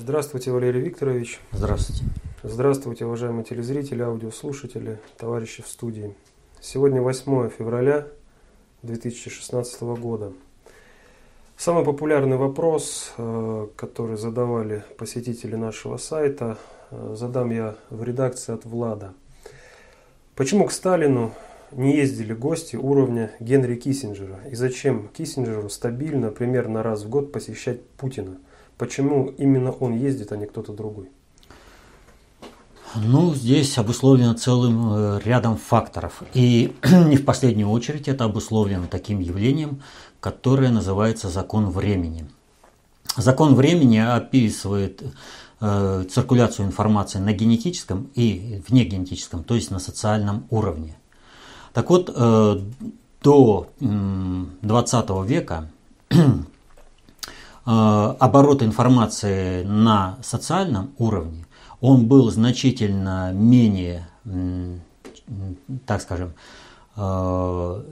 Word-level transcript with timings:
Здравствуйте, 0.00 0.52
Валерий 0.52 0.80
Викторович. 0.80 1.40
Здравствуйте. 1.50 2.04
Здравствуйте, 2.44 3.04
уважаемые 3.04 3.42
телезрители, 3.42 4.00
аудиослушатели, 4.02 5.00
товарищи 5.16 5.60
в 5.60 5.66
студии. 5.66 6.14
Сегодня 6.60 7.02
8 7.02 7.50
февраля 7.50 8.06
2016 8.82 9.82
года. 9.98 10.32
Самый 11.56 11.84
популярный 11.84 12.36
вопрос, 12.36 13.12
э, 13.18 13.66
который 13.74 14.16
задавали 14.16 14.84
посетители 14.98 15.56
нашего 15.56 15.96
сайта, 15.96 16.58
э, 16.92 17.14
задам 17.18 17.50
я 17.50 17.74
в 17.90 18.04
редакции 18.04 18.54
от 18.54 18.64
Влада. 18.64 19.14
Почему 20.36 20.66
к 20.66 20.72
Сталину 20.72 21.32
не 21.72 21.96
ездили 21.96 22.34
гости 22.34 22.76
уровня 22.76 23.32
Генри 23.40 23.74
Киссинджера? 23.74 24.38
И 24.48 24.54
зачем 24.54 25.08
Киссинджеру 25.08 25.68
стабильно, 25.68 26.30
примерно 26.30 26.84
раз 26.84 27.02
в 27.02 27.08
год 27.08 27.32
посещать 27.32 27.82
Путина? 27.96 28.38
Почему 28.78 29.34
именно 29.38 29.72
он 29.72 29.96
ездит, 29.96 30.30
а 30.32 30.36
не 30.36 30.46
кто-то 30.46 30.72
другой? 30.72 31.10
Ну, 32.94 33.34
здесь 33.34 33.76
обусловлено 33.76 34.34
целым 34.34 34.92
э, 34.92 35.20
рядом 35.24 35.56
факторов. 35.56 36.22
И 36.32 36.72
не 37.06 37.16
в 37.16 37.24
последнюю 37.24 37.68
очередь 37.68 38.08
это 38.08 38.24
обусловлено 38.24 38.86
таким 38.90 39.18
явлением, 39.18 39.82
которое 40.20 40.70
называется 40.70 41.28
закон 41.28 41.68
времени. 41.68 42.26
Закон 43.16 43.56
времени 43.56 43.98
описывает 43.98 45.02
э, 45.60 46.04
циркуляцию 46.08 46.66
информации 46.66 47.18
на 47.18 47.32
генетическом 47.32 48.10
и 48.14 48.62
внегенетическом, 48.68 49.44
то 49.44 49.54
есть 49.54 49.70
на 49.70 49.80
социальном 49.80 50.46
уровне. 50.50 50.96
Так 51.74 51.90
вот, 51.90 52.10
э, 52.14 52.60
до 53.22 53.68
э, 53.80 54.44
20 54.62 55.10
века 55.26 55.70
оборот 57.70 58.62
информации 58.62 59.62
на 59.64 60.16
социальном 60.22 60.94
уровне, 60.96 61.44
он 61.80 62.06
был 62.06 62.30
значительно 62.30 63.32
менее, 63.32 64.08
так 65.86 66.00
скажем, 66.00 66.32
э, 66.96 67.82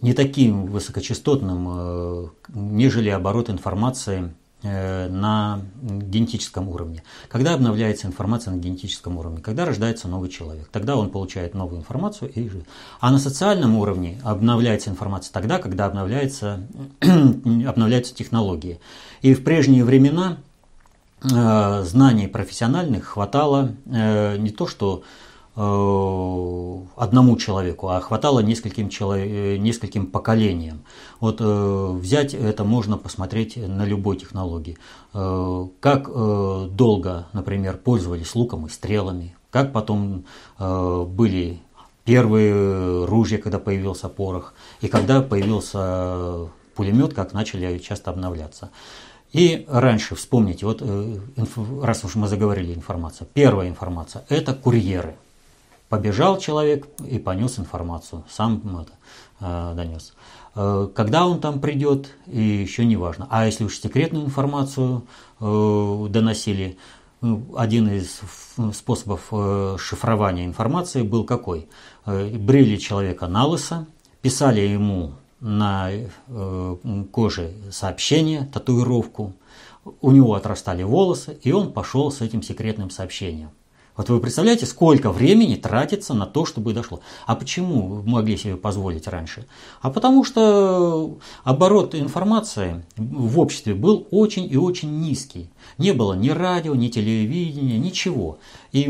не 0.00 0.12
таким 0.12 0.66
высокочастотным, 0.66 1.68
э, 1.70 2.28
нежели 2.54 3.08
оборот 3.10 3.50
информации 3.50 4.32
Э, 4.32 4.39
на 4.62 5.62
генетическом 5.82 6.68
уровне. 6.68 7.02
Когда 7.28 7.54
обновляется 7.54 8.06
информация 8.06 8.52
на 8.54 8.58
генетическом 8.58 9.18
уровне, 9.18 9.40
когда 9.40 9.64
рождается 9.64 10.08
новый 10.08 10.28
человек, 10.28 10.68
тогда 10.70 10.96
он 10.96 11.10
получает 11.10 11.54
новую 11.54 11.80
информацию 11.80 12.30
и 12.32 12.48
живет. 12.48 12.66
А 13.00 13.10
на 13.10 13.18
социальном 13.18 13.76
уровне 13.76 14.20
обновляется 14.22 14.90
информация 14.90 15.32
тогда, 15.32 15.58
когда 15.58 15.86
обновляется, 15.86 16.66
обновляются 17.00 18.14
технологии. 18.14 18.80
И 19.22 19.34
в 19.34 19.44
прежние 19.44 19.84
времена 19.84 20.38
э, 21.22 21.82
знаний 21.84 22.26
профессиональных 22.26 23.06
хватало 23.06 23.72
э, 23.86 24.36
не 24.36 24.50
то, 24.50 24.66
что 24.66 25.02
Э, 25.02 25.29
одному 25.54 27.36
человеку, 27.36 27.88
а 27.88 28.00
хватало 28.00 28.40
нескольким, 28.40 28.88
человек, 28.88 29.28
э, 29.30 29.56
нескольким 29.56 30.06
поколениям. 30.06 30.84
Вот 31.18 31.40
э, 31.40 31.92
взять 32.00 32.34
это 32.34 32.64
можно 32.64 32.96
посмотреть 32.96 33.56
на 33.56 33.84
любой 33.84 34.16
технологии. 34.16 34.78
Как 35.12 36.08
долго, 36.76 37.26
например, 37.32 37.78
пользовались 37.78 38.34
луком 38.36 38.66
и 38.66 38.68
стрелами, 38.68 39.34
как 39.50 39.72
потом 39.72 40.24
были 40.58 41.58
первые 42.04 43.06
ружья, 43.06 43.38
когда 43.38 43.58
появился 43.58 44.08
порох, 44.08 44.54
и 44.80 44.86
когда 44.86 45.20
появился 45.20 46.48
пулемет, 46.76 47.12
как 47.12 47.32
начали 47.32 47.78
часто 47.78 48.10
обновляться. 48.10 48.70
И 49.32 49.66
раньше, 49.68 50.14
вспомните, 50.14 50.64
вот 50.64 50.80
раз 51.82 52.04
уж 52.04 52.14
мы 52.14 52.28
заговорили 52.28 52.72
информация, 52.72 53.26
первая 53.34 53.68
информация– 53.68 54.24
это 54.28 54.54
курьеры– 54.54 55.16
Побежал 55.90 56.38
человек 56.38 56.86
и 57.04 57.18
понес 57.18 57.58
информацию, 57.58 58.24
сам 58.30 58.62
это, 58.80 58.92
э, 59.40 59.74
донес. 59.74 60.14
Э, 60.54 60.88
когда 60.94 61.26
он 61.26 61.40
там 61.40 61.60
придет, 61.60 62.10
и 62.28 62.40
еще 62.40 62.84
не 62.84 62.96
важно. 62.96 63.26
А 63.28 63.44
если 63.44 63.64
уж 63.64 63.76
секретную 63.76 64.24
информацию 64.24 65.02
э, 65.40 66.06
доносили, 66.08 66.78
ну, 67.20 67.42
один 67.56 67.88
из 67.88 68.20
способов 68.72 69.28
э, 69.32 69.76
шифрования 69.80 70.46
информации 70.46 71.02
был 71.02 71.24
какой? 71.24 71.68
Э, 72.06 72.36
брили 72.38 72.76
человека 72.76 73.26
на 73.26 73.46
лысо, 73.46 73.88
писали 74.22 74.60
ему 74.60 75.14
на 75.40 75.90
э, 75.90 76.76
коже 77.10 77.52
сообщение, 77.72 78.48
татуировку, 78.52 79.32
у 80.00 80.12
него 80.12 80.34
отрастали 80.34 80.84
волосы, 80.84 81.36
и 81.42 81.50
он 81.50 81.72
пошел 81.72 82.12
с 82.12 82.20
этим 82.20 82.44
секретным 82.44 82.90
сообщением. 82.90 83.50
Вот 83.96 84.08
вы 84.08 84.20
представляете, 84.20 84.66
сколько 84.66 85.10
времени 85.10 85.56
тратится 85.56 86.14
на 86.14 86.26
то, 86.26 86.46
чтобы 86.46 86.72
дошло. 86.72 87.00
А 87.26 87.34
почему 87.34 87.86
вы 87.86 88.02
могли 88.08 88.36
себе 88.36 88.56
позволить 88.56 89.06
раньше? 89.06 89.46
А 89.82 89.90
потому 89.90 90.24
что 90.24 91.18
оборот 91.44 91.94
информации 91.94 92.84
в 92.96 93.38
обществе 93.38 93.74
был 93.74 94.06
очень 94.10 94.50
и 94.50 94.56
очень 94.56 95.00
низкий. 95.00 95.50
Не 95.78 95.92
было 95.92 96.14
ни 96.14 96.30
радио, 96.30 96.74
ни 96.74 96.88
телевидения, 96.88 97.78
ничего. 97.78 98.38
И 98.72 98.88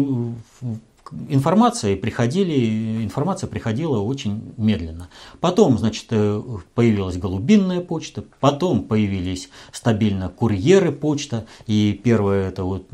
информация, 1.28 1.96
приходили, 1.96 3.02
информация 3.02 3.48
приходила 3.48 3.98
очень 3.98 4.52
медленно. 4.56 5.08
Потом, 5.40 5.78
значит, 5.78 6.06
э, 6.10 6.42
появилась 6.74 7.16
голубинная 7.16 7.80
почта, 7.80 8.24
потом 8.40 8.84
появились 8.84 9.48
стабильно 9.72 10.28
курьеры 10.28 10.92
почта, 10.92 11.46
и 11.66 11.98
первая 12.02 12.48
это 12.48 12.64
вот 12.64 12.86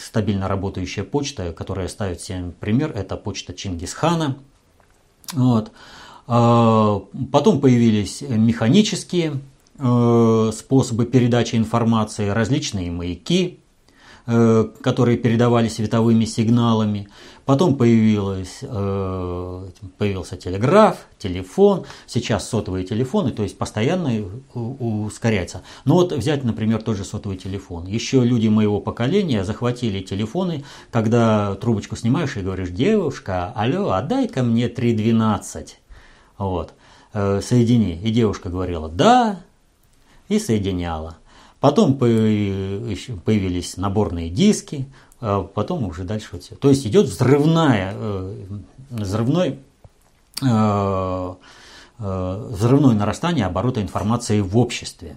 стабильно 0.00 0.48
работающая 0.48 1.04
почта, 1.04 1.52
которая 1.52 1.88
ставит 1.88 2.20
всем 2.20 2.52
пример, 2.52 2.92
это 2.94 3.16
почта 3.16 3.54
Чингисхана. 3.54 4.36
Вот. 5.32 5.72
А, 6.28 7.02
потом 7.30 7.60
появились 7.60 8.22
механические 8.22 9.40
э, 9.78 10.50
способы 10.54 11.06
передачи 11.06 11.56
информации, 11.56 12.28
различные 12.28 12.90
маяки, 12.90 13.60
Э, 14.28 14.64
которые 14.80 15.18
передавали 15.18 15.68
световыми 15.68 16.24
сигналами. 16.24 17.08
Потом 17.46 17.76
появилось, 17.76 18.58
э, 18.62 19.66
появился 19.98 20.36
телеграф, 20.36 21.06
телефон, 21.16 21.86
сейчас 22.08 22.48
сотовые 22.48 22.84
телефоны, 22.84 23.30
то 23.30 23.44
есть 23.44 23.56
постоянно 23.56 24.24
ускоряется. 24.52 25.62
Но 25.84 25.94
вот 25.94 26.12
взять, 26.12 26.42
например, 26.42 26.82
тот 26.82 26.96
же 26.96 27.04
сотовый 27.04 27.38
телефон. 27.38 27.86
Еще 27.86 28.24
люди 28.24 28.48
моего 28.48 28.80
поколения 28.80 29.44
захватили 29.44 30.00
телефоны, 30.00 30.64
когда 30.90 31.54
трубочку 31.54 31.94
снимаешь 31.94 32.36
и 32.36 32.40
говоришь, 32.40 32.70
девушка, 32.70 33.52
алло, 33.54 33.92
отдай-ка 33.92 34.42
мне 34.42 34.68
3.12. 34.68 35.68
Вот. 36.38 36.74
Э, 37.12 37.40
соедини. 37.40 38.00
И 38.02 38.10
девушка 38.10 38.48
говорила, 38.48 38.88
да, 38.88 39.38
и 40.28 40.40
соединяла. 40.40 41.16
Потом 41.60 41.96
появились 41.96 43.76
наборные 43.76 44.30
диски, 44.30 44.86
а 45.20 45.42
потом 45.42 45.84
уже 45.84 46.04
дальше 46.04 46.28
вот 46.32 46.42
все. 46.42 46.54
То 46.54 46.68
есть 46.68 46.86
идет 46.86 47.06
взрывная, 47.06 47.92
э, 47.94 48.44
взрывной, 48.90 49.58
э, 50.42 51.34
э, 51.98 52.48
взрывное 52.50 52.94
нарастание 52.94 53.46
оборота 53.46 53.80
информации 53.80 54.40
в 54.40 54.58
обществе. 54.58 55.16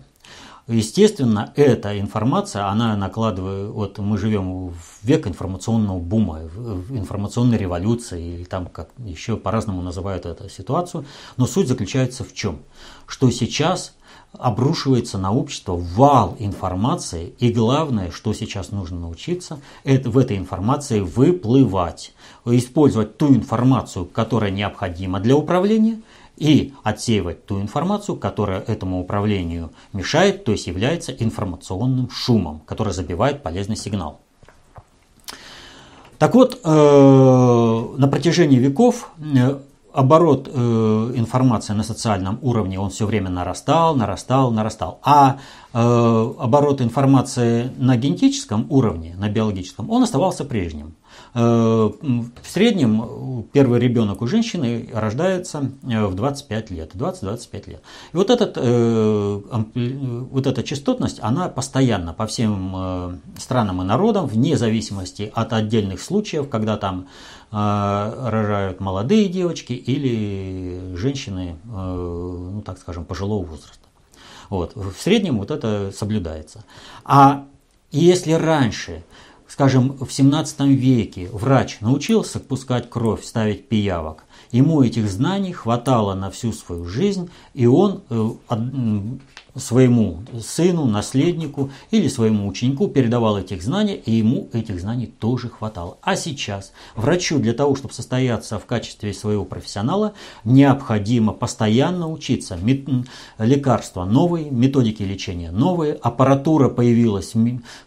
Естественно, 0.68 1.52
эта 1.56 2.00
информация, 2.00 2.68
она 2.68 2.96
накладывает, 2.96 3.72
вот 3.72 3.98
мы 3.98 4.20
живем 4.20 4.70
в 4.70 5.04
век 5.04 5.26
информационного 5.26 5.98
бума, 5.98 6.42
в 6.44 6.96
информационной 6.96 7.58
революции, 7.58 8.36
или 8.36 8.44
там 8.44 8.68
как 8.68 8.90
еще 9.00 9.36
по-разному 9.36 9.82
называют 9.82 10.28
эту 10.28 10.48
ситуацию, 10.48 11.06
но 11.38 11.48
суть 11.48 11.68
заключается 11.68 12.24
в 12.24 12.36
чем? 12.36 12.60
Что 13.08 13.32
сейчас 13.32 13.96
обрушивается 14.38 15.18
на 15.18 15.34
общество 15.34 15.76
вал 15.76 16.36
информации, 16.40 17.34
и 17.40 17.52
главное, 17.52 18.12
что 18.12 18.34
сейчас 18.34 18.72
нужно 18.72 19.00
научиться, 19.00 19.60
это 19.84 20.10
в 20.10 20.18
этой 20.18 20.38
информации 20.38 21.00
выплывать, 21.00 22.14
использовать 22.46 23.18
ту 23.18 23.30
информацию, 23.30 24.06
которая 24.06 24.52
необходима 24.52 25.20
для 25.20 25.36
управления, 25.36 26.02
и 26.38 26.74
отсеивать 26.84 27.46
ту 27.46 27.60
информацию, 27.60 28.16
которая 28.16 28.62
этому 28.62 29.02
управлению 29.02 29.72
мешает, 29.92 30.46
то 30.46 30.54
есть 30.54 30.68
является 30.68 31.12
информационным 31.12 32.10
шумом, 32.10 32.62
который 32.66 32.94
забивает 32.94 33.44
полезный 33.44 33.76
сигнал. 33.76 34.22
Так 36.18 36.36
вот, 36.36 36.60
э, 36.64 36.70
на 37.98 38.08
протяжении 38.08 38.58
веков 38.58 39.12
э, 39.20 39.60
оборот 39.94 40.50
э, 40.52 40.60
информации 41.16 41.74
на 41.74 41.84
социальном 41.84 42.40
уровне, 42.42 42.80
он 42.80 42.90
все 42.90 43.06
время 43.06 43.30
нарастал, 43.30 43.96
нарастал, 43.96 44.52
нарастал. 44.52 45.00
А 45.04 45.38
э, 45.74 46.34
оборот 46.40 46.82
информации 46.82 47.72
на 47.78 47.98
генетическом 47.98 48.68
уровне, 48.70 49.16
на 49.18 49.30
биологическом, 49.30 49.90
он 49.90 50.04
оставался 50.04 50.46
прежним. 50.46 50.96
Э, 51.34 51.40
в 51.42 52.50
среднем 52.50 53.44
первый 53.52 53.80
ребенок 53.80 54.22
у 54.22 54.28
женщины 54.28 54.90
рождается 54.94 55.72
э, 55.84 56.06
в 56.06 56.16
25 56.16 56.72
лет, 56.72 56.94
20-25 56.94 57.70
лет. 57.70 57.82
И 58.14 58.18
вот, 58.18 58.30
этот, 58.30 58.58
вот 58.58 60.48
эта 60.48 60.64
частотность, 60.64 61.20
она 61.22 61.50
постоянно 61.50 62.14
по 62.14 62.28
всем 62.28 63.20
странам 63.38 63.82
и 63.82 63.86
народам, 63.86 64.28
вне 64.28 64.58
зависимости 64.58 65.32
от 65.34 65.54
отдельных 65.54 66.02
случаев, 66.02 66.50
когда 66.50 66.78
там 66.78 67.08
рожают 67.52 68.80
молодые 68.80 69.28
девочки 69.28 69.74
или 69.74 70.96
женщины, 70.96 71.58
ну 71.66 72.62
так 72.66 72.78
скажем, 72.78 73.06
пожилого 73.06 73.44
возраста. 73.44 73.88
Вот. 74.50 74.76
В 74.76 74.94
среднем 75.00 75.40
вот 75.40 75.50
это 75.50 75.92
соблюдается. 75.96 76.64
А 77.04 77.46
если 77.92 78.34
раньше 78.34 79.04
скажем, 79.50 79.98
в 79.98 80.12
17 80.12 80.62
веке 80.62 81.28
врач 81.34 81.82
научился 81.82 82.40
пускать 82.40 82.90
кровь, 82.90 83.26
ставить 83.26 83.68
пиявок, 83.68 84.24
ему 84.52 84.82
этих 84.84 85.10
знаний 85.10 85.52
хватало 85.52 86.14
на 86.14 86.30
всю 86.32 86.54
свою 86.54 86.86
жизнь, 86.86 87.30
и 87.54 87.66
он 87.66 88.04
э, 88.10 88.30
своему 89.56 90.24
сыну, 90.42 90.86
наследнику 90.86 91.72
или 91.92 92.08
своему 92.08 92.48
ученику 92.48 92.88
передавал 92.88 93.38
этих 93.38 93.64
знаний, 93.64 94.02
и 94.06 94.12
ему 94.12 94.50
этих 94.54 94.80
знаний 94.80 95.08
тоже 95.08 95.50
хватало. 95.50 95.98
А 96.02 96.16
сейчас 96.16 96.72
врачу 96.96 97.40
для 97.40 97.54
того, 97.54 97.76
чтобы 97.76 97.94
состояться 97.94 98.60
в 98.60 98.66
качестве 98.66 99.14
своего 99.14 99.46
профессионала, 99.46 100.14
необходимо 100.44 101.34
постоянно 101.34 102.10
учиться. 102.10 102.58
Лекарства 103.38 104.06
новые, 104.06 104.50
методики 104.50 105.04
лечения 105.04 105.52
новые, 105.52 105.94
аппаратура 105.94 106.70
появилась, 106.70 107.34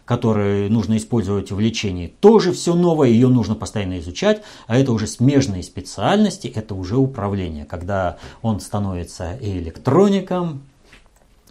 которую 0.05 0.71
нужно 0.71 0.97
использовать 0.97 1.51
в 1.51 1.59
лечении, 1.59 2.07
тоже 2.19 2.51
все 2.51 2.73
новое, 2.73 3.09
ее 3.09 3.27
нужно 3.27 3.55
постоянно 3.55 3.99
изучать, 3.99 4.41
а 4.67 4.77
это 4.77 4.91
уже 4.91 5.07
смежные 5.07 5.63
специальности, 5.63 6.47
это 6.47 6.75
уже 6.75 6.97
управление, 6.97 7.65
когда 7.65 8.17
он 8.41 8.59
становится 8.59 9.35
и 9.41 9.59
электроником, 9.59 10.61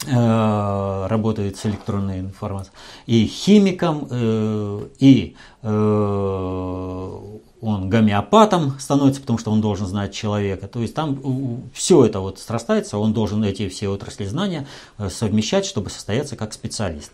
работает 0.07 1.57
с 1.57 1.67
электронной 1.67 2.21
информацией, 2.21 2.75
и 3.07 3.27
химиком, 3.27 4.09
э, 4.11 4.87
и 4.99 5.37
э, 5.63 7.19
он 7.61 7.89
гомеопатом 7.89 8.79
становится, 8.81 9.21
потому 9.21 9.39
что 9.39 9.53
он 9.53 9.61
должен 9.61 9.87
знать 9.87 10.13
человека. 10.13 10.67
То 10.67 10.81
есть 10.81 10.95
там 10.95 11.63
все 11.73 12.05
это 12.05 12.19
вот 12.19 12.41
срастается, 12.41 12.99
он 12.99 13.13
должен 13.13 13.45
эти 13.45 13.69
все 13.69 13.89
отрасли 13.89 14.25
знания 14.25 14.67
совмещать, 15.09 15.65
чтобы 15.65 15.89
состояться 15.89 16.35
как 16.35 16.53
специалист. 16.53 17.13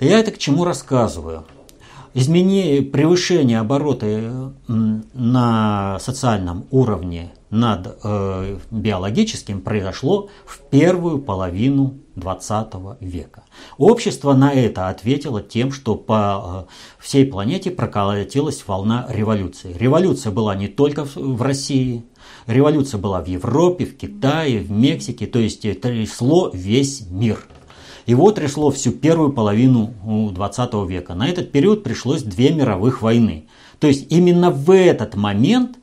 Я 0.00 0.18
это 0.18 0.32
к 0.32 0.38
чему 0.38 0.64
рассказываю? 0.64 1.44
Изменение, 2.14 2.82
превышение 2.82 3.60
оборота 3.60 4.52
на 4.66 5.98
социальном 6.00 6.66
уровне 6.70 7.32
над 7.54 7.98
э, 8.02 8.58
биологическим 8.70 9.60
произошло 9.60 10.28
в 10.44 10.58
первую 10.70 11.20
половину 11.20 11.94
20 12.16 12.74
века. 13.00 13.44
Общество 13.78 14.34
на 14.34 14.52
это 14.52 14.88
ответило 14.88 15.40
тем, 15.40 15.72
что 15.72 15.94
по 15.94 16.66
э, 16.68 16.72
всей 16.98 17.26
планете 17.26 17.70
прокатилась 17.70 18.64
волна 18.66 19.06
революции. 19.08 19.74
Революция 19.78 20.32
была 20.32 20.54
не 20.56 20.68
только 20.68 21.04
в, 21.04 21.40
России, 21.42 22.04
революция 22.46 22.98
была 22.98 23.22
в 23.22 23.28
Европе, 23.28 23.86
в 23.86 23.96
Китае, 23.96 24.58
в 24.58 24.70
Мексике, 24.70 25.26
то 25.26 25.38
есть 25.38 25.62
трясло 25.80 26.50
весь 26.52 27.06
мир. 27.08 27.38
Его 28.06 28.32
трясло 28.32 28.70
всю 28.70 28.90
первую 28.90 29.32
половину 29.32 29.94
20 30.32 30.74
века. 30.88 31.14
На 31.14 31.28
этот 31.28 31.52
период 31.52 31.82
пришлось 31.82 32.22
две 32.22 32.50
мировых 32.50 33.00
войны. 33.00 33.48
То 33.78 33.86
есть 33.86 34.12
именно 34.12 34.50
в 34.50 34.74
этот 34.74 35.14
момент 35.14 35.78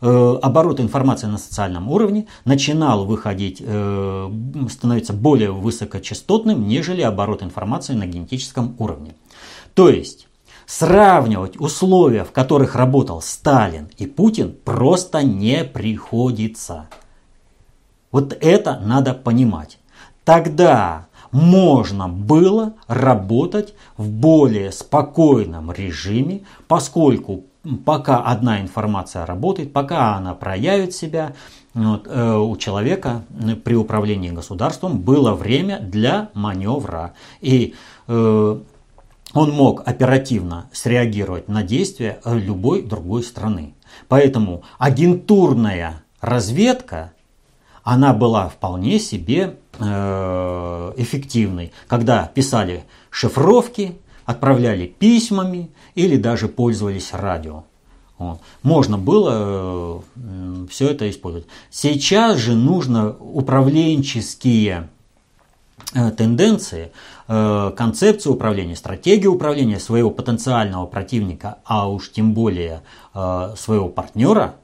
оборот 0.00 0.80
информации 0.80 1.26
на 1.26 1.38
социальном 1.38 1.90
уровне 1.90 2.26
начинал 2.44 3.04
выходить, 3.04 3.62
э, 3.64 4.30
становиться 4.70 5.12
более 5.12 5.50
высокочастотным, 5.50 6.68
нежели 6.68 7.02
оборот 7.02 7.42
информации 7.42 7.94
на 7.94 8.06
генетическом 8.06 8.76
уровне. 8.78 9.14
То 9.74 9.88
есть 9.88 10.28
сравнивать 10.66 11.60
условия, 11.60 12.24
в 12.24 12.32
которых 12.32 12.74
работал 12.74 13.22
Сталин 13.22 13.88
и 13.96 14.06
Путин, 14.06 14.54
просто 14.64 15.22
не 15.22 15.64
приходится. 15.64 16.88
Вот 18.12 18.36
это 18.40 18.78
надо 18.78 19.14
понимать. 19.14 19.78
Тогда 20.24 21.08
можно 21.30 22.08
было 22.08 22.74
работать 22.86 23.74
в 23.96 24.08
более 24.08 24.72
спокойном 24.72 25.72
режиме, 25.72 26.42
поскольку 26.68 27.44
пока 27.84 28.20
одна 28.20 28.60
информация 28.60 29.26
работает, 29.26 29.72
пока 29.72 30.16
она 30.16 30.34
проявит 30.34 30.94
себя, 30.94 31.34
вот, 31.74 32.06
э, 32.06 32.36
у 32.36 32.56
человека 32.56 33.24
при 33.64 33.74
управлении 33.74 34.30
государством 34.30 34.98
было 34.98 35.34
время 35.34 35.78
для 35.80 36.30
маневра. 36.34 37.14
И 37.40 37.74
э, 38.06 38.58
он 39.34 39.50
мог 39.52 39.86
оперативно 39.86 40.68
среагировать 40.72 41.48
на 41.48 41.62
действия 41.62 42.20
любой 42.24 42.82
другой 42.82 43.22
страны. 43.22 43.74
Поэтому 44.08 44.62
агентурная 44.78 46.02
разведка, 46.20 47.12
она 47.84 48.12
была 48.12 48.48
вполне 48.48 48.98
себе 48.98 49.56
Э, 49.80 50.92
эффективной, 50.96 51.70
когда 51.86 52.26
писали 52.34 52.82
шифровки, 53.10 53.96
отправляли 54.28 54.86
письмами 54.86 55.70
или 55.94 56.18
даже 56.18 56.48
пользовались 56.48 57.14
радио. 57.14 57.64
Вот. 58.18 58.40
Можно 58.62 58.98
было 58.98 60.02
э, 60.14 60.66
все 60.68 60.90
это 60.90 61.08
использовать. 61.08 61.46
Сейчас 61.70 62.36
же 62.36 62.54
нужно 62.54 63.16
управленческие 63.18 64.90
э, 65.94 66.10
тенденции, 66.10 66.92
концепцию 67.26 68.34
управления, 68.34 68.76
стратегию 68.76 69.34
управления 69.34 69.78
своего 69.78 70.10
потенциального 70.10 70.86
противника, 70.86 71.58
а 71.64 71.86
уж 71.88 72.10
тем 72.10 72.32
более 72.32 72.80
своего 73.12 73.90
партнера, 73.90 74.54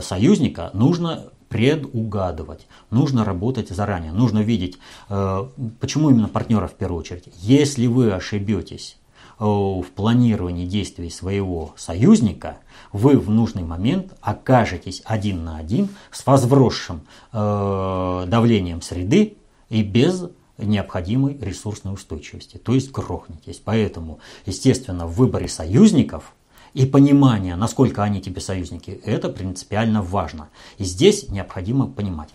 союзника, 0.00 0.70
нужно 0.74 1.24
предугадывать. 1.48 2.66
Нужно 2.90 3.24
работать 3.24 3.68
заранее. 3.70 4.12
Нужно 4.12 4.40
видеть, 4.40 4.78
э, 5.08 5.48
почему 5.80 6.10
именно 6.10 6.28
партнера 6.28 6.66
в 6.66 6.74
первую 6.74 7.00
очередь. 7.00 7.28
Если 7.36 7.86
вы 7.86 8.12
ошибетесь 8.12 8.98
э, 9.38 9.44
в 9.44 9.86
планировании 9.94 10.66
действий 10.66 11.10
своего 11.10 11.74
союзника, 11.76 12.58
вы 12.92 13.18
в 13.18 13.30
нужный 13.30 13.64
момент 13.64 14.14
окажетесь 14.20 15.02
один 15.04 15.44
на 15.44 15.58
один 15.58 15.88
с 16.10 16.26
возросшим 16.26 17.02
э, 17.32 18.24
давлением 18.28 18.82
среды 18.82 19.36
и 19.68 19.82
без 19.82 20.24
необходимой 20.58 21.38
ресурсной 21.38 21.94
устойчивости, 21.94 22.56
то 22.56 22.74
есть 22.74 22.90
грохнетесь. 22.90 23.62
Поэтому, 23.64 24.18
естественно, 24.44 25.06
в 25.06 25.14
выборе 25.14 25.48
союзников– 25.48 26.34
и 26.74 26.86
понимание, 26.86 27.56
насколько 27.56 28.02
они 28.02 28.20
тебе 28.20 28.40
союзники, 28.40 29.00
это 29.04 29.28
принципиально 29.28 30.02
важно. 30.02 30.48
И 30.78 30.84
здесь 30.84 31.28
необходимо 31.28 31.86
понимать. 31.86 32.30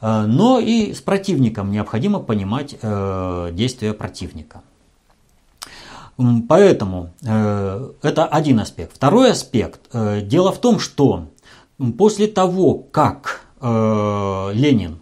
Э, 0.00 0.24
но 0.26 0.58
и 0.58 0.92
с 0.92 1.00
противником 1.00 1.70
необходимо 1.70 2.20
понимать 2.20 2.76
э, 2.80 3.50
действия 3.52 3.92
противника. 3.92 4.62
Поэтому 6.48 7.14
э, 7.22 7.92
это 8.02 8.26
один 8.26 8.60
аспект. 8.60 8.94
Второй 8.94 9.30
аспект. 9.30 9.80
Дело 10.26 10.52
в 10.52 10.58
том, 10.58 10.78
что 10.78 11.28
после 11.96 12.26
того, 12.26 12.74
как 12.74 13.46
Ленин 13.62 15.00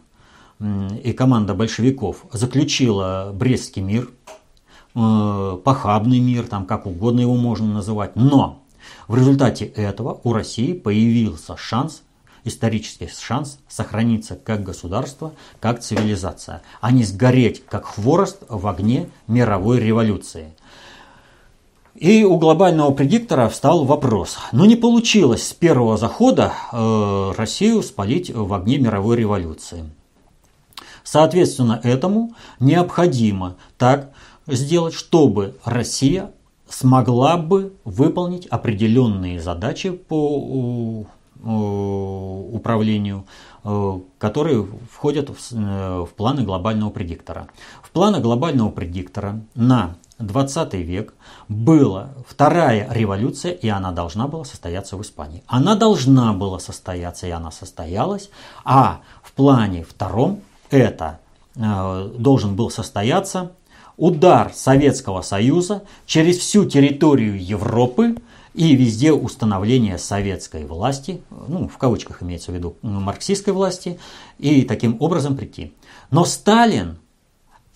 и 0.60 1.12
команда 1.16 1.54
большевиков 1.54 2.24
заключила 2.32 3.30
Брестский 3.32 3.82
мир, 3.82 4.10
похабный 4.94 6.18
мир, 6.18 6.46
там 6.46 6.66
как 6.66 6.86
угодно 6.86 7.20
его 7.20 7.36
можно 7.36 7.66
называть, 7.66 8.16
но 8.16 8.62
в 9.06 9.16
результате 9.16 9.66
этого 9.66 10.20
у 10.24 10.32
России 10.32 10.72
появился 10.72 11.56
шанс 11.56 12.02
исторический 12.48 13.08
шанс 13.08 13.58
сохраниться 13.68 14.34
как 14.36 14.62
государство, 14.62 15.32
как 15.60 15.80
цивилизация, 15.80 16.62
а 16.80 16.90
не 16.90 17.04
сгореть 17.04 17.64
как 17.64 17.84
хворост 17.86 18.38
в 18.48 18.66
огне 18.66 19.08
мировой 19.26 19.78
революции. 19.80 20.52
И 21.94 22.22
у 22.22 22.38
глобального 22.38 22.92
предиктора 22.92 23.48
встал 23.48 23.84
вопрос. 23.84 24.38
Но 24.52 24.66
не 24.66 24.76
получилось 24.76 25.48
с 25.48 25.52
первого 25.52 25.96
захода 25.96 26.52
э, 26.72 27.32
Россию 27.36 27.82
спалить 27.82 28.30
в 28.30 28.54
огне 28.54 28.78
мировой 28.78 29.16
революции. 29.16 29.90
Соответственно, 31.02 31.80
этому 31.82 32.34
необходимо 32.60 33.56
так 33.78 34.10
сделать, 34.48 34.94
чтобы 34.94 35.56
Россия 35.64 36.32
смогла 36.68 37.36
бы 37.36 37.72
выполнить 37.84 38.46
определенные 38.46 39.40
задачи 39.40 39.90
по 39.90 41.06
управлению, 41.40 43.24
э, 43.62 44.00
которые 44.18 44.66
входят 44.90 45.30
э, 45.30 45.34
в 45.52 46.08
планы 46.16 46.42
глобального 46.42 46.90
предиктора. 46.90 47.46
В 47.80 47.90
планы 47.90 48.18
глобального 48.18 48.70
предиктора 48.70 49.40
на 49.54 49.94
20 50.18 50.74
век, 50.74 51.14
была 51.48 52.10
вторая 52.26 52.88
революция, 52.90 53.52
и 53.52 53.68
она 53.68 53.92
должна 53.92 54.26
была 54.26 54.44
состояться 54.44 54.96
в 54.96 55.02
Испании. 55.02 55.42
Она 55.46 55.76
должна 55.76 56.32
была 56.32 56.58
состояться, 56.58 57.26
и 57.26 57.30
она 57.30 57.50
состоялась, 57.50 58.30
а 58.64 59.00
в 59.22 59.32
плане 59.32 59.84
втором 59.84 60.40
это 60.70 61.20
э, 61.54 62.10
должен 62.18 62.56
был 62.56 62.70
состояться 62.70 63.52
удар 63.98 64.52
Советского 64.54 65.20
Союза 65.20 65.82
через 66.06 66.38
всю 66.38 66.64
территорию 66.64 67.44
Европы 67.44 68.14
и 68.54 68.74
везде 68.74 69.12
установление 69.12 69.98
советской 69.98 70.64
власти, 70.64 71.20
ну, 71.48 71.68
в 71.68 71.76
кавычках 71.76 72.22
имеется 72.22 72.52
в 72.52 72.54
виду 72.54 72.76
марксистской 72.80 73.52
власти, 73.52 73.98
и 74.38 74.62
таким 74.62 74.96
образом 75.00 75.36
прийти. 75.36 75.74
Но 76.10 76.24
Сталин 76.24 76.98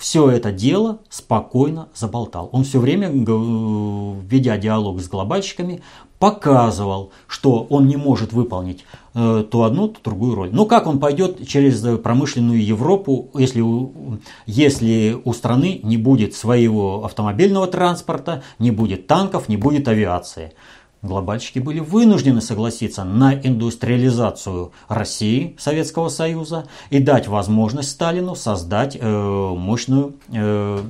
все 0.02 0.28
это 0.28 0.50
дело 0.50 0.98
спокойно 1.08 1.88
заболтал. 1.94 2.48
Он 2.50 2.64
все 2.64 2.80
время, 2.80 3.08
ведя 3.08 4.58
диалог 4.58 5.00
с 5.00 5.08
глобальщиками, 5.08 5.80
показывал, 6.18 7.12
что 7.28 7.64
он 7.70 7.86
не 7.86 7.94
может 7.94 8.32
выполнить 8.32 8.84
э, 9.14 9.44
то 9.48 9.62
одну, 9.62 9.86
то 9.86 10.00
другую 10.02 10.34
роль. 10.34 10.50
Но 10.52 10.66
как 10.66 10.88
он 10.88 10.98
пойдет 10.98 11.46
через 11.46 11.82
промышленную 12.00 12.64
Европу, 12.64 13.30
если 13.34 13.60
у, 13.60 14.18
если 14.44 15.16
у 15.24 15.32
страны 15.32 15.78
не 15.84 15.98
будет 15.98 16.34
своего 16.34 17.04
автомобильного 17.04 17.68
транспорта, 17.68 18.42
не 18.58 18.72
будет 18.72 19.06
танков, 19.06 19.48
не 19.48 19.56
будет 19.56 19.86
авиации? 19.86 20.52
Глобальщики 21.02 21.58
были 21.58 21.80
вынуждены 21.80 22.40
согласиться 22.40 23.02
на 23.02 23.34
индустриализацию 23.34 24.70
России, 24.86 25.56
Советского 25.58 26.08
Союза 26.08 26.68
и 26.90 27.00
дать 27.00 27.26
возможность 27.26 27.90
Сталину 27.90 28.36
создать 28.36 28.96
э, 28.98 29.04
мощную 29.04 30.14
э, 30.32 30.80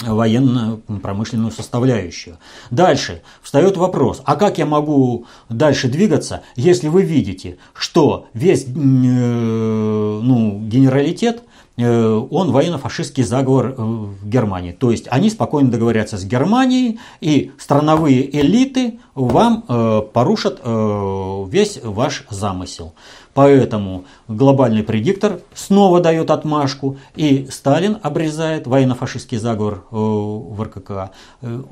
военно-промышленную 0.00 1.52
составляющую. 1.52 2.38
Дальше 2.72 3.22
встает 3.40 3.76
вопрос, 3.76 4.20
а 4.24 4.34
как 4.34 4.58
я 4.58 4.66
могу 4.66 5.26
дальше 5.48 5.88
двигаться, 5.88 6.42
если 6.56 6.88
вы 6.88 7.02
видите, 7.02 7.58
что 7.72 8.26
весь 8.34 8.64
э, 8.64 8.68
ну, 8.70 10.60
генералитет 10.60 11.44
он 11.86 12.50
военно-фашистский 12.50 13.22
заговор 13.22 13.66
э, 13.66 13.74
в 13.76 14.28
Германии. 14.28 14.72
То 14.72 14.90
есть 14.90 15.06
они 15.10 15.30
спокойно 15.30 15.70
договорятся 15.70 16.18
с 16.18 16.24
Германией, 16.24 16.98
и 17.20 17.52
страновые 17.58 18.38
элиты 18.40 18.98
вам 19.14 19.64
э, 19.68 20.02
порушат 20.12 20.60
весь 20.60 21.80
ваш 21.82 22.24
замысел. 22.30 22.94
Поэтому 23.34 24.04
глобальный 24.26 24.82
предиктор 24.82 25.40
снова 25.54 26.00
дает 26.00 26.30
отмашку, 26.30 26.98
и 27.14 27.46
Сталин 27.50 27.98
обрезает 28.02 28.66
военно-фашистский 28.66 29.38
заговор 29.38 29.84
в 29.90 30.60
РККА, 30.60 31.12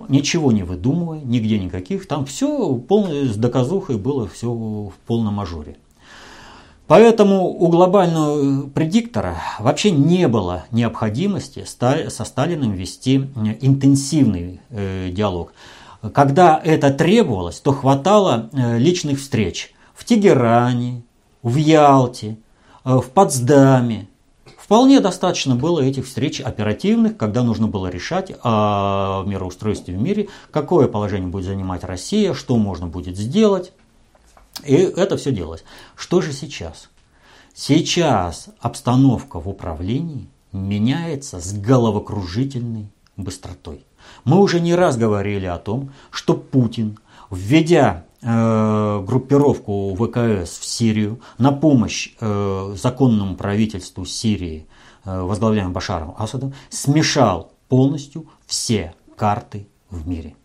ничего 0.09 0.53
не 0.53 0.63
выдумывая, 0.63 1.21
нигде 1.21 1.59
никаких, 1.59 2.07
там 2.07 2.25
все 2.27 2.81
с 2.89 3.37
доказухой 3.37 3.97
было 3.97 4.29
все 4.29 4.53
в 4.53 4.93
полном 5.07 5.35
мажоре. 5.35 5.77
Поэтому 6.89 7.49
у 7.49 7.69
глобального 7.69 8.67
предиктора 8.69 9.37
вообще 9.59 9.91
не 9.91 10.27
было 10.27 10.65
необходимости 10.71 11.65
со 11.65 12.25
Сталиным 12.25 12.73
вести 12.73 13.17
интенсивный 13.61 14.63
э, 14.71 15.11
диалог. 15.11 15.53
Когда 16.15 16.59
это 16.65 16.91
требовалось, 16.91 17.61
то 17.61 17.73
хватало 17.73 18.49
э, 18.53 18.79
личных 18.79 19.21
встреч 19.21 19.75
в 19.95 20.07
Тегеране, 20.07 21.03
в 21.43 21.57
Ялте, 21.57 22.39
э, 22.87 22.97
в 22.97 23.11
Потсдаме. 23.11 24.09
Вполне 24.57 25.01
достаточно 25.01 25.57
было 25.57 25.81
этих 25.81 26.07
встреч 26.07 26.41
оперативных, 26.41 27.19
когда 27.19 27.43
нужно 27.43 27.69
было 27.69 27.89
решать 27.89 28.33
о 28.43 29.25
мироустройстве 29.27 29.95
в 29.95 30.01
мире, 30.01 30.29
какое 30.51 30.89
положение 30.89 31.29
будет 31.29 31.45
занимать 31.45 31.85
Россия, 31.85 32.33
что 32.33 32.57
можно 32.57 32.87
будет 32.87 33.19
сделать. 33.19 33.73
И 34.65 34.75
это 34.75 35.17
все 35.17 35.33
делалось. 35.33 35.65
Что 35.97 36.21
же 36.21 36.33
сейчас? 36.33 36.89
Сейчас 37.55 38.49
обстановка 38.61 39.41
в 39.41 39.49
управлении 39.49 40.29
меняется 40.53 41.41
с 41.41 41.53
головокружительной 41.53 42.91
быстротой. 43.17 43.85
Мы 44.25 44.39
уже 44.41 44.61
не 44.61 44.75
раз 44.75 44.97
говорили 44.97 45.47
о 45.47 45.59
том, 45.59 45.91
что 46.11 46.35
Путин, 46.35 46.99
введя 47.31 48.05
э, 48.23 49.05
группировку 49.05 49.95
ВКС 49.95 50.59
в 50.59 50.65
Сирию 50.65 51.21
на 51.37 51.53
помощь 51.53 52.15
э, 52.21 52.75
законному 52.77 53.37
правительству 53.37 54.05
Сирии, 54.05 54.67
э, 55.05 55.21
возглавляемому 55.21 55.75
Башаром 55.75 56.15
Асадом, 56.17 56.55
смешал 56.71 57.53
полностью 57.69 58.27
все 58.47 58.95
карты 59.17 59.67
в 59.91 60.07
мире. 60.07 60.37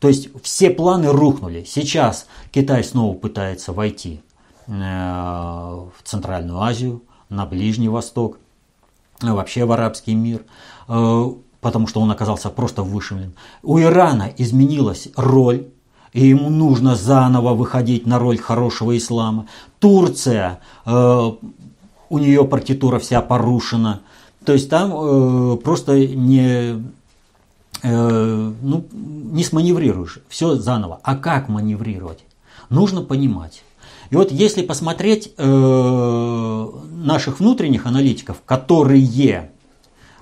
То 0.00 0.08
есть 0.08 0.28
все 0.42 0.70
планы 0.70 1.10
рухнули. 1.10 1.64
Сейчас 1.66 2.26
Китай 2.52 2.84
снова 2.84 3.14
пытается 3.14 3.72
войти 3.72 4.20
э, 4.66 4.72
в 4.72 5.92
Центральную 6.04 6.60
Азию, 6.60 7.02
на 7.28 7.46
Ближний 7.46 7.88
Восток, 7.88 8.38
вообще 9.20 9.64
в 9.64 9.72
арабский 9.72 10.14
мир, 10.14 10.42
э, 10.88 11.32
потому 11.60 11.86
что 11.86 12.00
он 12.00 12.10
оказался 12.10 12.50
просто 12.50 12.82
вышимлен. 12.82 13.34
У 13.62 13.78
Ирана 13.80 14.30
изменилась 14.36 15.08
роль, 15.16 15.68
и 16.12 16.26
ему 16.26 16.50
нужно 16.50 16.94
заново 16.94 17.54
выходить 17.54 18.06
на 18.06 18.18
роль 18.18 18.38
хорошего 18.38 18.96
ислама. 18.96 19.46
Турция, 19.80 20.60
э, 20.84 21.30
у 22.08 22.18
нее 22.18 22.44
партитура 22.44 22.98
вся 22.98 23.22
порушена. 23.22 24.02
То 24.44 24.52
есть 24.52 24.70
там 24.70 25.58
просто 25.58 26.06
не 26.06 26.80
Э, 27.88 28.52
ну, 28.62 28.84
не 28.90 29.44
сманеврируешь, 29.44 30.18
все 30.28 30.56
заново. 30.56 30.98
А 31.04 31.14
как 31.14 31.48
маневрировать? 31.48 32.24
Нужно 32.68 33.02
понимать. 33.02 33.62
И 34.10 34.16
вот 34.16 34.32
если 34.32 34.62
посмотреть 34.62 35.32
э, 35.36 36.68
наших 36.90 37.38
внутренних 37.38 37.86
аналитиков, 37.86 38.38
которые 38.44 39.52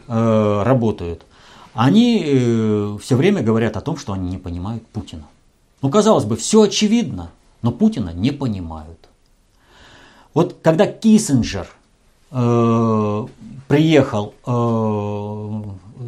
э, 0.08 0.62
работают, 0.62 1.24
они 1.72 2.22
э, 2.22 2.98
все 3.00 3.16
время 3.16 3.42
говорят 3.42 3.78
о 3.78 3.80
том, 3.80 3.96
что 3.96 4.12
они 4.12 4.28
не 4.28 4.38
понимают 4.38 4.86
Путина. 4.88 5.24
Ну, 5.80 5.88
казалось 5.88 6.24
бы, 6.24 6.36
все 6.36 6.62
очевидно, 6.62 7.30
но 7.62 7.72
Путина 7.72 8.10
не 8.10 8.30
понимают. 8.30 9.08
Вот 10.34 10.58
когда 10.60 10.86
Киссинджер 10.86 11.68
э, 12.30 13.26
приехал 13.68 14.34
э, 14.46 15.62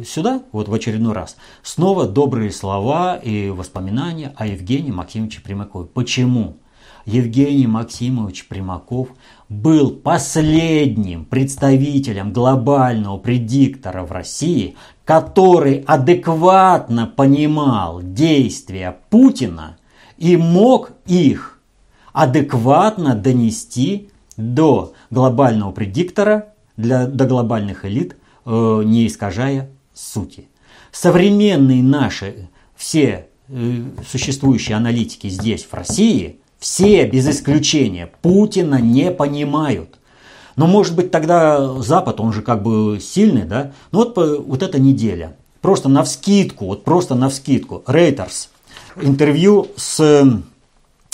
сюда, 0.05 0.43
вот 0.51 0.67
в 0.67 0.73
очередной 0.73 1.13
раз, 1.13 1.37
снова 1.63 2.07
добрые 2.07 2.51
слова 2.51 3.15
и 3.15 3.49
воспоминания 3.49 4.33
о 4.35 4.47
Евгении 4.47 4.91
Максимовиче 4.91 5.41
Примакове. 5.41 5.87
Почему? 5.87 6.57
Евгений 7.07 7.67
Максимович 7.67 8.49
Примаков 8.49 9.07
был 9.47 9.91
последним 9.91 11.23
представителем 11.23 12.33
глобального 12.33 13.17
предиктора 13.17 14.03
в 14.03 14.11
России, 14.11 14.75
который 15.05 15.85
адекватно 15.87 17.07
понимал 17.07 18.01
действия 18.01 18.97
Путина 19.09 19.77
и 20.17 20.35
мог 20.35 20.91
их 21.05 21.61
адекватно 22.11 23.15
донести 23.15 24.09
до 24.35 24.93
глобального 25.09 25.71
предиктора, 25.71 26.49
для, 26.75 27.07
до 27.07 27.25
глобальных 27.25 27.85
элит, 27.85 28.17
э, 28.45 28.81
не 28.83 29.07
искажая 29.07 29.69
сути. 29.97 30.47
Современные 30.91 31.83
наши 31.83 32.49
все 32.75 33.27
э, 33.49 33.83
существующие 34.09 34.77
аналитики 34.77 35.27
здесь, 35.27 35.63
в 35.63 35.73
России, 35.73 36.39
все 36.59 37.05
без 37.05 37.27
исключения 37.27 38.09
Путина 38.21 38.81
не 38.81 39.11
понимают. 39.11 39.99
Но 40.55 40.65
может 40.65 40.95
быть 40.95 41.11
тогда 41.11 41.81
Запад, 41.81 42.19
он 42.19 42.33
же 42.33 42.41
как 42.41 42.63
бы 42.63 42.99
сильный, 42.99 43.43
да? 43.43 43.73
Ну 43.91 43.99
вот, 43.99 44.17
вот 44.17 44.63
эта 44.63 44.79
неделя. 44.79 45.35
Просто 45.61 45.87
на 45.87 46.03
вскидку, 46.03 46.65
вот 46.65 46.83
просто 46.83 47.13
на 47.15 47.29
вскидку. 47.29 47.83
Рейтерс. 47.85 48.49
Интервью 48.99 49.67
с 49.75 50.41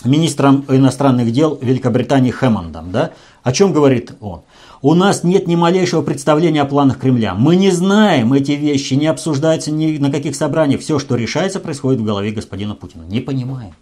министром 0.05 0.65
иностранных 0.67 1.31
дел 1.31 1.57
Великобритании 1.61 2.31
Хэммондом, 2.31 2.91
да? 2.91 3.11
О 3.43 3.51
чем 3.51 3.73
говорит 3.73 4.13
он? 4.21 4.41
У 4.81 4.95
нас 4.95 5.23
нет 5.23 5.47
ни 5.47 5.55
малейшего 5.55 6.01
представления 6.01 6.61
о 6.61 6.65
планах 6.65 6.99
Кремля. 6.99 7.35
Мы 7.35 7.55
не 7.55 7.71
знаем 7.71 8.33
эти 8.33 8.51
вещи, 8.51 8.95
не 8.95 9.07
обсуждаются 9.07 9.71
ни 9.71 9.97
на 9.97 10.11
каких 10.11 10.35
собраниях. 10.35 10.81
Все, 10.81 10.99
что 10.99 11.15
решается, 11.15 11.59
происходит 11.59 12.01
в 12.01 12.03
голове 12.03 12.31
господина 12.31 12.75
Путина. 12.75 13.03
Не 13.03 13.21
понимаем. 13.21 13.73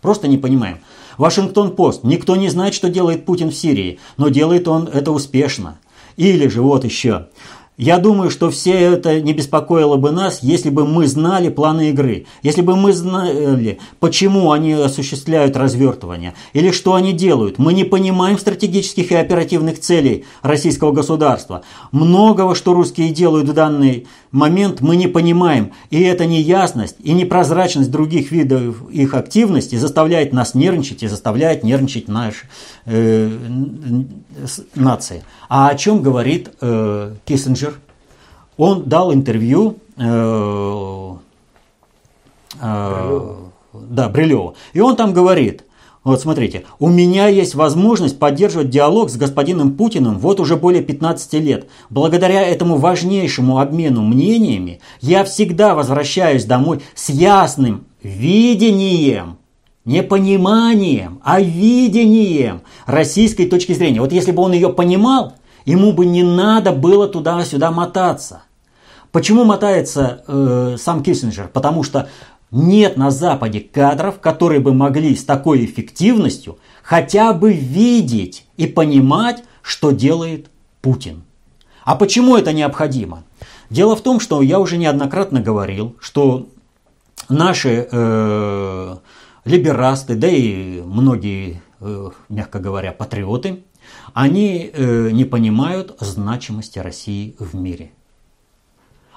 Просто 0.00 0.26
не 0.26 0.38
понимаем. 0.38 0.78
Вашингтон-Пост. 1.18 2.04
Никто 2.04 2.36
не 2.36 2.48
знает, 2.48 2.72
что 2.72 2.88
делает 2.88 3.26
Путин 3.26 3.50
в 3.50 3.54
Сирии, 3.54 3.98
но 4.16 4.28
делает 4.28 4.68
он 4.68 4.88
это 4.88 5.12
успешно. 5.12 5.78
Или 6.16 6.48
же 6.48 6.62
вот 6.62 6.84
еще. 6.84 7.26
Я 7.78 7.98
думаю, 7.98 8.28
что 8.28 8.50
все 8.50 8.72
это 8.72 9.20
не 9.20 9.32
беспокоило 9.32 9.96
бы 9.96 10.10
нас, 10.10 10.40
если 10.42 10.68
бы 10.68 10.84
мы 10.84 11.06
знали 11.06 11.48
планы 11.48 11.90
игры, 11.90 12.26
если 12.42 12.60
бы 12.60 12.74
мы 12.74 12.92
знали, 12.92 13.78
почему 14.00 14.50
они 14.50 14.72
осуществляют 14.72 15.56
развертывание, 15.56 16.34
или 16.54 16.72
что 16.72 16.94
они 16.94 17.12
делают. 17.12 17.58
Мы 17.58 17.72
не 17.72 17.84
понимаем 17.84 18.36
стратегических 18.36 19.12
и 19.12 19.14
оперативных 19.14 19.78
целей 19.78 20.24
российского 20.42 20.90
государства. 20.90 21.62
Многого, 21.92 22.56
что 22.56 22.74
русские 22.74 23.10
делают 23.10 23.48
в 23.48 23.52
данный 23.52 24.08
момент, 24.30 24.80
мы 24.80 24.96
не 24.96 25.06
понимаем. 25.06 25.72
И 25.90 26.00
эта 26.02 26.26
неясность 26.26 26.96
и 27.00 27.12
непрозрачность 27.12 27.90
других 27.90 28.30
видов 28.30 28.88
их 28.90 29.14
активности 29.14 29.76
заставляет 29.76 30.32
нас 30.32 30.54
нервничать 30.54 31.02
и 31.02 31.08
заставляет 31.08 31.64
нервничать 31.64 32.08
наши 32.08 32.46
э, 32.84 33.30
нации. 34.74 35.24
А 35.48 35.68
о 35.68 35.74
чем 35.74 36.02
говорит 36.02 36.50
э, 36.60 37.14
Киссинджер? 37.24 37.74
Он 38.56 38.84
дал 38.84 39.14
интервью 39.14 39.78
э, 39.96 41.14
э, 42.60 43.34
да, 43.72 44.08
Брилеву. 44.08 44.56
И 44.72 44.80
он 44.80 44.96
там 44.96 45.12
говорит, 45.12 45.62
вот 46.08 46.20
смотрите, 46.20 46.64
у 46.78 46.88
меня 46.88 47.28
есть 47.28 47.54
возможность 47.54 48.18
поддерживать 48.18 48.70
диалог 48.70 49.10
с 49.10 49.16
господином 49.16 49.74
Путиным 49.74 50.18
вот 50.18 50.40
уже 50.40 50.56
более 50.56 50.82
15 50.82 51.34
лет. 51.34 51.68
Благодаря 51.90 52.42
этому 52.42 52.76
важнейшему 52.76 53.58
обмену 53.58 54.02
мнениями 54.02 54.80
я 55.00 55.24
всегда 55.24 55.74
возвращаюсь 55.74 56.44
домой 56.44 56.80
с 56.94 57.10
ясным 57.10 57.84
видением 58.02 59.38
не 59.84 60.02
пониманием, 60.02 61.18
а 61.24 61.40
видением 61.40 62.60
российской 62.84 63.46
точки 63.46 63.72
зрения. 63.72 64.00
Вот 64.00 64.12
если 64.12 64.32
бы 64.32 64.42
он 64.42 64.52
ее 64.52 64.68
понимал, 64.68 65.32
ему 65.64 65.92
бы 65.92 66.04
не 66.04 66.22
надо 66.22 66.72
было 66.72 67.08
туда-сюда 67.08 67.70
мотаться. 67.70 68.42
Почему 69.12 69.44
мотается 69.44 70.22
э, 70.26 70.76
сам 70.78 71.02
Киссинджер? 71.02 71.48
Потому 71.48 71.82
что 71.82 72.08
нет 72.50 72.96
на 72.96 73.10
Западе 73.10 73.60
кадров, 73.60 74.20
которые 74.20 74.60
бы 74.60 74.72
могли 74.72 75.14
с 75.14 75.24
такой 75.24 75.64
эффективностью 75.64 76.58
хотя 76.82 77.32
бы 77.32 77.52
видеть 77.52 78.46
и 78.56 78.66
понимать, 78.66 79.44
что 79.62 79.90
делает 79.90 80.50
Путин. 80.80 81.22
А 81.84 81.94
почему 81.94 82.36
это 82.36 82.52
необходимо? 82.52 83.24
Дело 83.70 83.96
в 83.96 84.00
том, 84.00 84.20
что 84.20 84.40
я 84.40 84.58
уже 84.58 84.78
неоднократно 84.78 85.40
говорил, 85.40 85.96
что 86.00 86.48
наши 87.28 87.86
э, 87.90 88.96
либерасты, 89.44 90.14
да 90.14 90.28
и 90.28 90.80
многие, 90.80 91.62
э, 91.80 92.10
мягко 92.28 92.58
говоря, 92.58 92.92
патриоты, 92.92 93.62
они 94.14 94.70
э, 94.72 95.10
не 95.10 95.24
понимают 95.24 95.96
значимости 96.00 96.78
России 96.78 97.36
в 97.38 97.54
мире. 97.54 97.90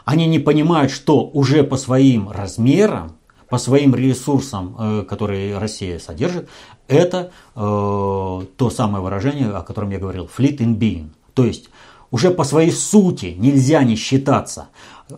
Они 0.04 0.26
не 0.26 0.40
понимают, 0.40 0.92
что 0.92 1.26
уже 1.26 1.64
по 1.64 1.78
своим 1.78 2.30
размерам, 2.30 3.18
по 3.52 3.58
своим 3.58 3.94
ресурсам, 3.94 4.76
э, 4.80 5.04
которые 5.08 5.58
Россия 5.60 6.00
содержит, 6.00 6.50
это 6.88 7.32
то 7.54 8.70
самое 8.70 9.04
выражение, 9.04 9.50
о 9.50 9.62
котором 9.62 9.92
я 9.92 10.00
говорил, 10.00 10.30
fleet 10.38 10.58
in 10.58 10.78
being. 10.78 11.10
То 11.34 11.46
есть 11.46 11.70
уже 12.12 12.32
по 12.32 12.44
своей 12.44 12.72
сути 12.72 13.36
нельзя 13.38 13.84
не 13.84 13.96
считаться. 13.96 14.68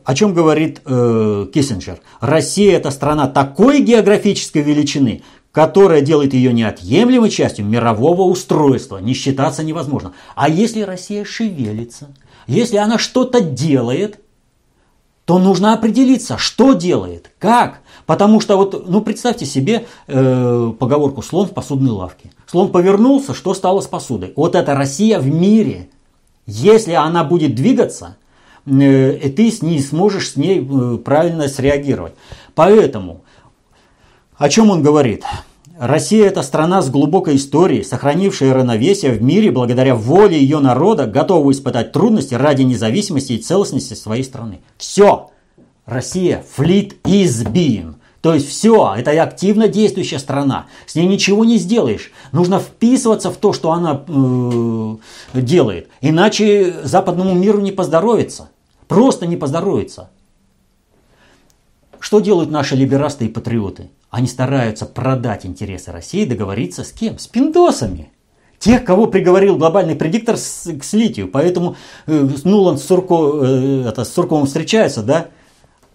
О 0.04 0.16
чем 0.16 0.34
говорит 0.34 0.82
э, 0.86 1.48
Киссинджер? 1.54 2.00
Россия 2.20 2.78
это 2.78 2.92
страна 2.92 3.28
такой 3.28 3.82
географической 3.82 4.62
величины, 4.62 5.24
которая 5.52 6.02
делает 6.02 6.34
ее 6.34 6.54
неотъемлемой 6.54 7.30
частью 7.30 7.66
мирового 7.66 8.24
устройства. 8.24 8.98
Не 8.98 9.13
считаться 9.13 9.63
невозможно. 9.63 10.13
А 10.36 10.50
если 10.50 10.82
Россия 10.82 11.25
шевелится, 11.25 12.10
если 12.48 12.78
она 12.78 12.98
что-то 12.98 13.42
делает, 13.42 14.20
то 15.25 15.39
нужно 15.39 15.74
определиться, 15.74 16.38
что 16.38 16.74
делает, 16.74 17.32
как. 17.39 17.80
Потому 18.06 18.42
что 18.42 18.58
вот, 18.58 18.89
ну 18.89 19.01
представьте 19.01 19.46
себе 19.46 19.86
э, 20.08 20.74
поговорку 20.77 21.22
«слон 21.22 21.48
в 21.48 21.51
посудной 21.51 21.92
лавке». 21.92 22.32
Слон 22.46 22.72
повернулся, 22.72 23.34
что 23.34 23.53
стало 23.53 23.80
с 23.82 23.88
посудой? 23.88 24.34
Вот 24.36 24.56
это 24.56 24.75
Россия 24.75 25.20
в 25.20 25.27
мире. 25.27 25.89
Если 26.46 26.92
она 26.92 27.24
будет 27.24 27.56
двигаться, 27.56 28.18
Э, 28.65 29.15
и 29.15 29.30
ты 29.30 29.51
не 29.62 29.80
сможешь 29.80 30.32
с 30.32 30.36
ней 30.36 30.60
э, 30.60 30.98
правильно 30.98 31.48
среагировать. 31.48 32.13
Поэтому, 32.56 33.22
о 34.38 34.50
чем 34.50 34.70
он 34.70 34.82
говорит? 34.82 35.24
Россия– 35.86 36.28
это 36.28 36.44
страна 36.44 36.82
с 36.82 36.90
глубокой 36.90 37.36
историей, 37.36 37.84
сохранившая 37.84 38.54
равновесие 38.54 39.12
в 39.12 39.22
мире 39.22 39.52
благодаря 39.52 39.96
воле 39.96 40.40
ее 40.40 40.60
народа, 40.60 41.08
готового 41.08 41.52
испытать 41.52 41.92
трудности 41.92 42.36
ради 42.36 42.62
независимости 42.62 43.34
и 43.34 43.38
целостности 43.38 43.93
своей 43.93 44.24
страны. 44.24 44.62
Все. 44.78 45.32
Россия– 45.86 46.41
fleet 46.58 46.93
is 47.04 47.46
being. 47.52 47.96
То 48.22 48.34
есть 48.34 48.48
все, 48.48 48.96
это 48.98 49.12
активно 49.22 49.67
действующая 49.67 50.19
страна. 50.19 50.67
С 50.86 50.96
ней 50.96 51.06
ничего 51.06 51.43
не 51.43 51.58
сделаешь. 51.58 52.13
Нужно 52.32 52.60
вписываться 52.60 53.30
в 53.30 53.36
то, 53.36 53.52
что 53.52 53.74
она 53.74 54.06
э, 54.08 54.96
делает. 55.34 55.89
Иначе 56.00 56.76
западному 56.86 57.34
миру 57.34 57.60
не 57.60 57.74
поздоровится. 57.74 58.52
Просто 58.88 59.28
не 59.28 59.36
поздоровится. 59.36 60.12
Что 62.00 62.22
делают 62.22 62.52
наши 62.52 62.78
либерасты 62.78 63.26
и 63.26 63.28
патриоты? 63.28 63.89
Они 64.13 64.28
стараются 64.28 64.86
продать 64.86 65.43
интересы 65.43 65.91
России, 65.91 66.23
договориться 66.23 66.84
с 66.84 66.91
кем? 66.91 67.17
С 67.17 67.26
пиндосами. 67.26 68.12
Тех, 68.60 68.86
кого 68.86 69.08
приговорил 69.08 69.58
глобальный 69.58 69.95
предиктор 69.95 70.36
к 70.36 70.84
слитию. 70.84 71.28
Поэтому 71.30 71.78
э, 72.06 72.30
Нуланд 72.43 72.80
с, 72.80 72.84
Сурко, 72.84 73.15
э, 73.41 73.86
это, 73.88 74.04
с 74.06 74.13
Сурковым 74.13 74.45
встречаются, 74.45 75.02
да? 75.02 75.30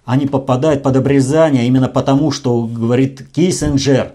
Они 0.05 0.27
попадают 0.27 0.83
под 0.83 0.97
обрезание 0.97 1.69
именно 1.69 1.89
потому, 1.89 2.33
что 2.33 2.67
говорит 2.67 3.25
Киссинджер. 3.31 4.15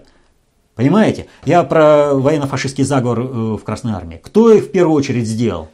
Понимаете? 0.74 1.28
Я 1.46 1.62
про 1.62 2.12
военно-фашистский 2.12 2.84
заговор 2.84 3.20
э, 3.20 3.24
в 3.56 3.64
Красной 3.64 3.94
Армии. 3.94 4.20
Кто 4.22 4.52
их 4.52 4.64
в 4.64 4.70
первую 4.70 4.96
очередь 4.96 5.26
сделал? 5.26 5.70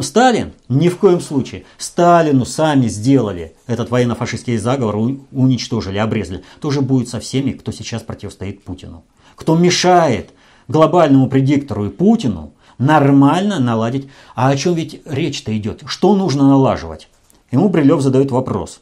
Сталин? 0.00 0.52
Ни 0.68 0.88
в 0.88 0.96
коем 0.96 1.20
случае. 1.20 1.64
Сталину 1.76 2.46
сами 2.46 2.88
сделали 2.88 3.54
этот 3.66 3.90
военно-фашистский 3.90 4.56
заговор, 4.56 4.96
уничтожили, 5.32 5.98
обрезали. 5.98 6.42
Тоже 6.60 6.80
будет 6.80 7.08
со 7.08 7.20
всеми, 7.20 7.52
кто 7.52 7.72
сейчас 7.72 8.02
противостоит 8.02 8.64
Путину. 8.64 9.04
Кто 9.36 9.56
мешает 9.56 10.30
глобальному 10.68 11.28
предиктору 11.28 11.86
и 11.86 11.90
Путину 11.90 12.54
нормально 12.78 13.58
наладить. 13.58 14.08
А 14.34 14.48
о 14.48 14.56
чем 14.56 14.74
ведь 14.74 15.02
речь-то 15.04 15.56
идет? 15.56 15.82
Что 15.86 16.14
нужно 16.14 16.48
налаживать? 16.48 17.08
Ему 17.50 17.68
Брилев 17.68 18.00
задает 18.00 18.30
вопрос. 18.30 18.80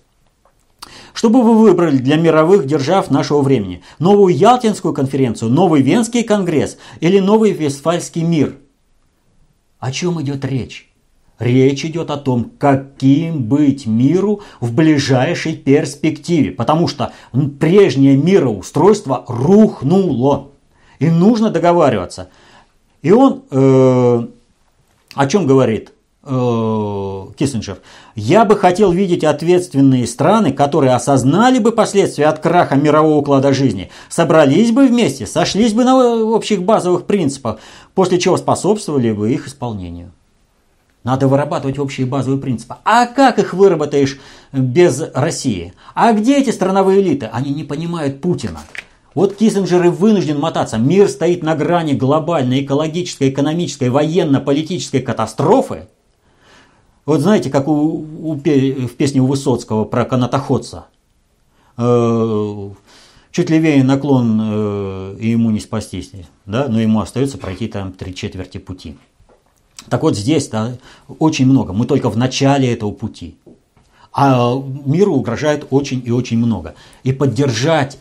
Что 1.12 1.28
бы 1.28 1.42
вы 1.42 1.58
выбрали 1.58 1.98
для 1.98 2.16
мировых 2.16 2.66
держав 2.66 3.10
нашего 3.10 3.42
времени? 3.42 3.82
Новую 3.98 4.34
Ялтинскую 4.34 4.94
конференцию, 4.94 5.50
новый 5.50 5.82
Венский 5.82 6.22
конгресс 6.22 6.78
или 7.00 7.18
новый 7.18 7.50
Вестфальский 7.50 8.22
мир? 8.22 8.56
О 9.80 9.90
чем 9.90 10.22
идет 10.22 10.44
речь? 10.44 10.89
Речь 11.40 11.86
идет 11.86 12.10
о 12.10 12.18
том, 12.18 12.52
каким 12.58 13.42
быть 13.44 13.86
миру 13.86 14.42
в 14.60 14.74
ближайшей 14.74 15.54
перспективе, 15.54 16.52
потому 16.52 16.86
что 16.86 17.12
прежнее 17.58 18.16
мироустройство 18.16 19.24
рухнуло. 19.26 20.48
И 20.98 21.08
нужно 21.08 21.48
договариваться. 21.48 22.28
И 23.00 23.10
он 23.10 23.42
э, 23.50 24.26
о 25.14 25.26
чем 25.26 25.46
говорит 25.46 25.92
э, 26.24 27.26
Киссинджер? 27.38 27.78
Я 28.14 28.44
бы 28.44 28.54
хотел 28.54 28.92
видеть 28.92 29.24
ответственные 29.24 30.06
страны, 30.06 30.52
которые 30.52 30.94
осознали 30.94 31.58
бы 31.58 31.72
последствия 31.72 32.26
от 32.26 32.40
краха 32.40 32.76
мирового 32.76 33.16
уклада 33.16 33.54
жизни, 33.54 33.90
собрались 34.10 34.72
бы 34.72 34.86
вместе, 34.86 35.26
сошлись 35.26 35.72
бы 35.72 35.84
на 35.84 36.22
общих 36.22 36.62
базовых 36.62 37.06
принципах, 37.06 37.60
после 37.94 38.18
чего 38.18 38.36
способствовали 38.36 39.10
бы 39.10 39.32
их 39.32 39.48
исполнению. 39.48 40.12
Надо 41.02 41.28
вырабатывать 41.28 41.78
общие 41.78 42.06
базовые 42.06 42.40
принципы. 42.40 42.76
А 42.84 43.06
как 43.06 43.38
их 43.38 43.54
выработаешь 43.54 44.20
без 44.52 45.02
России? 45.14 45.72
А 45.94 46.12
где 46.12 46.38
эти 46.38 46.50
страновые 46.50 47.00
элиты? 47.00 47.30
Они 47.32 47.52
не 47.54 47.64
понимают 47.64 48.20
Путина. 48.20 48.60
Вот 49.14 49.34
Киссинджер 49.34 49.84
и 49.86 49.88
вынужден 49.88 50.38
мотаться. 50.38 50.78
Мир 50.78 51.08
стоит 51.08 51.42
на 51.42 51.56
грани 51.56 51.94
глобальной 51.94 52.62
экологической, 52.62 53.30
экономической, 53.30 53.88
военно-политической 53.88 55.00
катастрофы. 55.00 55.88
Вот 57.06 57.20
знаете, 57.20 57.50
как 57.50 57.66
у, 57.66 57.72
у, 57.72 58.34
в 58.34 58.90
песне 58.90 59.20
у 59.20 59.26
Высоцкого 59.26 59.84
про 59.84 60.04
канатоходца. 60.04 60.86
Э, 61.76 62.70
чуть 63.32 63.50
левее 63.50 63.82
наклон, 63.82 64.40
э, 64.40 65.16
и 65.18 65.30
ему 65.30 65.50
не 65.50 65.60
спастись. 65.60 66.12
Да? 66.44 66.68
Но 66.68 66.80
ему 66.80 67.00
остается 67.00 67.38
пройти 67.38 67.68
там 67.68 67.92
три 67.92 68.14
четверти 68.14 68.58
пути. 68.58 68.96
Так 69.90 70.02
вот 70.02 70.16
здесь 70.16 70.48
да, 70.48 70.72
очень 71.18 71.46
много. 71.46 71.72
Мы 71.72 71.84
только 71.84 72.08
в 72.08 72.16
начале 72.16 72.72
этого 72.72 72.92
пути. 72.92 73.36
А 74.12 74.54
миру 74.86 75.14
угрожает 75.14 75.66
очень 75.70 76.02
и 76.04 76.10
очень 76.10 76.38
много. 76.38 76.74
И 77.02 77.12
поддержать 77.12 77.98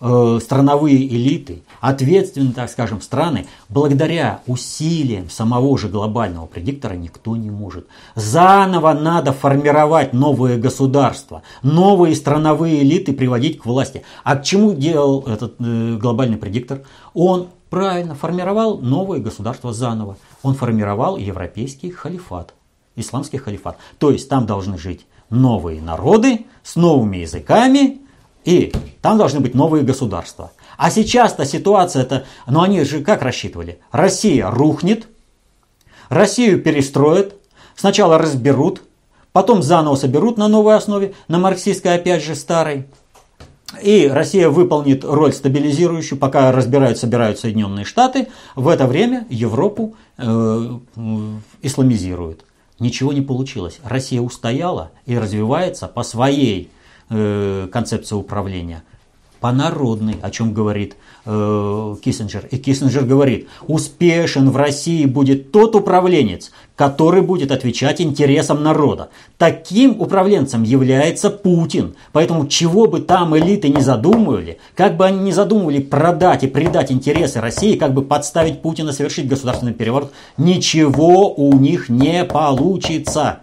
э, 0.00 0.38
страновые 0.42 1.06
элиты, 1.06 1.62
ответственные, 1.80 2.52
так 2.52 2.70
скажем, 2.70 3.00
страны, 3.00 3.46
благодаря 3.68 4.40
усилиям 4.46 5.28
самого 5.28 5.76
же 5.78 5.88
глобального 5.88 6.46
предиктора 6.46 6.94
никто 6.94 7.36
не 7.36 7.50
может. 7.50 7.86
Заново 8.14 8.92
надо 8.92 9.32
формировать 9.32 10.12
новые 10.12 10.58
государства, 10.58 11.42
новые 11.62 12.14
страновые 12.14 12.82
элиты 12.82 13.12
приводить 13.12 13.58
к 13.58 13.66
власти. 13.66 14.02
А 14.24 14.36
к 14.36 14.44
чему 14.44 14.74
делал 14.74 15.24
этот 15.26 15.54
э, 15.58 15.96
глобальный 16.00 16.38
предиктор? 16.38 16.82
Он 17.12 17.48
правильно 17.70 18.14
формировал 18.14 18.78
новое 18.78 19.18
государство 19.18 19.72
заново. 19.72 20.16
Он 20.46 20.54
формировал 20.54 21.16
европейский 21.16 21.90
халифат, 21.90 22.54
исламский 22.94 23.38
халифат. 23.38 23.78
То 23.98 24.12
есть 24.12 24.28
там 24.28 24.46
должны 24.46 24.78
жить 24.78 25.04
новые 25.28 25.82
народы 25.82 26.46
с 26.62 26.76
новыми 26.76 27.16
языками, 27.16 27.98
и 28.44 28.72
там 29.02 29.18
должны 29.18 29.40
быть 29.40 29.56
новые 29.56 29.82
государства. 29.82 30.52
А 30.78 30.92
сейчас-то 30.92 31.44
ситуация-то, 31.44 32.26
ну 32.46 32.62
они 32.62 32.84
же 32.84 33.02
как 33.02 33.22
рассчитывали? 33.22 33.80
Россия 33.90 34.48
рухнет, 34.48 35.08
Россию 36.10 36.62
перестроят, 36.62 37.34
сначала 37.74 38.16
разберут, 38.16 38.82
потом 39.32 39.64
заново 39.64 39.96
соберут 39.96 40.36
на 40.38 40.46
новой 40.46 40.76
основе, 40.76 41.14
на 41.26 41.40
марксистской 41.40 41.96
опять 41.96 42.22
же 42.22 42.36
старой. 42.36 42.86
И 43.82 44.08
Россия 44.08 44.48
выполнит 44.48 45.04
роль 45.04 45.32
стабилизирующую, 45.32 46.18
пока 46.18 46.52
разбирают, 46.52 46.98
собирают 46.98 47.38
Соединенные 47.38 47.84
Штаты. 47.84 48.28
В 48.54 48.68
это 48.68 48.86
время 48.86 49.26
Европу 49.30 49.94
э, 50.18 50.78
исламизируют. 51.62 52.44
Ничего 52.78 53.12
не 53.12 53.22
получилось. 53.22 53.78
Россия 53.82 54.20
устояла 54.20 54.90
и 55.06 55.18
развивается 55.18 55.88
по 55.88 56.02
своей 56.02 56.70
э, 57.10 57.68
концепции 57.72 58.14
управления– 58.14 58.82
по 59.40 59.52
народной, 59.52 60.16
о 60.22 60.30
чем 60.30 60.52
говорит 60.52 60.96
э, 61.24 61.96
Киссинджер. 62.02 62.46
И 62.50 62.56
Киссинджер 62.56 63.04
говорит, 63.04 63.48
успешен 63.66 64.50
в 64.50 64.56
России 64.56 65.04
будет 65.04 65.52
тот 65.52 65.74
управленец, 65.74 66.50
который 66.74 67.22
будет 67.22 67.50
отвечать 67.50 68.00
интересам 68.00 68.62
народа. 68.62 69.10
Таким 69.38 70.00
управленцем 70.00 70.62
является 70.62 71.30
Путин. 71.30 71.94
Поэтому 72.12 72.46
чего 72.46 72.86
бы 72.86 73.00
там 73.00 73.36
элиты 73.36 73.68
не 73.68 73.82
задумывали, 73.82 74.58
как 74.74 74.96
бы 74.96 75.04
они 75.04 75.18
не 75.20 75.32
задумывали 75.32 75.80
продать 75.80 76.44
и 76.44 76.48
предать 76.48 76.90
интересы 76.90 77.40
России, 77.40 77.76
как 77.76 77.92
бы 77.92 78.02
подставить 78.02 78.62
Путина, 78.62 78.92
совершить 78.92 79.28
государственный 79.28 79.74
переворот, 79.74 80.12
ничего 80.36 81.32
у 81.34 81.52
них 81.58 81.88
не 81.88 82.24
получится. 82.24 83.40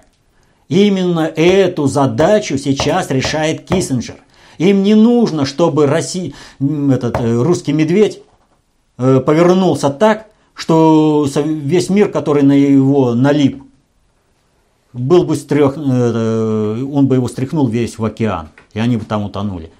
Именно 0.70 1.32
эту 1.36 1.88
задачу 1.88 2.58
сейчас 2.58 3.12
решает 3.12 3.66
Киссинджер– 3.66 4.16
им 4.58 4.84
не 4.84 4.96
нужно, 4.96 5.46
чтобы 5.46 5.88
Россия, 5.88 6.34
этот 6.60 7.20
э, 7.20 7.42
русский 7.42 7.74
медведь 7.74 8.22
э, 8.98 9.20
повернулся 9.20 9.89
так, 9.89 10.28
что 10.54 11.28
весь 11.36 11.89
мир, 11.89 12.10
который 12.10 12.44
на 12.44 12.54
его 12.54 13.13
налип, 13.16 13.63
был 14.94 15.24
бы 15.24 15.36
стрех, 15.36 15.74
э, 15.78 16.84
он 16.84 17.08
бы 17.08 17.16
его 17.16 17.28
стряхнул 17.28 17.68
весь 17.68 17.98
в 17.98 18.06
океан, 18.06 18.50
и 18.74 18.80
они 18.80 18.98
бы 18.98 19.06
там 19.06 19.24
утонули. 19.24 19.72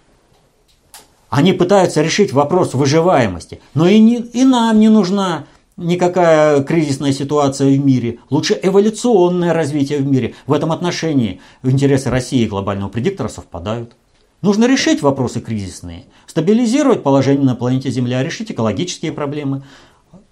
Они 1.30 1.54
пытаются 1.54 2.02
решить 2.02 2.34
вопрос 2.34 2.74
выживаемости, 2.74 3.60
но 3.74 3.88
и, 3.88 4.00
не, 4.00 4.18
и 4.18 4.44
нам 4.44 4.80
не 4.80 4.90
нужна 4.90 5.46
никакая 5.78 6.62
кризисная 6.64 7.12
ситуация 7.12 7.70
в 7.70 7.86
мире, 7.86 8.20
лучше 8.30 8.60
эволюционное 8.62 9.54
развитие 9.54 10.00
в 10.00 10.06
мире. 10.06 10.36
В 10.46 10.54
этом 10.54 10.72
отношении 10.72 11.42
интересы 11.64 12.10
России 12.10 12.42
и 12.42 12.48
глобального 12.48 12.90
предиктора 12.90 13.30
совпадают. 13.30 13.96
Нужно 14.44 14.66
решить 14.66 15.02
вопросы 15.02 15.40
кризисные, 15.40 16.04
стабилизировать 16.28 17.02
положение 17.02 17.46
на 17.46 17.56
планете 17.56 17.90
Земля, 17.90 18.22
решить 18.22 18.52
экологические 18.52 19.14
проблемы 19.14 19.64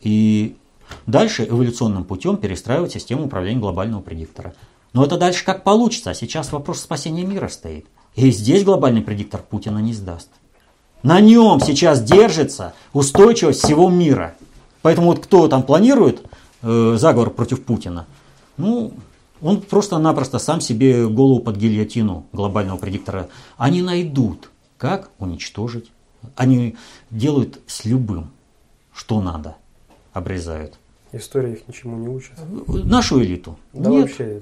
и 0.02 0.58
дальше 1.08 1.48
эволюционным 1.50 2.04
путем 2.04 2.36
перестраивать 2.36 2.92
систему 2.92 3.28
управления 3.28 3.62
глобального 3.62 4.02
предиктора. 4.02 4.54
Но 4.92 5.06
это 5.06 5.18
дальше 5.18 5.46
как 5.46 5.64
получится, 5.64 6.10
а 6.10 6.14
сейчас 6.14 6.52
вопрос 6.52 6.82
спасения 6.82 7.24
мира 7.24 7.48
стоит. 7.48 7.86
И 8.16 8.30
здесь 8.32 8.66
глобальный 8.66 9.02
предиктор 9.02 9.42
Путина 9.42 9.80
не 9.80 9.94
сдаст. 9.94 10.28
На 11.04 11.22
нем 11.22 11.62
сейчас 11.62 12.04
держится 12.04 12.74
устойчивость 12.92 13.64
всего 13.64 13.90
мира. 13.90 14.36
Поэтому 14.82 15.08
вот 15.08 15.20
кто 15.20 15.48
там 15.48 15.64
планирует 15.64 16.26
э, 16.64 16.98
заговор 17.00 17.30
против 17.30 17.64
Путина, 17.64 18.08
ну, 18.58 18.92
он 19.42 19.62
просто-напросто 19.62 20.40
сам 20.40 20.62
себе 20.62 21.08
голову 21.08 21.42
под 21.42 21.58
гильотину 21.58 22.28
глобального 22.32 22.78
предиктора. 22.78 23.30
Они 23.58 23.82
найдут, 23.82 24.52
как 24.78 25.12
уничтожить. 25.20 25.92
Они 26.36 26.76
делают 27.10 27.60
с 27.66 27.86
любым, 27.86 28.32
что 28.94 29.22
надо, 29.22 29.58
обрезают. 30.14 30.78
История 31.12 31.54
их 31.54 31.68
ничему 31.68 31.98
не 31.98 32.08
учит? 32.08 32.34
Нашу 32.68 33.22
элиту? 33.22 33.58
Да 33.74 33.90
нет. 33.90 34.04
вообще, 34.04 34.42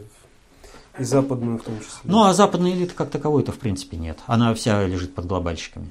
и 0.99 1.03
западную 1.03 1.57
в 1.57 1.63
том 1.63 1.79
числе. 1.79 2.01
Ну, 2.03 2.23
а 2.23 2.33
западная 2.33 2.73
элита 2.73 2.93
как 2.93 3.09
таковой-то 3.09 3.51
в 3.51 3.57
принципе 3.57 3.97
нет. 3.97 4.19
Она 4.27 4.53
вся 4.53 4.85
лежит 4.85 5.15
под 5.15 5.25
глобальщиками. 5.25 5.89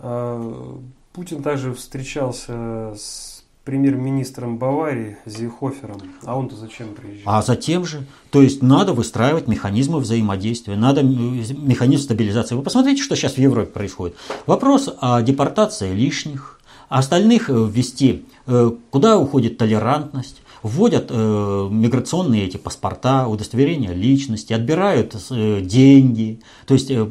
А, 0.00 0.78
Путин 1.12 1.42
также 1.42 1.72
встречался 1.72 2.94
с 2.96 3.39
премьер-министром 3.70 4.58
Баварии 4.58 5.16
Зихофером. 5.26 6.00
А 6.24 6.36
он-то 6.36 6.56
зачем 6.56 6.88
приезжал? 6.88 7.22
А 7.32 7.40
затем 7.40 7.86
же. 7.86 8.04
То 8.30 8.42
есть 8.42 8.62
надо 8.62 8.92
выстраивать 8.94 9.46
механизмы 9.46 10.00
взаимодействия, 10.00 10.74
надо 10.74 11.04
механизм 11.04 12.02
стабилизации. 12.02 12.56
Вы 12.56 12.62
посмотрите, 12.62 13.00
что 13.00 13.14
сейчас 13.14 13.34
в 13.34 13.38
Европе 13.38 13.70
происходит. 13.70 14.16
Вопрос 14.46 14.92
о 14.98 15.22
депортации 15.22 15.94
лишних, 15.94 16.58
остальных 16.88 17.48
э, 17.48 17.52
ввести, 17.52 18.24
э, 18.48 18.72
куда 18.90 19.18
уходит 19.18 19.56
толерантность, 19.56 20.42
вводят 20.64 21.06
э, 21.08 21.68
миграционные 21.70 22.46
эти 22.46 22.56
паспорта, 22.56 23.28
удостоверения 23.28 23.92
личности, 23.92 24.52
отбирают 24.52 25.14
э, 25.30 25.60
деньги, 25.60 26.40
то 26.66 26.74
есть 26.74 26.90
э, 26.90 27.08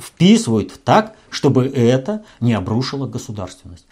вписывают 0.00 0.80
так, 0.84 1.16
чтобы 1.28 1.66
это 1.66 2.24
не 2.40 2.54
обрушило 2.54 3.06
государственность. 3.06 3.84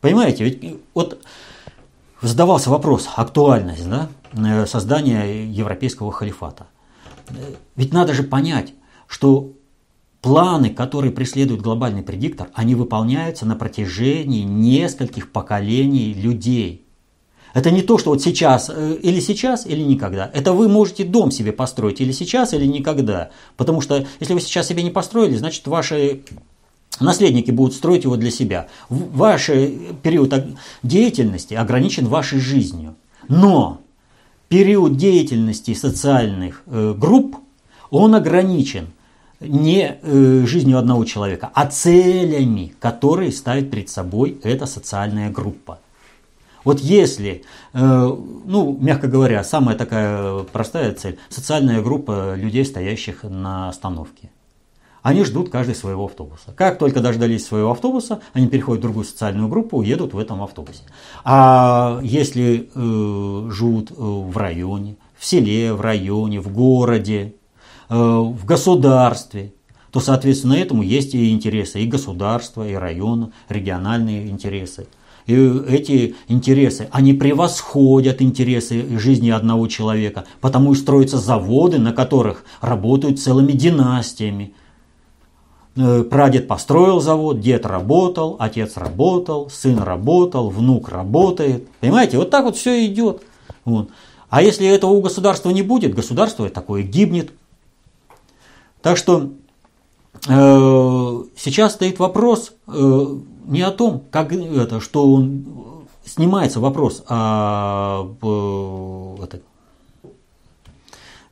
Понимаете, 0.00 0.44
ведь 0.44 0.80
вот 0.94 1.20
задавался 2.22 2.70
вопрос, 2.70 3.08
актуальность 3.16 3.88
да, 3.88 4.08
э, 4.32 4.66
создания 4.66 5.44
европейского 5.44 6.12
халифата. 6.12 6.66
Ведь 7.76 7.92
надо 7.92 8.14
же 8.14 8.22
понять, 8.22 8.72
что 9.06 9.52
планы, 10.20 10.70
которые 10.70 11.12
преследует 11.12 11.60
глобальный 11.60 12.02
предиктор, 12.02 12.48
они 12.54 12.74
выполняются 12.74 13.46
на 13.46 13.54
протяжении 13.54 14.42
нескольких 14.42 15.30
поколений 15.30 16.12
людей. 16.14 16.84
Это 17.54 17.70
не 17.70 17.82
то, 17.82 17.98
что 17.98 18.10
вот 18.10 18.22
сейчас, 18.22 18.70
э, 18.72 18.98
или 19.02 19.20
сейчас, 19.20 19.66
или 19.66 19.82
никогда. 19.82 20.30
Это 20.32 20.52
вы 20.52 20.68
можете 20.68 21.04
дом 21.04 21.30
себе 21.30 21.52
построить 21.52 22.00
или 22.00 22.12
сейчас, 22.12 22.52
или 22.52 22.66
никогда. 22.66 23.30
Потому 23.56 23.80
что 23.80 24.06
если 24.20 24.34
вы 24.34 24.40
сейчас 24.40 24.68
себе 24.68 24.82
не 24.82 24.90
построили, 24.90 25.36
значит 25.36 25.66
ваши 25.66 26.22
Наследники 27.00 27.50
будут 27.50 27.74
строить 27.74 28.04
его 28.04 28.16
для 28.16 28.30
себя. 28.30 28.68
Ваш 28.88 29.46
период 29.46 30.34
деятельности 30.82 31.54
ограничен 31.54 32.06
вашей 32.06 32.40
жизнью. 32.40 32.96
Но 33.28 33.80
период 34.48 34.96
деятельности 34.96 35.74
социальных 35.74 36.62
э, 36.66 36.94
групп, 36.96 37.36
он 37.90 38.14
ограничен 38.14 38.88
не 39.40 39.98
э, 40.02 40.44
жизнью 40.46 40.78
одного 40.78 41.04
человека, 41.04 41.50
а 41.54 41.66
целями, 41.66 42.74
которые 42.80 43.30
ставит 43.30 43.70
перед 43.70 43.88
собой 43.88 44.40
эта 44.42 44.66
социальная 44.66 45.30
группа. 45.30 45.78
Вот 46.64 46.80
если, 46.80 47.44
э, 47.72 48.16
ну, 48.44 48.76
мягко 48.80 49.06
говоря, 49.06 49.44
самая 49.44 49.76
такая 49.76 50.42
простая 50.44 50.94
цель, 50.94 51.18
социальная 51.28 51.80
группа 51.82 52.34
людей, 52.34 52.64
стоящих 52.64 53.22
на 53.22 53.68
остановке– 53.68 54.30
они 55.02 55.24
ждут 55.24 55.50
каждый 55.50 55.74
своего 55.74 56.04
автобуса. 56.06 56.52
Как 56.56 56.78
только 56.78 57.00
дождались 57.00 57.46
своего 57.46 57.70
автобуса, 57.70 58.20
они 58.32 58.48
переходят 58.48 58.80
в 58.80 58.82
другую 58.82 59.04
социальную 59.04 59.48
группу, 59.48 59.82
едут 59.82 60.12
в 60.14 60.18
этом 60.18 60.42
автобусе. 60.42 60.82
А 61.24 62.00
если 62.02 62.68
э, 62.74 63.50
живут 63.50 63.90
э, 63.90 63.94
в 63.96 64.36
районе, 64.36 64.96
в 65.16 65.24
селе, 65.24 65.72
в 65.72 65.80
районе, 65.80 66.40
в 66.40 66.52
городе, 66.52 67.34
э, 67.88 67.94
в 67.94 68.44
государстве, 68.44 69.52
то, 69.90 70.00
соответственно, 70.00 70.54
этому 70.54 70.82
есть 70.82 71.14
и 71.14 71.30
интересы 71.30 71.80
и 71.80 71.86
государства, 71.86 72.68
и 72.68 72.74
района, 72.74 73.32
региональные 73.48 74.28
интересы. 74.28 74.86
И 75.26 75.34
эти 75.34 76.14
интересы, 76.28 76.88
они 76.90 77.12
превосходят 77.12 78.22
интересы 78.22 78.98
жизни 78.98 79.28
одного 79.28 79.66
человека, 79.66 80.24
потому 80.40 80.72
и 80.72 80.76
строятся 80.76 81.18
заводы, 81.18 81.78
на 81.78 81.92
которых 81.92 82.44
работают 82.62 83.20
целыми 83.20 83.52
династиями, 83.52 84.54
прадед 86.10 86.48
построил 86.48 87.00
завод, 87.00 87.40
дед 87.40 87.64
работал, 87.66 88.36
отец 88.38 88.76
работал, 88.76 89.48
сын 89.50 89.78
работал, 89.78 90.50
внук 90.50 90.88
работает. 90.88 91.68
Понимаете, 91.80 92.18
вот 92.18 92.30
так 92.30 92.44
вот 92.44 92.56
все 92.56 92.86
идет. 92.86 93.22
Вот. 93.64 93.90
А 94.28 94.42
если 94.42 94.66
этого 94.66 94.90
у 94.90 95.00
государства 95.00 95.50
не 95.50 95.62
будет, 95.62 95.94
государство 95.94 96.48
такое 96.50 96.82
гибнет. 96.82 97.32
Так 98.82 98.96
что 98.96 99.30
э, 100.28 101.22
сейчас 101.36 101.74
стоит 101.74 101.98
вопрос 101.98 102.52
э, 102.66 103.06
не 103.46 103.62
о 103.62 103.70
том, 103.70 104.02
как 104.10 104.32
это, 104.32 104.80
что 104.80 105.10
он 105.10 105.86
снимается 106.04 106.60
вопрос 106.60 107.02
о, 107.08 108.14
о, 108.20 109.18
это, 109.22 109.40
Э, 109.40 109.47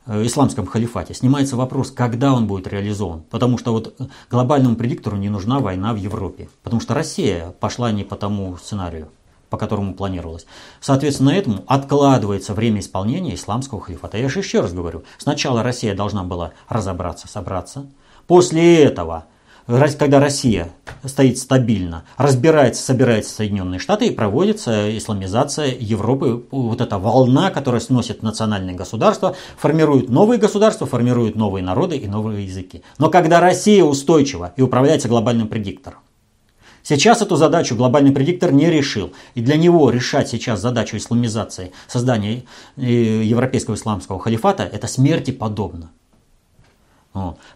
исламском 0.07 0.65
халифате, 0.65 1.13
снимается 1.13 1.55
вопрос, 1.55 1.91
когда 1.91 2.33
он 2.33 2.47
будет 2.47 2.67
реализован. 2.67 3.23
Потому 3.29 3.57
что 3.57 3.71
вот 3.73 3.95
глобальному 4.29 4.75
предиктору 4.75 5.17
не 5.17 5.29
нужна 5.29 5.59
война 5.59 5.93
в 5.93 5.97
Европе. 5.97 6.49
Потому 6.63 6.81
что 6.81 6.93
Россия 6.93 7.53
пошла 7.59 7.91
не 7.91 8.03
по 8.03 8.15
тому 8.15 8.55
сценарию, 8.57 9.09
по 9.49 9.57
которому 9.57 9.93
планировалось. 9.93 10.45
Соответственно, 10.79 11.31
этому 11.31 11.63
откладывается 11.67 12.53
время 12.53 12.79
исполнения 12.79 13.35
исламского 13.35 13.81
халифата. 13.81 14.17
Я 14.17 14.29
же 14.29 14.39
еще 14.39 14.61
раз 14.61 14.73
говорю, 14.73 15.03
сначала 15.17 15.63
Россия 15.63 15.95
должна 15.95 16.23
была 16.23 16.51
разобраться, 16.69 17.27
собраться. 17.27 17.87
После 18.27 18.83
этого 18.83 19.25
когда 19.67 20.19
Россия 20.21 20.69
стоит 21.03 21.37
стабильно, 21.37 22.03
разбирается, 22.15 22.81
собирается 22.81 23.35
Соединенные 23.35 23.79
Штаты 23.79 24.07
и 24.07 24.11
проводится 24.11 24.97
исламизация 24.97 25.75
Европы. 25.77 26.45
Вот 26.51 26.79
эта 26.79 26.97
волна, 26.97 27.49
которая 27.49 27.81
сносит 27.81 28.23
национальные 28.23 28.75
государства, 28.75 29.35
формирует 29.57 30.09
новые 30.09 30.39
государства, 30.39 30.87
формирует 30.87 31.35
новые 31.35 31.63
народы 31.63 31.97
и 31.97 32.07
новые 32.07 32.45
языки. 32.45 32.81
Но 32.97 33.09
когда 33.09 33.41
Россия 33.41 33.83
устойчива 33.83 34.53
и 34.55 34.61
управляется 34.61 35.09
глобальным 35.09 35.47
предиктором, 35.47 35.99
Сейчас 36.83 37.21
эту 37.21 37.35
задачу 37.35 37.75
глобальный 37.75 38.13
предиктор 38.13 38.53
не 38.53 38.69
решил. 38.69 39.11
И 39.35 39.41
для 39.41 39.57
него 39.57 39.89
решать 39.89 40.29
сейчас 40.29 40.61
задачу 40.61 40.95
исламизации, 40.95 41.73
создания 41.85 42.45
э, 42.77 42.81
европейского 43.25 43.75
исламского 43.75 44.21
халифата, 44.21 44.63
это 44.63 44.87
смерти 44.87 45.31
подобно. 45.31 45.91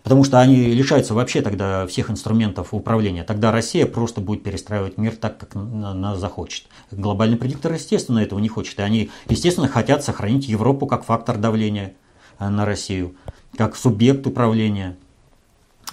Потому 0.04 0.24
что 0.24 0.40
они 0.40 0.56
лишаются 0.56 1.14
вообще 1.14 1.42
тогда 1.42 1.86
всех 1.88 2.10
инструментов 2.10 2.74
управления. 2.74 3.24
Тогда 3.24 3.52
Россия 3.52 3.86
просто 3.86 4.22
будет 4.22 4.44
перестраивать 4.44 4.98
мир 4.98 5.16
так, 5.16 5.38
как 5.38 5.56
она 5.56 6.16
захочет. 6.16 6.66
Глобальный 6.92 7.38
предиктор, 7.38 7.74
естественно, 7.74 8.20
этого 8.20 8.40
не 8.40 8.50
хочет. 8.50 8.80
И 8.80 8.82
они, 8.82 9.10
естественно, 9.28 9.68
хотят 9.68 10.04
сохранить 10.04 10.48
Европу 10.48 10.88
как 10.88 11.04
фактор 11.04 11.38
давления 11.38 11.94
э, 12.40 12.50
на 12.50 12.66
Россию, 12.66 13.16
как 13.58 13.76
субъект 13.76 14.26
управления, 14.26 14.98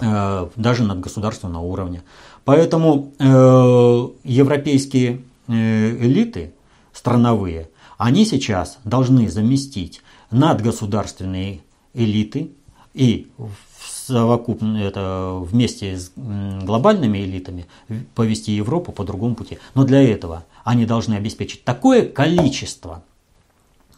э, 0.01 0.49
даже 0.55 0.83
над 0.83 0.99
государственном 0.99 1.63
уровне. 1.63 2.03
Поэтому 2.45 3.13
э, 3.19 4.07
европейские 4.23 5.21
элиты 5.47 6.53
страновые, 6.93 7.69
они 7.97 8.25
сейчас 8.25 8.77
должны 8.83 9.29
заместить 9.29 10.01
надгосударственные 10.31 11.61
элиты, 11.93 12.51
и 12.93 13.27
совокупно 14.09 14.77
это 14.77 15.37
вместе 15.39 15.97
с 15.97 16.11
глобальными 16.15 17.19
элитами 17.19 17.67
повести 18.15 18.51
Европу 18.51 18.91
по 18.91 19.03
другому 19.03 19.35
пути. 19.35 19.59
Но 19.75 19.83
для 19.83 20.01
этого 20.01 20.45
они 20.63 20.85
должны 20.85 21.15
обеспечить 21.15 21.63
такое 21.63 22.07
количество 22.07 23.03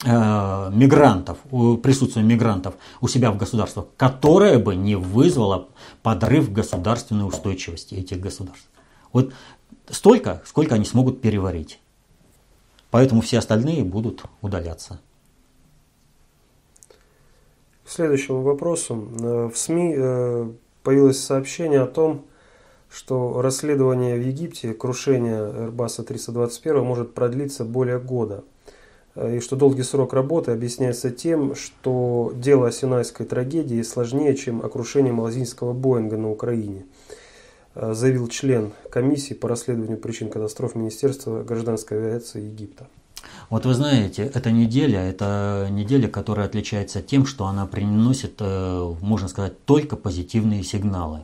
э, 0.04 0.72
мигрантов, 0.74 1.38
присутствие 1.82 2.26
мигрантов 2.26 2.76
у 3.00 3.08
себя 3.08 3.32
в 3.32 3.38
государствах, 3.38 3.88
которое 3.98 4.60
бы 4.60 4.76
не 4.76 4.96
вызвало 4.96 5.70
подрыв 6.04 6.52
государственной 6.52 7.28
устойчивости 7.28 7.96
этих 7.96 8.20
государств. 8.20 8.68
Вот 9.14 9.34
столько, 9.90 10.42
сколько 10.46 10.76
они 10.76 10.86
смогут 10.86 11.22
переварить. 11.22 11.80
Поэтому 12.90 13.22
все 13.22 13.40
остальные 13.40 13.86
будут 13.86 14.24
удаляться. 14.42 15.00
Следующему 17.94 18.42
вопросу. 18.42 19.10
Э, 19.22 19.50
в 19.54 19.58
СМИ 19.58 19.96
э, 19.98 20.50
появилось 20.82 21.20
сообщение 21.20 21.82
о 21.82 21.88
том, 21.88 22.24
что 22.90 23.42
расследование 23.42 24.16
в 24.16 24.22
Египте 24.22 24.74
крушения 24.74 25.42
Airbus 25.42 26.02
321 26.02 26.86
может 26.86 27.14
продлиться 27.14 27.66
более 27.66 28.00
года. 28.00 28.46
Э, 29.16 29.36
и 29.36 29.40
что 29.42 29.58
долгий 29.58 29.84
срок 29.84 30.14
работы 30.14 30.52
объясняется 30.52 31.12
тем, 31.12 31.54
что 31.54 32.32
дело 32.34 32.70
о 32.70 32.72
Синайской 32.72 33.26
трагедии 33.26 33.82
сложнее, 33.82 34.38
чем 34.38 34.62
о 34.64 34.70
крушении 34.70 35.12
малазийского 35.12 35.74
Боинга 35.74 36.16
на 36.16 36.32
Украине, 36.32 36.86
заявил 37.76 38.30
член 38.30 38.72
комиссии 38.90 39.34
по 39.34 39.50
расследованию 39.50 39.98
причин 39.98 40.30
катастроф 40.30 40.76
Министерства 40.76 41.44
гражданской 41.44 41.98
авиации 41.98 42.40
Египта. 42.40 42.88
Вот 43.52 43.66
вы 43.66 43.74
знаете, 43.74 44.24
эта 44.24 44.50
неделя, 44.50 45.02
это 45.02 45.68
неделя, 45.70 46.08
которая 46.08 46.46
отличается 46.46 47.02
тем, 47.02 47.26
что 47.26 47.48
она 47.48 47.66
приносит, 47.66 48.36
э, 48.40 48.96
можно 49.02 49.28
сказать, 49.28 49.66
только 49.66 49.98
позитивные 49.98 50.64
сигналы. 50.64 51.24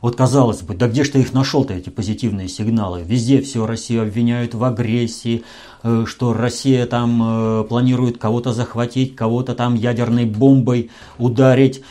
Вот 0.00 0.14
казалось 0.14 0.62
бы, 0.62 0.76
да 0.76 0.86
где 0.86 1.02
же 1.02 1.10
ты 1.10 1.20
их 1.20 1.32
нашел-то, 1.32 1.74
эти 1.74 1.88
позитивные 1.90 2.46
сигналы? 2.46 3.02
Везде 3.02 3.40
все 3.40 3.66
Россию 3.66 4.02
обвиняют 4.02 4.54
в 4.54 4.62
агрессии, 4.62 5.42
э, 5.82 6.04
что 6.06 6.32
Россия 6.32 6.86
там 6.86 7.20
э, 7.24 7.64
планирует 7.64 8.18
кого-то 8.18 8.52
захватить, 8.52 9.16
кого-то 9.16 9.56
там 9.56 9.74
ядерной 9.74 10.26
бомбой 10.26 10.90
ударить, 11.18 11.82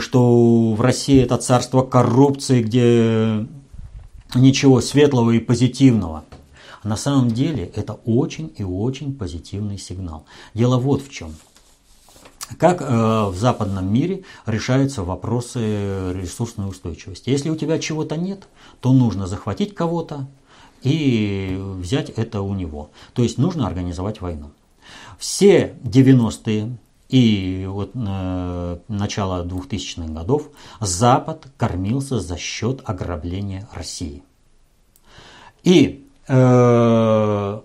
что 0.00 0.74
в 0.74 0.80
России 0.82 1.22
это 1.22 1.38
царство 1.38 1.80
коррупции, 1.80 2.62
где 2.62 3.46
ничего 4.34 4.82
светлого 4.82 5.30
и 5.30 5.38
позитивного. 5.38 6.24
На 6.84 6.96
самом 6.96 7.30
деле 7.30 7.64
это 7.74 7.94
очень 8.04 8.52
и 8.56 8.62
очень 8.62 9.16
позитивный 9.16 9.78
сигнал. 9.78 10.26
Дело 10.52 10.78
вот 10.78 11.02
в 11.02 11.10
чем. 11.10 11.34
Как 12.58 12.82
э, 12.82 12.84
в 12.84 13.34
западном 13.34 13.90
мире 13.92 14.24
решаются 14.44 15.02
вопросы 15.02 16.12
ресурсной 16.12 16.68
устойчивости. 16.68 17.30
Если 17.30 17.48
у 17.48 17.56
тебя 17.56 17.78
чего-то 17.78 18.16
нет, 18.16 18.46
то 18.80 18.92
нужно 18.92 19.26
захватить 19.26 19.74
кого-то 19.74 20.28
и 20.82 21.56
взять 21.78 22.10
это 22.10 22.42
у 22.42 22.54
него. 22.54 22.90
То 23.14 23.22
есть 23.22 23.38
нужно 23.38 23.66
организовать 23.66 24.20
войну. 24.20 24.50
Все 25.18 25.74
90-е 25.82 26.76
и 27.08 27.66
вот 27.68 27.92
э, 27.94 28.78
начало 28.88 29.44
2000-х 29.44 30.12
годов 30.12 30.50
Запад 30.80 31.46
кормился 31.56 32.20
за 32.20 32.36
счет 32.36 32.82
ограбления 32.84 33.68
России. 33.72 34.22
И 35.62 36.03
Э, 36.28 37.60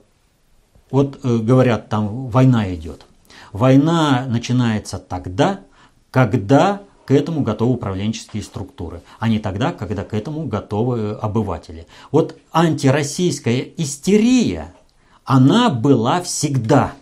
вот 0.91 1.19
э, 1.23 1.37
говорят, 1.37 1.89
там 1.89 2.27
война 2.27 2.73
идет. 2.73 3.05
Война 3.53 4.25
начинается 4.27 4.99
тогда, 4.99 5.61
когда 6.11 6.81
к 7.05 7.11
этому 7.11 7.41
готовы 7.41 7.73
управленческие 7.73 8.43
структуры, 8.43 9.01
а 9.17 9.29
не 9.29 9.39
тогда, 9.39 9.71
когда 9.71 10.03
к 10.03 10.13
этому 10.13 10.45
готовы 10.45 11.13
обыватели. 11.13 11.87
Вот 12.11 12.37
антироссийская 12.51 13.67
истерия, 13.77 14.73
она 15.23 15.69
была 15.69 16.21
всегда. 16.21 16.93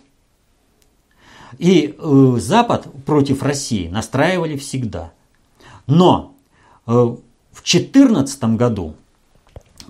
И 1.58 1.96
э, 1.98 2.36
Запад 2.40 2.88
против 3.06 3.42
России 3.42 3.88
настраивали 3.88 4.58
всегда. 4.58 5.12
Но 5.88 6.36
э, 6.86 6.92
в 6.92 7.64
2014 7.64 8.44
году 8.56 8.96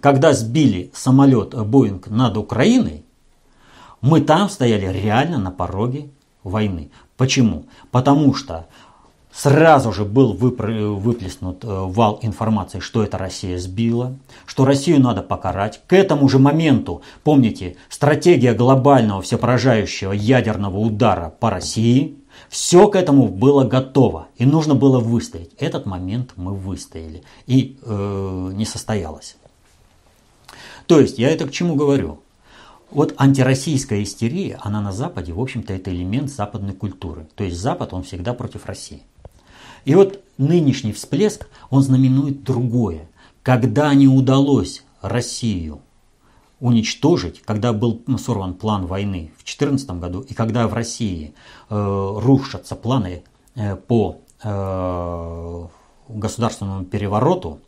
когда 0.07 0.31
сбили 0.31 0.89
самолет 0.93 1.53
Боинг 1.67 2.07
над 2.07 2.37
Украиной, 2.37 3.03
мы 3.99 4.21
там 4.21 4.49
стояли 4.49 4.85
реально 4.85 5.37
на 5.37 5.51
пороге 5.51 6.07
войны. 6.45 6.91
Почему? 7.17 7.65
Потому 7.91 8.33
что 8.33 8.67
сразу 9.33 9.91
же 9.91 10.05
был 10.05 10.31
выплеснут 10.31 11.65
э, 11.65 11.67
вал 11.67 12.19
информации, 12.21 12.79
что 12.79 13.03
это 13.03 13.17
Россия 13.17 13.57
сбила, 13.57 14.15
что 14.45 14.63
Россию 14.63 15.01
надо 15.01 15.23
покарать. 15.23 15.81
К 15.87 15.91
этому 15.91 16.29
же 16.29 16.39
моменту, 16.39 17.01
помните, 17.25 17.75
стратегия 17.89 18.53
глобального 18.53 19.21
всепоражающего 19.21 20.13
ядерного 20.13 20.77
удара 20.77 21.33
по 21.37 21.49
России, 21.49 22.15
все 22.47 22.87
к 22.87 22.95
этому 22.95 23.27
было 23.27 23.65
готово, 23.65 24.29
и 24.37 24.45
нужно 24.45 24.73
было 24.73 25.01
выстоять. 25.01 25.49
Этот 25.57 25.85
момент 25.85 26.31
мы 26.37 26.53
выстояли, 26.53 27.23
и 27.45 27.77
э, 27.83 28.51
не 28.53 28.63
состоялось. 28.63 29.35
То 30.87 30.99
есть, 30.99 31.19
я 31.19 31.29
это 31.29 31.45
к 31.47 31.51
чему 31.51 31.75
говорю? 31.75 32.19
Вот 32.89 33.13
антироссийская 33.17 34.03
истерия, 34.03 34.57
она 34.61 34.81
на 34.81 34.93
Западе, 34.93 35.33
в 35.33 35.41
общем-то, 35.41 35.73
это 35.73 35.93
элемент 35.93 36.31
западной 36.31 36.73
культуры. 36.73 37.27
То 37.35 37.43
есть 37.43 37.57
Запад, 37.57 37.93
он 37.93 38.03
всегда 38.03 38.33
против 38.33 38.65
России. 38.65 39.03
И 39.83 39.93
вот 39.93 40.21
нынешний 40.37 40.93
всплеск, 40.93 41.47
он 41.69 41.83
знаменует 41.83 42.43
другое. 42.43 43.09
Когда 43.43 43.93
не 43.93 44.07
удалось 44.07 44.83
Россию 45.01 45.81
уничтожить, 46.59 47.41
когда 47.41 47.73
был 47.73 48.01
сорван 48.17 48.53
план 48.53 48.87
войны 48.87 49.31
в 49.37 49.43
2014 49.43 49.89
году, 49.91 50.21
и 50.21 50.33
когда 50.33 50.67
в 50.67 50.73
России 50.73 51.33
э, 51.69 52.15
рушатся 52.19 52.75
планы 52.75 53.23
э, 53.55 53.75
по 53.75 54.17
э, 54.43 55.67
государственному 56.09 56.85
перевороту 56.85 57.59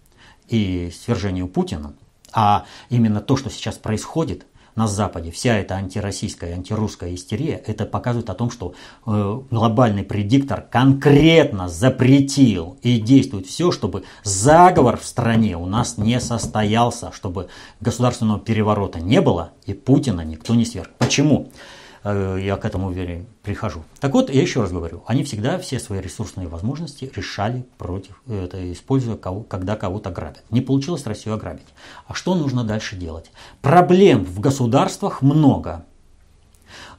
и 0.48 0.92
свержению 0.92 1.48
Путина, 1.48 1.94
а 2.34 2.66
именно 2.90 3.22
то, 3.22 3.38
что 3.38 3.50
сейчас 3.50 3.76
происходит, 3.76 4.46
на 4.80 4.88
Западе, 4.88 5.30
вся 5.30 5.58
эта 5.58 5.76
антироссийская, 5.76 6.54
антирусская 6.54 7.14
истерия, 7.14 7.62
это 7.68 7.86
показывает 7.86 8.30
о 8.30 8.34
том, 8.34 8.50
что 8.50 8.74
э, 9.06 9.42
глобальный 9.52 10.04
предиктор 10.04 10.62
конкретно 10.62 11.68
запретил 11.68 12.78
и 12.82 12.98
действует 12.98 13.46
все, 13.46 13.72
чтобы 13.72 14.06
заговор 14.24 14.98
в 14.98 15.04
стране 15.04 15.58
у 15.58 15.66
нас 15.66 15.98
не 15.98 16.22
состоялся, 16.22 17.12
чтобы 17.12 17.50
государственного 17.82 18.40
переворота 18.40 19.02
не 19.02 19.20
было 19.20 19.52
и 19.66 19.74
Путина 19.74 20.22
никто 20.22 20.56
не 20.56 20.64
сверг. 20.64 20.92
Почему? 20.98 21.50
Э, 21.52 21.79
я 22.04 22.58
к 22.58 22.66
этому 22.66 22.88
уверен, 22.88 23.26
прихожу. 23.44 23.84
Так 24.00 24.14
вот, 24.14 24.30
я 24.30 24.42
еще 24.42 24.62
раз 24.62 24.72
говорю, 24.72 25.04
они 25.06 25.24
всегда 25.24 25.60
все 25.60 25.80
свои 25.80 26.00
ресурсные 26.00 26.48
возможности 26.48 27.12
решали 27.16 27.66
против, 27.78 28.22
это, 28.28 28.72
используя, 28.72 29.18
кого, 29.18 29.42
когда 29.42 29.76
кого-то 29.76 30.10
грабят. 30.10 30.44
Не 30.50 30.62
получилось 30.62 31.06
Россию 31.06 31.36
ограбить. 31.36 31.68
А 32.08 32.14
что 32.14 32.36
нужно 32.36 32.64
дальше 32.64 32.96
делать? 32.96 33.32
Проблем 33.62 34.24
в 34.24 34.40
государствах 34.40 35.22
много. 35.22 35.86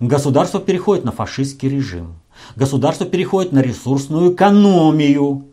Государство 0.01 0.61
переходит 0.61 1.05
на 1.05 1.13
фашистский 1.13 1.69
режим. 1.69 2.21
Государство 2.57 3.07
переходит 3.07 3.53
на 3.53 3.61
ресурсную 3.61 4.35
экономию. 4.35 5.47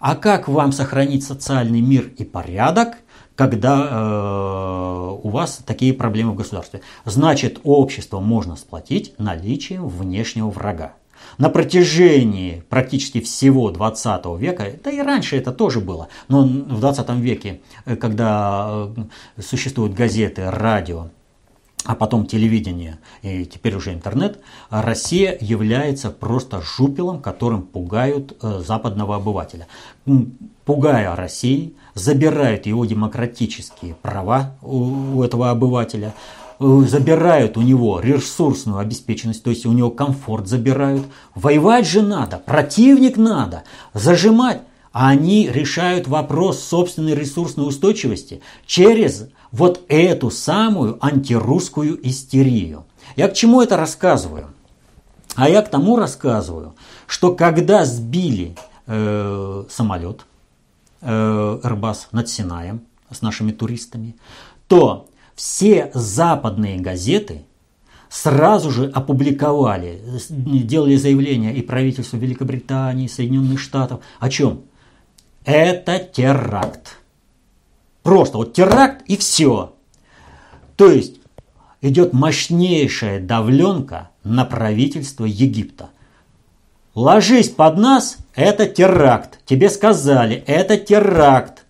А 0.00 0.14
как 0.14 0.48
вам 0.48 0.72
сохранить 0.72 1.24
социальный 1.24 1.80
мир 1.80 2.12
и 2.16 2.24
порядок– 2.24 2.98
когда 3.38 3.86
э, 3.88 5.18
у 5.22 5.28
вас 5.28 5.60
такие 5.64 5.94
проблемы 5.94 6.32
в 6.32 6.34
государстве. 6.34 6.80
Значит, 7.04 7.60
общество 7.62 8.18
можно 8.18 8.56
сплотить 8.56 9.14
наличием 9.16 9.86
внешнего 9.86 10.50
врага. 10.50 10.94
На 11.38 11.48
протяжении 11.48 12.64
практически 12.68 13.20
всего 13.20 13.70
20 13.70 14.26
века, 14.40 14.72
да 14.82 14.90
и 14.90 15.00
раньше 15.00 15.36
это 15.36 15.52
тоже 15.52 15.78
было, 15.78 16.08
но 16.26 16.42
в 16.42 16.80
20 16.80 17.10
веке, 17.20 17.60
э, 17.84 17.94
когда 17.94 18.88
э, 18.96 19.40
существуют 19.40 19.94
газеты, 19.94 20.50
радио, 20.50 21.10
а 21.84 21.94
потом 21.94 22.26
телевидение 22.26 22.98
и 23.22 23.46
теперь 23.46 23.76
уже 23.76 23.94
интернет, 23.94 24.40
Россия 24.68 25.38
является 25.40 26.10
просто 26.10 26.60
жупелом, 26.60 27.22
которым 27.22 27.62
пугают 27.62 28.36
э, 28.42 28.62
западного 28.66 29.14
обывателя. 29.14 29.68
Пугая 30.64 31.14
России, 31.14 31.76
забирают 31.98 32.66
его 32.66 32.84
демократические 32.84 33.94
права 33.94 34.54
у, 34.62 35.22
этого 35.22 35.50
обывателя, 35.50 36.14
э, 36.60 36.82
забирают 36.86 37.56
у 37.56 37.62
него 37.62 38.00
ресурсную 38.00 38.78
обеспеченность, 38.78 39.42
то 39.42 39.50
есть 39.50 39.66
у 39.66 39.72
него 39.72 39.90
комфорт 39.90 40.46
забирают. 40.46 41.04
Воевать 41.34 41.86
же 41.86 42.02
надо, 42.02 42.38
противник 42.38 43.16
надо, 43.16 43.64
зажимать. 43.94 44.62
А 44.90 45.10
они 45.10 45.48
решают 45.48 46.08
вопрос 46.08 46.60
собственной 46.62 47.14
ресурсной 47.14 47.68
устойчивости 47.68 48.40
через 48.66 49.28
вот 49.52 49.82
эту 49.88 50.30
самую 50.30 50.98
антирусскую 51.04 51.98
истерию. 52.08 52.84
Я 53.14 53.28
к 53.28 53.34
чему 53.34 53.60
это 53.60 53.76
рассказываю? 53.76 54.48
А 55.34 55.48
я 55.48 55.62
к 55.62 55.68
тому 55.68 55.96
рассказываю, 55.96 56.74
что 57.06 57.34
когда 57.34 57.84
сбили 57.84 58.56
э, 58.86 59.64
самолет, 59.70 60.24
э, 61.00 61.60
Airbus 61.62 62.08
над 62.12 62.28
Синаем 62.28 62.82
с 63.10 63.22
нашими 63.22 63.52
туристами, 63.52 64.16
то 64.66 65.08
все 65.34 65.90
западные 65.94 66.78
газеты 66.78 67.44
сразу 68.08 68.70
же 68.70 68.86
опубликовали, 68.86 70.02
делали 70.30 70.96
заявления 70.96 71.54
и 71.54 71.62
правительству 71.62 72.18
Великобритании, 72.18 73.06
Соединенных 73.06 73.60
Штатов. 73.60 74.00
О 74.18 74.28
чем? 74.28 74.62
Это 75.44 75.98
теракт. 75.98 76.98
Просто 78.02 78.38
вот 78.38 78.52
теракт 78.54 79.02
и 79.06 79.16
все. 79.16 79.74
То 80.76 80.90
есть 80.90 81.16
идет 81.80 82.12
мощнейшая 82.12 83.20
давленка 83.20 84.10
на 84.24 84.44
правительство 84.44 85.24
Египта. 85.24 85.90
Ложись 86.98 87.48
под 87.48 87.78
нас, 87.78 88.18
это 88.34 88.66
теракт. 88.66 89.38
Тебе 89.44 89.70
сказали, 89.70 90.42
это 90.48 90.76
теракт. 90.76 91.64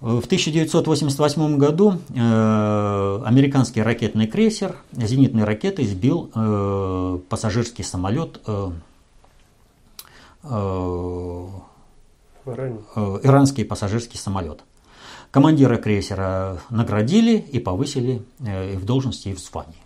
В 0.00 0.24
1988 0.24 1.58
году 1.58 2.00
э, 2.08 3.22
американский 3.24 3.80
ракетный 3.80 4.26
крейсер 4.26 4.74
зенитной 4.90 5.44
ракетой 5.44 5.86
сбил 5.86 6.28
э, 6.34 7.20
пассажирский 7.28 7.84
самолет 7.84 8.40
э, 8.48 8.70
э, 10.42 11.46
э, 12.46 13.20
иранский 13.22 13.64
пассажирский 13.64 14.18
самолет. 14.18 14.64
Командира 15.30 15.76
крейсера 15.76 16.58
наградили 16.70 17.36
и 17.36 17.60
повысили 17.60 18.22
э, 18.40 18.76
в 18.76 18.84
должности 18.84 19.28
и 19.28 19.34
в 19.34 19.38
звании. 19.38 19.78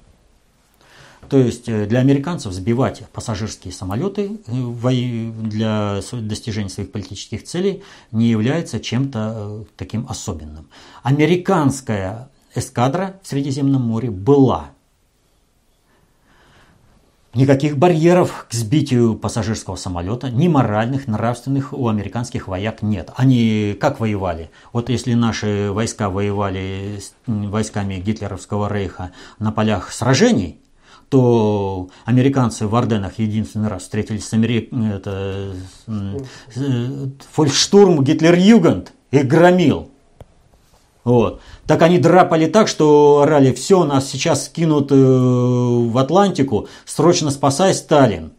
То 1.33 1.39
есть 1.39 1.67
э, 1.67 1.87
для 1.87 2.01
американцев 2.01 2.53
сбивать 2.53 3.05
пассажирские 3.11 3.73
самолеты 3.73 4.39
э, 4.47 5.31
для 5.45 6.03
достижения 6.13 6.69
своих 6.69 6.93
политических 6.93 7.45
целей 7.45 7.83
не 8.11 8.29
является 8.29 8.79
чем-то 8.79 9.65
таким 9.79 10.05
особенным. 10.11 10.69
Американская 11.03 12.29
эскадра 12.55 13.15
в 13.23 13.29
Средиземном 13.29 13.81
море 13.81 14.11
была 14.11 14.73
Никаких 17.35 17.79
барьеров 17.79 18.45
к 18.51 18.53
сбитию 18.53 19.15
пассажирского 19.15 19.77
самолета, 19.77 20.31
ни 20.31 20.49
моральных, 20.49 21.07
нравственных 21.07 21.73
у 21.73 21.89
американских 21.89 22.47
вояк 22.47 22.83
нет. 22.83 23.09
Они 23.17 23.75
как 23.81 24.01
воевали? 24.01 24.51
Вот 24.75 24.91
если 24.91 25.15
наши 25.15 25.71
войска 25.73 26.11
воевали 26.11 27.01
с 27.01 27.15
войсками 27.27 27.95
гитлеровского 27.95 28.71
рейха 28.71 29.13
на 29.39 29.51
полях 29.51 29.93
сражений, 29.93 30.62
то 31.13 31.91
американцы 32.07 32.67
в 32.67 32.75
Орденах 32.75 33.19
единственный 33.19 33.69
раз 33.69 33.83
встретились 33.83 34.27
с 34.27 34.33
Америк... 34.33 34.73
это... 34.73 35.53
Фолькштурм 37.33 38.03
Гитлер-Югент 38.03 38.95
их 39.11 39.27
громил. 39.27 39.91
Вот. 41.05 41.43
Так 41.67 41.83
они 41.83 41.99
драпали 41.99 42.47
так, 42.47 42.67
что 42.67 43.21
орали, 43.21 43.53
все, 43.53 43.85
нас 43.85 44.09
сейчас 44.09 44.47
скинут 44.47 44.91
э, 44.91 44.95
в 44.95 45.99
Атлантику, 45.99 46.69
срочно 46.87 47.31
спасай 47.31 47.75
Сталин. 47.75 48.33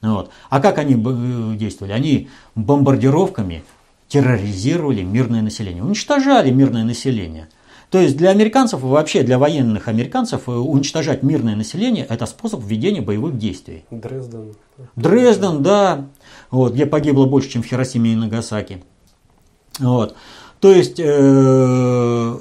Вот. 0.00 0.30
А 0.50 0.60
как 0.60 0.78
они 0.78 0.94
э, 0.94 1.56
действовали? 1.56 1.94
Они 1.94 2.28
бомбардировками 2.54 3.64
терроризировали 4.06 5.02
мирное 5.02 5.42
население, 5.42 5.82
уничтожали 5.82 6.52
мирное 6.52 6.84
население. 6.84 7.48
То 7.94 8.00
есть 8.00 8.16
для 8.16 8.30
американцев, 8.30 8.80
вообще 8.80 9.22
для 9.22 9.38
военных 9.38 9.86
американцев, 9.86 10.48
э, 10.48 10.50
уничтожать 10.50 11.22
мирное 11.22 11.54
население– 11.54 12.04
это 12.08 12.26
способ 12.26 12.60
введения 12.60 13.00
боевых 13.00 13.38
действий. 13.38 13.84
Дрезден. 13.92 14.56
Дрезден, 14.96 15.62
да, 15.62 16.08
вот, 16.50 16.72
где 16.72 16.86
погибло 16.86 17.26
больше, 17.26 17.50
чем 17.50 17.62
в 17.62 17.66
Хиросиме 17.66 18.14
и 18.14 18.16
Нагасаки. 18.16 18.82
Вот. 19.78 20.16
То 20.58 20.72
есть 20.72 20.98
э, 20.98 22.38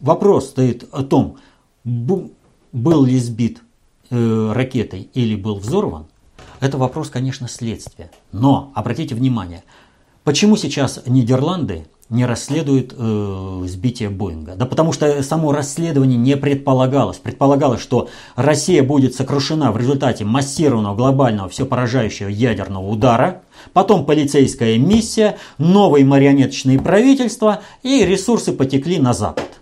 вопрос 0.00 0.50
стоит 0.50 0.86
о 0.92 1.02
том, 1.02 1.38
был 1.82 3.04
ли 3.06 3.18
сбит 3.18 3.62
э, 4.10 4.52
ракетой 4.52 5.08
или 5.14 5.34
был 5.34 5.56
взорван. 5.56 6.08
Это 6.60 6.76
вопрос, 6.76 7.08
конечно, 7.08 7.48
следствия. 7.48 8.10
Но 8.32 8.70
обратите 8.74 9.14
внимание, 9.14 9.64
почему 10.24 10.58
сейчас 10.58 11.00
Нидерланды 11.06 11.86
не 12.12 12.26
расследуют 12.26 12.94
э, 12.96 13.64
сбитие 13.66 14.10
Боинга? 14.10 14.54
Да 14.54 14.66
потому 14.66 14.92
что 14.92 15.22
само 15.22 15.52
расследование 15.52 16.18
не 16.18 16.36
предполагалось. 16.36 17.18
Предполагалось, 17.18 17.80
что 17.80 18.08
Россия 18.36 18.82
будет 18.82 19.14
сокрушена 19.14 19.72
в 19.72 19.76
результате 19.76 20.24
массированного 20.24 20.94
глобального 20.94 21.48
все 21.48 21.66
поражающего 21.66 22.28
ядерного 22.28 22.88
удара– 22.88 23.42
потом 23.72 24.04
полицейская 24.04 24.78
миссия, 24.78 25.38
новые 25.58 26.04
марионеточные 26.04 26.78
правительства 26.80 27.62
и 27.82 28.04
ресурсы 28.04 28.52
потекли 28.52 28.98
на 28.98 29.12
Запад. 29.12 29.61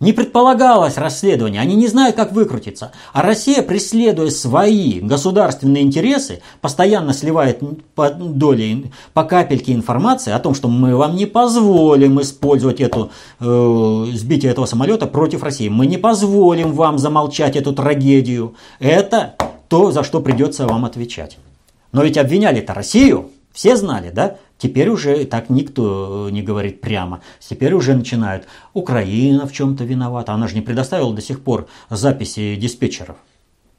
Не 0.00 0.12
предполагалось 0.12 0.96
расследование, 0.96 1.60
они 1.60 1.74
не 1.74 1.88
знают, 1.88 2.14
как 2.14 2.32
выкрутиться. 2.32 2.92
А 3.12 3.22
Россия, 3.22 3.62
преследуя 3.62 4.30
свои 4.30 5.00
государственные 5.00 5.82
интересы, 5.82 6.40
постоянно 6.60 7.12
сливает 7.12 7.60
по 7.96 8.10
доле, 8.10 8.92
по 9.12 9.24
капельке 9.24 9.72
информации 9.72 10.32
о 10.32 10.38
том, 10.38 10.54
что 10.54 10.68
мы 10.68 10.94
вам 10.94 11.16
не 11.16 11.26
позволим 11.26 12.20
использовать 12.20 12.80
эту, 12.80 13.10
э, 13.40 14.04
сбитие 14.14 14.52
этого 14.52 14.66
самолета 14.66 15.08
против 15.08 15.42
России. 15.42 15.68
Мы 15.68 15.86
не 15.86 15.96
позволим 15.96 16.72
вам 16.74 16.98
замолчать 16.98 17.56
эту 17.56 17.72
трагедию. 17.72 18.54
Это 18.78 19.34
то, 19.68 19.90
за 19.90 20.04
что 20.04 20.20
придется 20.20 20.68
вам 20.68 20.84
отвечать. 20.84 21.38
Но 21.90 22.04
ведь 22.04 22.18
обвиняли-то 22.18 22.72
Россию, 22.72 23.30
все 23.58 23.76
знали, 23.76 24.10
да? 24.10 24.36
Теперь 24.56 24.88
уже 24.88 25.24
так 25.24 25.50
никто 25.50 26.28
не 26.30 26.42
говорит 26.42 26.80
прямо. 26.80 27.22
Теперь 27.40 27.74
уже 27.74 27.96
начинают. 27.96 28.44
Украина 28.72 29.48
в 29.48 29.52
чем-то 29.52 29.82
виновата. 29.82 30.32
Она 30.32 30.46
же 30.46 30.54
не 30.54 30.60
предоставила 30.60 31.12
до 31.12 31.20
сих 31.20 31.42
пор 31.42 31.66
записи 31.90 32.54
диспетчеров. 32.54 33.16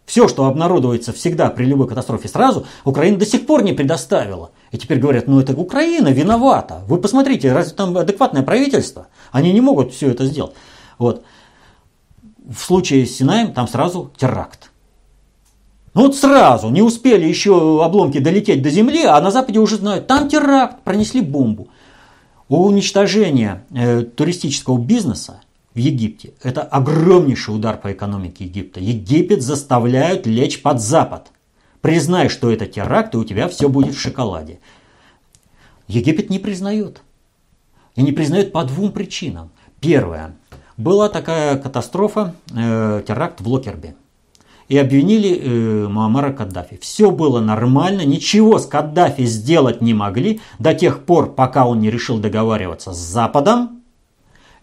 Все, 0.05 0.27
что 0.27 0.47
обнародуется 0.47 1.13
всегда 1.13 1.49
при 1.49 1.63
любой 1.63 1.87
катастрофе 1.87 2.27
сразу, 2.27 2.65
Украина 2.83 3.17
до 3.19 3.25
сих 3.25 3.45
пор 3.45 3.63
не 3.63 3.71
предоставила. 3.71 4.51
И 4.73 4.77
теперь 4.77 4.99
говорят, 4.99 5.27
ну 5.27 5.39
это 5.39 5.53
Украина 5.53 6.09
виновата. 6.09 6.83
Вы 6.87 6.97
посмотрите, 6.97 7.53
разве 7.53 7.73
там 7.73 7.97
адекватное 7.97 8.43
правительство? 8.43 9.07
Они 9.31 9.53
не 9.53 9.61
могут 9.61 9.93
все 9.93 10.09
это 10.11 10.25
сделать. 10.25 10.55
Вот. 10.97 11.23
В 12.37 12.59
случае 12.59 13.05
с 13.05 13.15
Синаем 13.15 13.53
там 13.53 13.65
сразу 13.65 14.11
теракт. 14.17 14.68
Ну 15.93 16.03
вот 16.03 16.15
сразу, 16.15 16.69
не 16.69 16.81
успели 16.81 17.25
еще 17.25 17.83
обломки 17.83 18.19
долететь 18.19 18.61
до 18.61 18.69
земли, 18.69 19.03
а 19.03 19.19
на 19.21 19.31
Западе 19.31 19.59
уже 19.59 19.77
знают, 19.77 20.07
там 20.07 20.29
теракт, 20.29 20.83
пронесли 20.83 21.21
бомбу. 21.21 21.69
Уничтожение 22.47 23.63
э, 23.71 24.01
туристического 24.01 24.77
бизнеса 24.77 25.41
в 25.73 25.77
Египте– 25.77 26.33
это 26.43 26.61
огромнейший 26.61 27.55
удар 27.55 27.77
по 27.77 27.91
экономике 27.91 28.45
Египта. 28.45 28.79
Египет 28.79 29.41
заставляют 29.41 30.25
лечь 30.25 30.61
под 30.61 30.81
Запад. 30.81 31.31
Признай, 31.81 32.29
что 32.29 32.51
это 32.51 32.65
теракт, 32.65 33.13
и 33.13 33.17
у 33.17 33.23
тебя 33.23 33.47
все 33.47 33.69
будет 33.69 33.95
в 33.95 33.99
шоколаде. 33.99 34.59
Египет 35.87 36.29
не 36.29 36.39
признает. 36.39 37.01
И 37.95 38.01
не 38.01 38.11
признает 38.11 38.51
по 38.51 38.63
двум 38.63 38.91
причинам. 38.91 39.51
Первое. 39.79 40.35
Была 40.77 41.09
такая 41.09 41.57
катастрофа, 41.57 42.35
э, 42.51 43.03
теракт 43.07 43.41
в 43.41 43.47
Локербе 43.47 43.95
и 44.69 44.77
обвинили 44.77 45.37
э, 45.37 45.87
Муаммара 45.87 46.31
Каддафи. 46.31 46.77
Все 46.79 47.11
было 47.11 47.41
нормально, 47.41 48.05
ничего 48.05 48.59
с 48.59 48.67
Каддафи 48.67 49.25
сделать 49.25 49.81
не 49.81 49.93
могли 49.93 50.39
до 50.59 50.73
тех 50.73 51.05
пор, 51.05 51.33
пока 51.33 51.65
он 51.65 51.79
не 51.81 51.89
решил 51.89 52.19
договариваться 52.19 52.93
с 52.93 52.97
Западом 52.97 53.81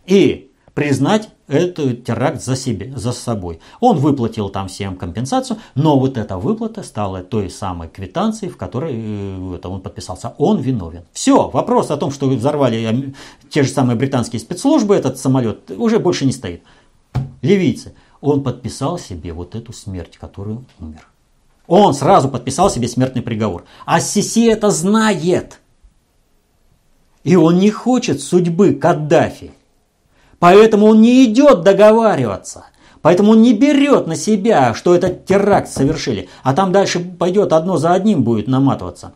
и 0.07 0.51
признать 0.75 1.31
этот 1.49 2.05
теракт 2.05 2.43
за, 2.43 2.55
себе, 2.55 2.93
за 2.97 3.13
собой. 3.13 3.61
Он 3.81 3.97
выплатил 3.99 4.49
там 4.49 4.69
всем 4.69 4.97
компенсацию, 4.97 5.59
но 5.75 5.99
вот 5.99 6.19
эта 6.19 6.39
выплата 6.39 6.83
стала 6.83 7.23
той 7.23 7.51
самой 7.51 7.89
квитанцией, 7.89 8.53
в 8.53 8.57
которой 8.57 8.93
э, 8.95 9.55
это 9.57 9.69
он 9.69 9.81
подписался. 9.81 10.35
Он 10.39 10.61
виновен. 10.61 11.03
Все, 11.13 11.49
вопрос 11.49 11.91
о 11.91 11.97
том, 11.97 12.13
что 12.13 12.29
взорвали 12.29 13.13
те 13.51 13.65
же 13.65 13.71
самые 13.71 13.97
британские 13.97 14.39
спецслужбы 14.39 14.95
этот 14.95 15.19
самолет, 15.19 15.69
уже 15.73 15.99
больше 15.99 16.27
не 16.27 16.33
стоит. 16.33 16.63
Ливийцы– 17.43 17.93
он 18.21 18.43
подписал 18.43 18.99
себе 18.99 19.33
вот 19.33 19.55
эту 19.55 19.73
смерть, 19.73 20.17
которую 20.17 20.65
умер. 20.81 21.07
Он 21.67 21.95
сразу 21.95 22.29
подписал 22.29 22.71
себе 22.71 22.89
смертный 22.89 23.23
приговор. 23.23 23.65
А 23.85 24.01
Сиси 24.01 24.49
это 24.49 24.71
знает. 24.71 25.61
И 27.25 27.35
он 27.35 27.59
не 27.59 27.71
хочет 27.71 28.21
судьбы 28.21 28.75
Каддафи. 28.75 29.53
Поэтому 30.39 30.87
он 30.87 31.01
не 31.01 31.25
идет 31.25 31.63
договариваться. 31.63 32.67
Поэтому 33.03 33.33
он 33.33 33.43
не 33.43 33.53
берет 33.53 34.07
на 34.07 34.17
себя, 34.17 34.75
что 34.75 34.95
этот 34.95 35.27
теракт 35.27 35.69
совершили. 35.69 36.29
А 36.43 36.55
там 36.55 36.73
дальше 36.73 37.01
пойдет 37.01 37.53
одно 37.53 37.79
за 37.79 37.93
одним 37.95 38.23
будет 38.23 38.47
наматываться. 38.47 39.13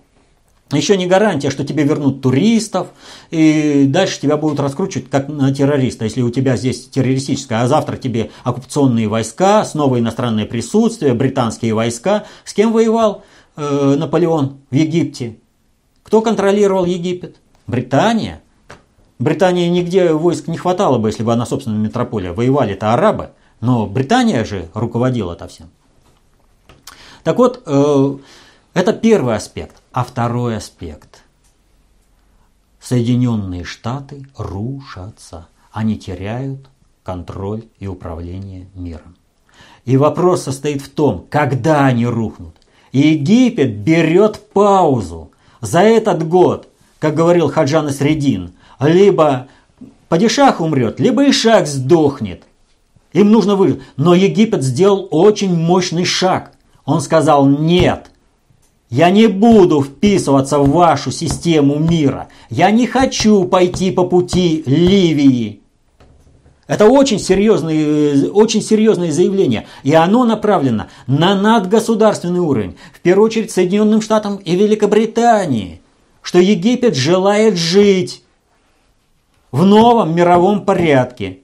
Еще 0.72 0.96
не 0.96 1.06
гарантия, 1.06 1.50
что 1.50 1.64
тебе 1.64 1.82
вернут 1.82 2.22
туристов, 2.22 2.88
и 3.30 3.86
дальше 3.88 4.20
тебя 4.20 4.36
будут 4.36 4.60
раскручивать 4.60 5.10
как 5.10 5.28
на 5.28 5.52
террориста. 5.52 6.04
Если 6.04 6.22
у 6.22 6.30
тебя 6.30 6.56
здесь 6.56 6.88
террористическое, 6.88 7.62
а 7.62 7.68
завтра 7.68 7.96
тебе 7.96 8.30
оккупационные 8.44 9.08
войска, 9.08 9.64
снова 9.64 9.98
иностранное 9.98 10.46
присутствие, 10.46 11.14
британские 11.14 11.74
войска. 11.74 12.24
С 12.44 12.54
кем 12.54 12.72
воевал 12.72 13.24
э, 13.56 13.96
Наполеон 13.98 14.58
в 14.70 14.74
Египте? 14.74 15.38
Кто 16.04 16.22
контролировал 16.22 16.84
Египет? 16.84 17.36
Британия. 17.66 18.40
Британии 19.18 19.68
нигде 19.68 20.12
войск 20.12 20.46
не 20.46 20.56
хватало 20.56 20.98
бы, 20.98 21.08
если 21.08 21.24
бы 21.24 21.32
она 21.32 21.46
собственная 21.46 21.78
метрополия. 21.78 22.32
Воевали-то 22.32 22.94
арабы, 22.94 23.30
но 23.60 23.86
Британия 23.86 24.44
же 24.44 24.68
руководила 24.72 25.32
это 25.32 25.48
всем. 25.48 25.70
Так 27.22 27.36
вот, 27.38 27.62
э, 27.66 28.16
это 28.74 28.92
первый 28.92 29.36
аспект. 29.36 29.76
А 29.92 30.04
второй 30.04 30.56
аспект. 30.56 31.22
Соединенные 32.80 33.64
Штаты 33.64 34.26
рушатся. 34.36 35.48
Они 35.72 35.98
теряют 35.98 36.68
контроль 37.02 37.64
и 37.78 37.86
управление 37.86 38.68
миром. 38.74 39.16
И 39.84 39.96
вопрос 39.96 40.42
состоит 40.42 40.82
в 40.82 40.88
том, 40.88 41.26
когда 41.28 41.86
они 41.86 42.06
рухнут. 42.06 42.54
Египет 42.92 43.78
берет 43.78 44.40
паузу. 44.52 45.30
За 45.60 45.80
этот 45.80 46.26
год, 46.26 46.68
как 46.98 47.14
говорил 47.14 47.50
Хаджан 47.50 47.90
Средин, 47.90 48.52
либо 48.78 49.48
падишах 50.08 50.60
умрет, 50.60 51.00
либо 51.00 51.28
Ишак 51.28 51.66
сдохнет. 51.66 52.44
Им 53.12 53.30
нужно 53.30 53.56
выжить. 53.56 53.82
Но 53.96 54.14
Египет 54.14 54.62
сделал 54.62 55.08
очень 55.10 55.54
мощный 55.54 56.04
шаг. 56.04 56.52
Он 56.84 57.00
сказал 57.00 57.46
нет. 57.46 58.10
Я 58.90 59.10
не 59.10 59.28
буду 59.28 59.82
вписываться 59.82 60.58
в 60.58 60.70
вашу 60.70 61.12
систему 61.12 61.78
мира. 61.78 62.28
Я 62.50 62.72
не 62.72 62.88
хочу 62.88 63.44
пойти 63.44 63.92
по 63.92 64.04
пути 64.04 64.64
Ливии. 64.66 65.60
Это 66.66 66.86
очень 66.86 67.20
серьезное, 67.20 68.30
очень 68.30 68.62
серьезное 68.62 69.12
заявление. 69.12 69.66
И 69.84 69.94
оно 69.94 70.24
направлено 70.24 70.86
на 71.06 71.40
надгосударственный 71.40 72.40
уровень. 72.40 72.76
В 72.92 73.00
первую 73.00 73.26
очередь 73.26 73.52
Соединенным 73.52 74.02
Штатам 74.02 74.36
и 74.36 74.56
Великобритании. 74.56 75.80
Что 76.20 76.40
Египет 76.40 76.96
желает 76.96 77.56
жить 77.56 78.24
в 79.52 79.64
новом 79.64 80.16
мировом 80.16 80.64
порядке. 80.64 81.38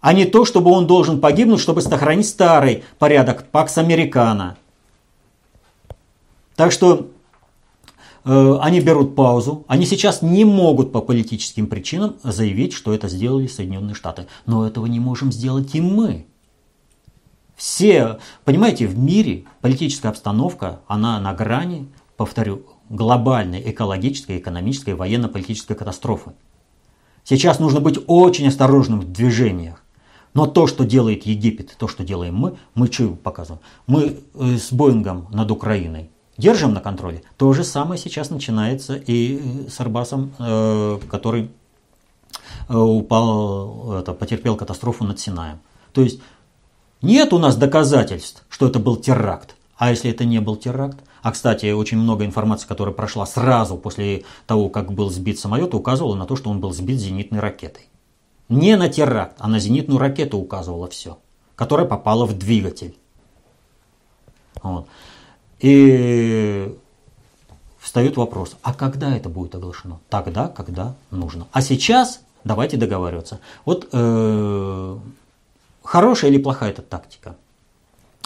А 0.00 0.12
не 0.12 0.26
то, 0.26 0.44
чтобы 0.44 0.70
он 0.70 0.86
должен 0.86 1.20
погибнуть, 1.20 1.60
чтобы 1.60 1.82
сохранить 1.82 2.28
старый 2.28 2.84
порядок 3.00 3.46
Пакс 3.50 3.78
Американо. 3.78 4.56
Так 6.58 6.72
что 6.72 7.12
э, 8.24 8.58
они 8.60 8.80
берут 8.80 9.14
паузу. 9.14 9.64
Они 9.68 9.86
сейчас 9.86 10.22
не 10.22 10.44
могут 10.44 10.90
по 10.90 11.00
политическим 11.00 11.68
причинам 11.68 12.16
заявить, 12.24 12.72
что 12.72 12.92
это 12.92 13.06
сделали 13.06 13.46
Соединенные 13.46 13.94
Штаты. 13.94 14.26
Но 14.44 14.66
этого 14.66 14.86
не 14.86 14.98
можем 14.98 15.30
сделать 15.30 15.76
и 15.76 15.80
мы. 15.80 16.26
Все, 17.54 18.18
понимаете, 18.44 18.88
в 18.88 18.98
мире 18.98 19.44
политическая 19.60 20.08
обстановка, 20.08 20.80
она 20.88 21.20
на 21.20 21.32
грани, 21.32 21.86
повторю, 22.16 22.66
глобальной 22.88 23.70
экологической, 23.70 24.38
экономической, 24.38 24.94
военно-политической 24.94 25.76
катастрофы. 25.76 26.32
Сейчас 27.22 27.60
нужно 27.60 27.78
быть 27.78 28.00
очень 28.08 28.48
осторожным 28.48 28.98
в 29.02 29.12
движениях. 29.12 29.84
Но 30.34 30.48
то, 30.48 30.66
что 30.66 30.84
делает 30.84 31.24
Египет, 31.24 31.76
то, 31.78 31.86
что 31.86 32.02
делаем 32.02 32.34
мы, 32.34 32.56
мы 32.74 32.88
что 32.90 33.10
показываем? 33.10 33.62
Мы 33.86 34.18
э, 34.34 34.56
с 34.56 34.72
Боингом 34.72 35.28
над 35.30 35.52
Украиной 35.52 36.10
держим 36.38 36.72
на 36.72 36.80
контроле. 36.80 37.22
То 37.36 37.52
же 37.52 37.64
самое 37.64 38.00
сейчас 38.00 38.30
начинается 38.30 38.94
и 38.94 39.68
с 39.68 39.78
Арбасом, 39.80 40.32
э, 40.38 40.98
который 41.10 41.50
э, 42.68 42.76
упал, 42.76 43.98
это, 43.98 44.14
потерпел 44.14 44.56
катастрофу 44.56 45.04
над 45.04 45.20
Синаем. 45.20 45.58
То 45.92 46.00
есть 46.00 46.20
нет 47.02 47.32
у 47.32 47.38
нас 47.38 47.56
доказательств, 47.56 48.44
что 48.48 48.66
это 48.68 48.78
был 48.78 48.96
теракт. 48.96 49.56
А 49.76 49.90
если 49.90 50.10
это 50.10 50.24
не 50.24 50.40
был 50.40 50.56
теракт? 50.56 50.98
А, 51.22 51.32
кстати, 51.32 51.70
очень 51.72 51.98
много 51.98 52.24
информации, 52.24 52.66
которая 52.66 52.94
прошла 52.94 53.26
сразу 53.26 53.76
после 53.76 54.24
того, 54.46 54.68
как 54.68 54.92
был 54.92 55.10
сбит 55.10 55.38
самолет, 55.38 55.74
указывала 55.74 56.14
на 56.14 56.26
то, 56.26 56.36
что 56.36 56.50
он 56.50 56.60
был 56.60 56.72
сбит 56.72 56.98
зенитной 56.98 57.40
ракетой. 57.40 57.88
Не 58.48 58.76
на 58.76 58.88
теракт, 58.88 59.36
а 59.38 59.48
на 59.48 59.58
зенитную 59.58 59.98
ракету 59.98 60.38
указывало 60.38 60.88
все, 60.88 61.18
которая 61.54 61.86
попала 61.86 62.24
в 62.24 62.36
двигатель. 62.36 62.96
Вот. 64.62 64.88
И 65.60 66.74
встает 67.78 68.16
вопрос, 68.16 68.56
а 68.62 68.74
когда 68.74 69.16
это 69.16 69.28
будет 69.28 69.54
оглашено? 69.54 70.00
Тогда, 70.08 70.48
когда 70.48 70.94
нужно. 71.10 71.46
А 71.52 71.62
сейчас 71.62 72.20
давайте 72.44 72.76
договариваться. 72.76 73.40
Вот 73.64 73.88
э, 73.92 74.98
хорошая 75.82 76.30
или 76.30 76.38
плохая 76.38 76.70
эта 76.70 76.82
тактика? 76.82 77.36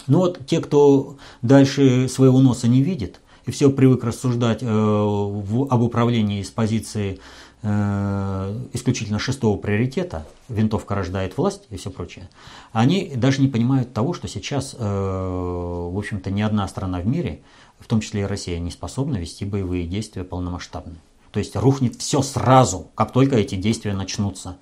Ну 0.07 0.19
вот 0.19 0.45
те, 0.45 0.59
кто 0.59 1.15
дальше 1.41 2.07
своего 2.09 2.39
носа 2.39 2.67
не 2.67 2.81
видит 2.81 3.19
и 3.45 3.51
все 3.51 3.69
привык 3.69 4.03
рассуждать 4.03 4.61
э, 4.61 4.65
в, 4.65 5.67
об 5.69 5.81
управлении 5.81 6.41
с 6.41 6.49
позиции 6.49 7.19
исключительно 7.63 9.19
шестого 9.19 9.57
приоритета, 9.57 10.25
винтовка 10.49 10.95
рождает 10.95 11.37
власть 11.37 11.63
и 11.69 11.77
все 11.77 11.89
прочее, 11.89 12.29
они 12.73 13.13
даже 13.15 13.41
не 13.41 13.47
понимают 13.47 13.93
того, 13.93 14.13
что 14.13 14.27
сейчас, 14.27 14.75
э, 14.77 14.77
в 14.77 15.97
общем-то, 15.97 16.29
ни 16.29 16.41
одна 16.41 16.67
страна 16.67 16.99
в 16.99 17.07
мире, 17.07 17.41
в 17.79 17.87
том 17.87 18.01
числе 18.01 18.21
и 18.21 18.25
Россия, 18.25 18.59
не 18.59 18.69
способна 18.69 19.15
вести 19.15 19.45
боевые 19.45 19.87
действия 19.87 20.25
полномасштабные. 20.25 20.99
То 21.31 21.39
есть 21.39 21.55
рухнет 21.55 21.95
все 21.95 22.21
сразу, 22.21 22.91
как 22.95 23.11
только 23.13 23.37
эти 23.37 23.55
действия 23.55 23.93
начнутся. 23.93 24.57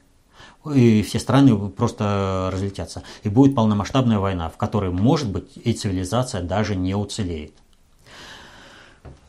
И 0.74 1.02
все 1.02 1.20
страны 1.20 1.70
просто 1.70 2.50
разлетятся. 2.54 3.02
И 3.24 3.30
будет 3.30 3.56
полномасштабная 3.56 4.20
война, 4.20 4.50
в 4.50 4.58
которой, 4.58 4.92
может 4.92 5.30
быть, 5.32 5.50
и 5.56 5.74
цивилизация 5.74 6.44
даже 6.44 6.76
не 6.76 6.94
уцелеет. 6.94 7.54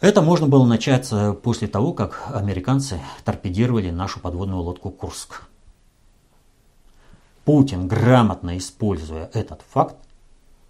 Это 0.00 0.20
можно 0.20 0.48
было 0.48 0.66
начать 0.66 1.08
э, 1.12 1.32
после 1.32 1.68
того, 1.68 1.92
как 1.92 2.30
американцы 2.34 3.00
торпедировали 3.24 3.90
нашу 3.90 4.18
подводную 4.20 4.60
лодку 4.60 4.90
«Курск». 4.90 5.42
Путин, 7.44 7.88
грамотно 7.88 8.56
используя 8.58 9.30
этот 9.32 9.62
факт, 9.68 9.96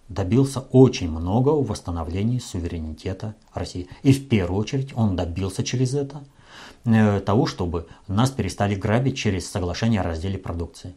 добился 0.09 0.59
очень 0.71 1.09
много 1.09 1.49
в 1.49 1.67
восстановлении 1.67 2.39
суверенитета 2.39 3.35
России. 3.53 3.87
И 4.03 4.13
в 4.13 4.27
первую 4.27 4.59
очередь 4.59 4.93
он 4.95 5.15
добился 5.15 5.63
через 5.63 5.93
это 5.93 6.23
э, 6.85 7.19
того, 7.19 7.45
чтобы 7.45 7.87
нас 8.07 8.31
перестали 8.31 8.75
грабить 8.75 9.17
через 9.17 9.49
соглашение 9.49 10.01
о 10.01 10.03
разделе 10.03 10.37
продукции. 10.37 10.95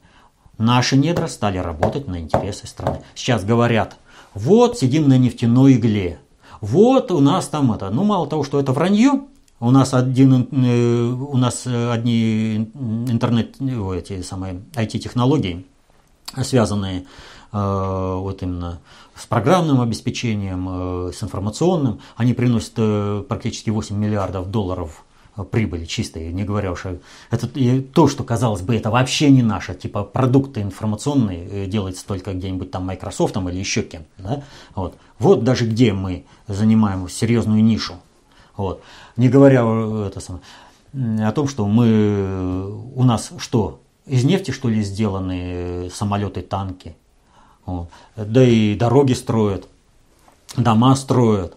Наши 0.59 0.97
недра 0.97 1.27
стали 1.27 1.59
работать 1.59 2.07
на 2.07 2.21
интересы 2.21 2.67
страны. 2.67 3.03
Сейчас 3.15 3.45
говорят, 3.45 3.97
вот 4.35 4.79
сидим 4.79 5.09
на 5.09 5.19
нефтяной 5.19 5.75
игле, 5.75 6.19
вот 6.67 7.12
у 7.12 7.21
нас 7.21 7.47
там 7.47 7.73
это, 7.73 7.91
ну 7.91 8.03
мало 8.05 8.27
того, 8.27 8.43
что 8.43 8.59
это 8.59 8.73
вранье, 8.73 9.23
у 9.61 9.71
нас 9.71 9.95
один, 9.95 10.49
э, 10.51 11.03
у 11.05 11.37
нас 11.37 11.67
одни 11.67 12.57
интернет, 12.75 13.57
эти 13.61 14.21
самые 14.23 14.62
IT-технологии, 14.75 15.64
связанные 16.43 17.07
э, 17.53 18.17
вот 18.21 18.43
именно 18.43 18.81
с 19.14 19.25
программным 19.27 19.81
обеспечением, 19.81 21.09
э, 21.09 21.12
с 21.12 21.23
информационным, 21.23 22.01
они 22.17 22.35
приносят 22.35 23.29
практически 23.29 23.71
8 23.71 23.97
миллиардов 23.97 24.51
долларов 24.51 25.06
прибыли 25.45 25.84
чистой, 25.84 26.32
не 26.32 26.45
говоря 26.45 26.72
уж 26.72 26.87
о... 26.87 26.99
Это 27.30 27.49
то, 27.93 28.09
что, 28.09 28.24
казалось 28.24 28.62
бы, 28.62 28.74
это 28.74 28.91
вообще 28.91 29.30
не 29.30 29.43
наше, 29.43 29.74
типа 29.74 30.03
продукты 30.03 30.62
информационные 30.62 31.47
э, 31.49 31.66
делается 31.66 32.07
только 32.07 32.32
где-нибудь 32.32 32.70
там 32.70 32.87
Microsoft 32.87 33.37
или 33.37 33.59
еще 33.59 33.82
кем. 33.82 34.05
Да? 34.18 34.43
Вот. 34.74 34.97
вот 35.18 35.45
даже 35.45 35.66
где 35.66 35.93
мы 35.93 36.24
занимаем 36.49 37.09
серьезную 37.09 37.62
нишу. 37.62 37.95
Вот. 38.57 38.82
Не 39.16 39.28
говоря 39.28 39.61
это, 40.07 40.20
о 40.95 41.32
том, 41.32 41.49
что 41.49 41.66
мы, 41.66 42.70
у 42.95 43.05
нас 43.05 43.30
что, 43.39 43.80
из 44.07 44.24
нефти 44.24 44.51
что 44.53 44.68
ли 44.68 44.82
сделаны 44.82 45.41
э, 45.87 45.91
самолеты, 45.93 46.41
танки, 46.41 46.97
вот. 47.66 47.89
да 48.16 48.43
и 48.43 48.74
дороги 48.74 49.12
строят, 49.12 49.68
дома 50.57 50.95
строят. 50.97 51.57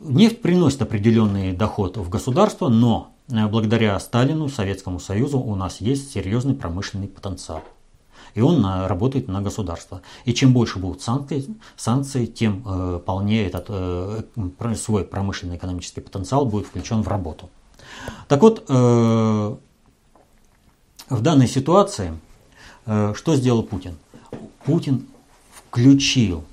Э, 0.00 0.04
Нефть 0.08 0.42
приносит 0.42 0.82
определенный 0.82 1.52
доход 1.52 1.96
в 1.96 2.08
государство, 2.08 2.68
но 2.68 3.12
э, 3.28 3.46
благодаря 3.46 3.98
Сталину, 4.00 4.48
Советскому 4.48 5.00
Союзу 5.00 5.38
у 5.38 5.54
нас 5.54 5.80
есть 5.80 6.12
серьезный 6.12 6.54
промышленный 6.54 7.08
потенциал. 7.08 7.62
И 8.34 8.40
он 8.40 8.64
работает 8.64 9.26
на 9.26 9.40
государство. 9.40 10.02
И 10.24 10.34
чем 10.34 10.52
больше 10.52 10.78
будут 10.78 11.02
санкции, 11.02 11.46
санкции 11.76 12.26
тем 12.26 12.62
э, 12.66 13.00
полнее 13.04 13.46
этот 13.46 13.66
э, 13.68 14.22
свой 14.76 15.04
промышленный 15.04 15.56
экономический 15.56 16.00
потенциал 16.00 16.44
будет 16.46 16.66
включен 16.66 17.02
в 17.02 17.08
работу. 17.08 17.48
Так 18.28 18.42
вот, 18.42 18.64
э, 18.68 19.56
в 21.08 21.22
данной 21.22 21.48
ситуации 21.48 22.18
э, 22.86 23.14
что 23.16 23.34
сделал 23.34 23.62
Путин? 23.62 23.96
Путин 24.64 25.06
включил 25.50 26.44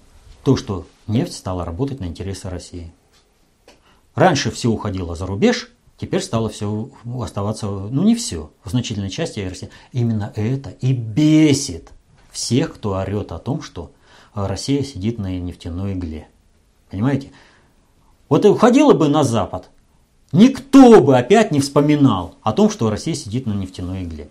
то, 0.43 0.55
что 0.55 0.87
нефть 1.07 1.33
стала 1.33 1.65
работать 1.65 1.99
на 1.99 2.05
интересы 2.05 2.49
России. 2.49 2.93
Раньше 4.15 4.49
все 4.49 4.69
уходило 4.69 5.13
за 5.13 5.25
рубеж, 5.25 5.71
теперь 5.97 6.21
стало 6.21 6.49
все 6.49 6.89
оставаться, 7.21 7.67
ну 7.67 8.03
не 8.03 8.15
все, 8.15 8.51
в 8.63 8.69
значительной 8.69 9.09
части 9.09 9.41
России. 9.41 9.69
Именно 9.91 10.31
это 10.35 10.69
и 10.69 10.93
бесит 10.93 11.91
всех, 12.31 12.75
кто 12.75 12.95
орет 12.95 13.33
о 13.33 13.39
том, 13.39 13.61
что 13.61 13.91
Россия 14.33 14.83
сидит 14.83 15.19
на 15.19 15.37
нефтяной 15.37 15.93
игле. 15.93 16.29
Понимаете? 16.89 17.31
Вот 18.29 18.45
и 18.45 18.47
уходила 18.47 18.93
бы 18.93 19.09
на 19.09 19.23
Запад, 19.23 19.69
никто 20.31 21.01
бы 21.01 21.17
опять 21.17 21.51
не 21.51 21.59
вспоминал 21.59 22.35
о 22.41 22.53
том, 22.53 22.69
что 22.69 22.89
Россия 22.89 23.15
сидит 23.15 23.45
на 23.45 23.53
нефтяной 23.53 24.03
игле. 24.03 24.29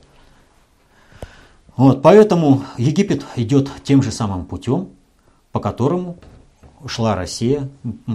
Вот, 1.77 2.03
поэтому 2.03 2.65
Египет 2.79 3.25
идет 3.37 3.69
тем 3.83 4.03
же 4.03 4.13
самым 4.13 4.47
путем, 4.47 4.89
по 5.53 5.61
которому 5.61 6.17
шла 6.87 7.15
Россия, 7.15 7.71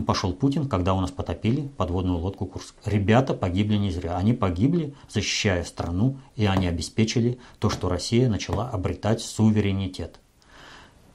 пошел 0.05 0.33
Путин, 0.33 0.67
когда 0.67 0.93
у 0.93 1.01
нас 1.01 1.11
потопили 1.11 1.67
подводную 1.77 2.17
лодку 2.17 2.45
Курск. 2.45 2.75
Ребята 2.85 3.33
погибли 3.33 3.77
не 3.77 3.91
зря. 3.91 4.17
Они 4.17 4.33
погибли, 4.33 4.93
защищая 5.09 5.63
страну, 5.63 6.17
и 6.35 6.45
они 6.45 6.67
обеспечили 6.67 7.39
то, 7.59 7.69
что 7.69 7.89
Россия 7.89 8.29
начала 8.29 8.69
обретать 8.69 9.21
суверенитет. 9.21 10.19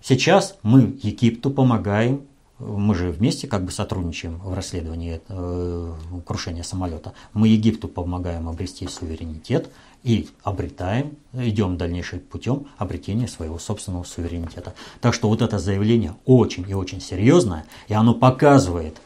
Сейчас 0.00 0.58
мы 0.62 0.98
Египту 1.02 1.50
помогаем, 1.50 2.26
мы 2.58 2.94
же 2.94 3.10
вместе 3.10 3.48
как 3.48 3.64
бы 3.64 3.72
сотрудничаем 3.72 4.38
в 4.38 4.54
расследовании 4.54 5.20
э, 5.28 5.94
крушения 6.26 6.62
самолета. 6.62 7.14
Мы 7.32 7.48
Египту 7.48 7.88
помогаем 7.88 8.48
обрести 8.48 8.86
суверенитет, 8.86 9.70
и 10.04 10.28
обретаем, 10.42 11.16
идем 11.32 11.76
дальнейшим 11.76 12.20
путем 12.20 12.66
обретения 12.76 13.26
своего 13.26 13.58
собственного 13.58 14.04
суверенитета. 14.04 14.74
Так 15.00 15.14
что 15.14 15.28
вот 15.28 15.42
это 15.42 15.58
заявление 15.58 16.14
очень 16.26 16.68
и 16.68 16.74
очень 16.74 17.00
серьезное, 17.00 17.64
и 17.88 17.94
оно 17.94 18.14
показывает 18.14 18.98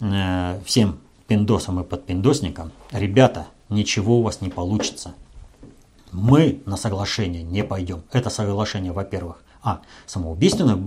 э, 0.00 0.60
всем 0.64 0.98
пиндосам 1.26 1.80
и 1.80 1.84
подпиндосникам, 1.84 2.72
ребята, 2.92 3.48
ничего 3.70 4.20
у 4.20 4.22
вас 4.22 4.40
не 4.40 4.50
получится. 4.50 5.14
Мы 6.12 6.62
на 6.66 6.76
соглашение 6.76 7.42
не 7.42 7.64
пойдем. 7.64 8.02
Это 8.12 8.30
соглашение, 8.30 8.92
во-первых, 8.92 9.42
а, 9.62 9.80
самоубийственное 10.06 10.78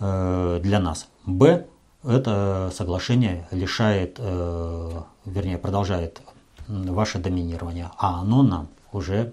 э, 0.00 0.60
для 0.62 0.80
нас, 0.80 1.08
б, 1.26 1.66
это 2.04 2.70
соглашение 2.74 3.48
лишает, 3.50 4.16
э, 4.18 5.02
вернее, 5.24 5.58
продолжает 5.58 6.20
ваше 6.68 7.18
доминирование, 7.18 7.90
а 7.98 8.20
оно 8.20 8.42
нам 8.42 8.68
уже 8.92 9.32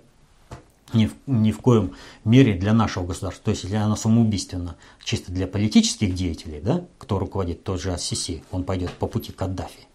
ни 0.93 1.07
в, 1.07 1.13
ни 1.27 1.51
в 1.51 1.59
коем 1.59 1.93
мере 2.25 2.55
для 2.55 2.73
нашего 2.73 3.05
государства. 3.05 3.45
То 3.45 3.51
есть, 3.51 3.63
если 3.63 3.75
оно 3.75 3.95
самоубийственно 3.95 4.75
чисто 5.03 5.31
для 5.31 5.47
политических 5.47 6.13
деятелей, 6.13 6.61
да, 6.61 6.85
кто 6.97 7.19
руководит 7.19 7.63
тот 7.63 7.81
же 7.81 7.93
Ассиси, 7.93 8.43
он 8.51 8.63
пойдет 8.63 8.91
по 8.91 9.07
пути 9.07 9.31
Каддафи. 9.31 9.87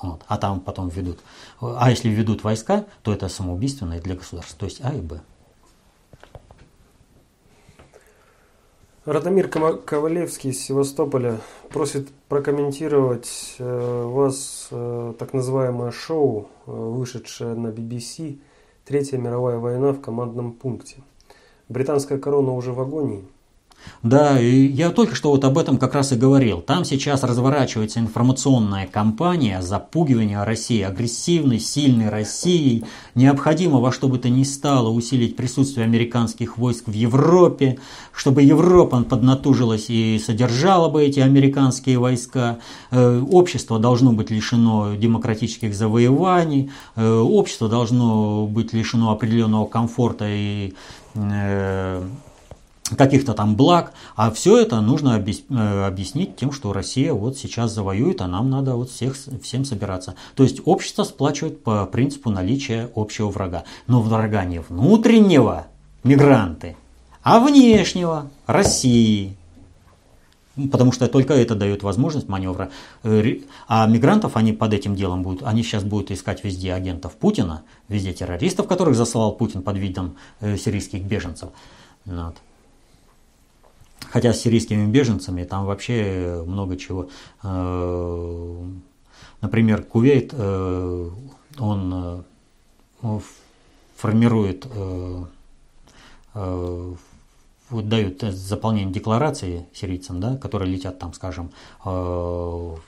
Вот, 0.00 0.22
а 0.28 0.36
там 0.36 0.60
потом 0.60 0.88
ведут. 0.88 1.18
А 1.60 1.90
если 1.90 2.10
ведут 2.10 2.44
войска, 2.44 2.84
то 3.02 3.12
это 3.12 3.28
самоубийственно 3.28 3.94
и 3.94 4.00
для 4.00 4.14
государства. 4.14 4.58
То 4.58 4.66
есть 4.66 4.80
А 4.82 4.92
и 4.92 5.00
Б. 5.00 5.20
Радомир 9.06 9.46
Ковалевский 9.46 10.50
из 10.50 10.60
Севастополя 10.60 11.38
просит 11.68 12.08
прокомментировать 12.28 13.54
э, 13.60 14.02
вас 14.04 14.66
э, 14.72 15.14
так 15.16 15.32
называемое 15.32 15.92
шоу, 15.92 16.48
э, 16.66 16.72
вышедшее 16.72 17.54
на 17.54 17.68
BBC 17.68 18.40
«Третья 18.84 19.16
мировая 19.18 19.58
война 19.58 19.92
в 19.92 20.00
командном 20.00 20.50
пункте». 20.50 20.96
Британская 21.68 22.18
корона 22.18 22.50
уже 22.50 22.72
в 22.72 22.80
агонии– 22.80 23.24
да, 24.02 24.40
и 24.40 24.66
я 24.66 24.90
только 24.90 25.16
что 25.16 25.30
вот 25.30 25.44
об 25.44 25.58
этом 25.58 25.78
как 25.78 25.94
раз 25.94 26.12
и 26.12 26.16
говорил. 26.16 26.60
Там 26.60 26.84
сейчас 26.84 27.24
разворачивается 27.24 27.98
информационная 27.98 28.86
кампания 28.86 29.60
запугивания 29.62 30.44
России, 30.44 30.82
агрессивной, 30.82 31.58
сильной 31.58 32.08
Россией. 32.08 32.84
Необходимо 33.14 33.80
во 33.80 33.90
что 33.90 34.08
бы 34.08 34.18
то 34.18 34.28
ни 34.28 34.44
стало 34.44 34.90
усилить 34.90 35.34
присутствие 35.36 35.84
американских 35.84 36.56
войск 36.56 36.86
в 36.86 36.92
Европе, 36.92 37.78
чтобы 38.12 38.42
Европа 38.42 39.02
поднатужилась 39.02 39.86
и 39.88 40.20
содержала 40.24 40.88
бы 40.88 41.02
эти 41.02 41.20
американские 41.20 41.98
войска. 41.98 42.58
Э, 42.90 43.20
общество 43.20 43.78
должно 43.78 44.12
быть 44.12 44.30
лишено 44.30 44.94
демократических 44.94 45.74
завоеваний, 45.74 46.70
э, 46.94 47.18
общество 47.18 47.68
должно 47.68 48.46
быть 48.46 48.72
лишено 48.72 49.10
определенного 49.10 49.66
комфорта 49.66 50.26
и 50.28 50.74
э, 51.14 52.02
каких-то 52.94 53.34
там 53.34 53.56
благ, 53.56 53.92
а 54.14 54.30
все 54.30 54.58
это 54.58 54.80
нужно 54.80 55.18
э, 55.18 55.84
объяснить 55.86 56.36
тем, 56.36 56.52
что 56.52 56.72
Россия 56.72 57.12
вот 57.12 57.36
сейчас 57.36 57.72
завоюет, 57.72 58.20
а 58.20 58.28
нам 58.28 58.50
надо 58.50 58.74
вот 58.74 58.90
всех, 58.90 59.16
всем 59.42 59.64
собираться. 59.64 60.14
То 60.34 60.42
есть 60.42 60.60
общество 60.64 61.04
сплачивает 61.04 61.64
по 61.64 61.86
принципу 61.86 62.30
наличия 62.30 62.90
общего 62.94 63.28
врага. 63.30 63.64
Но 63.86 64.00
врага 64.00 64.44
не 64.44 64.60
внутреннего, 64.60 65.66
мигранты, 66.04 66.76
а 67.22 67.40
внешнего, 67.40 68.30
России. 68.46 69.36
Потому 70.70 70.90
что 70.90 71.06
только 71.06 71.34
это 71.34 71.54
дает 71.54 71.82
возможность 71.82 72.28
маневра. 72.28 72.70
Э, 73.02 73.22
а 73.68 73.86
мигрантов 73.86 74.36
они 74.36 74.52
под 74.52 74.72
этим 74.72 74.94
делом 74.94 75.22
будут, 75.22 75.42
они 75.42 75.62
сейчас 75.62 75.82
будут 75.82 76.10
искать 76.10 76.44
везде 76.44 76.72
агентов 76.72 77.14
Путина, 77.16 77.62
везде 77.88 78.12
террористов, 78.12 78.66
которых 78.66 78.94
заслал 78.94 79.32
Путин 79.32 79.62
под 79.62 79.76
видом 79.76 80.16
э, 80.40 80.56
сирийских 80.56 81.02
беженцев. 81.02 81.50
Вот. 82.06 82.36
Хотя 84.10 84.32
с 84.32 84.40
сирийскими 84.40 84.86
беженцами 84.86 85.44
там 85.44 85.66
вообще 85.66 86.42
много 86.46 86.76
чего. 86.76 87.08
Э, 87.42 88.64
например, 89.40 89.82
Кувейт, 89.82 90.32
э, 90.32 91.10
он 91.58 92.24
э, 93.02 93.20
формирует, 93.96 94.66
вот 96.34 97.88
дают 97.88 98.20
заполнение 98.20 98.92
декларации 98.92 99.66
сирийцам, 99.72 100.20
да, 100.20 100.36
которые 100.36 100.70
летят 100.70 100.98
там, 100.98 101.14
скажем, 101.14 101.50
в 101.82 102.78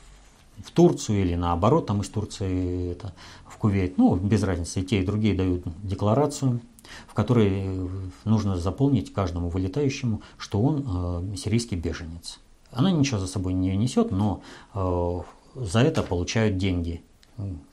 Турцию 0.74 1.22
или 1.22 1.34
наоборот, 1.34 1.86
там 1.86 2.02
из 2.02 2.08
Турции 2.10 2.92
это, 2.92 3.14
в 3.46 3.56
Кувейт. 3.56 3.96
Ну, 3.96 4.16
без 4.16 4.42
разницы, 4.42 4.80
и 4.80 4.84
те, 4.84 5.00
и 5.00 5.06
другие 5.06 5.34
дают 5.34 5.62
декларацию, 5.82 6.60
в 7.06 7.14
которой 7.14 7.88
нужно 8.24 8.56
заполнить 8.56 9.12
каждому 9.12 9.48
вылетающему, 9.48 10.22
что 10.36 10.60
он 10.60 11.32
э, 11.32 11.36
сирийский 11.36 11.76
беженец. 11.76 12.38
Она 12.70 12.90
ничего 12.90 13.18
за 13.18 13.26
собой 13.26 13.54
не 13.54 13.76
несет, 13.76 14.10
но 14.10 14.42
э, 14.74 15.20
за 15.54 15.80
это 15.80 16.02
получают 16.02 16.56
деньги. 16.56 17.02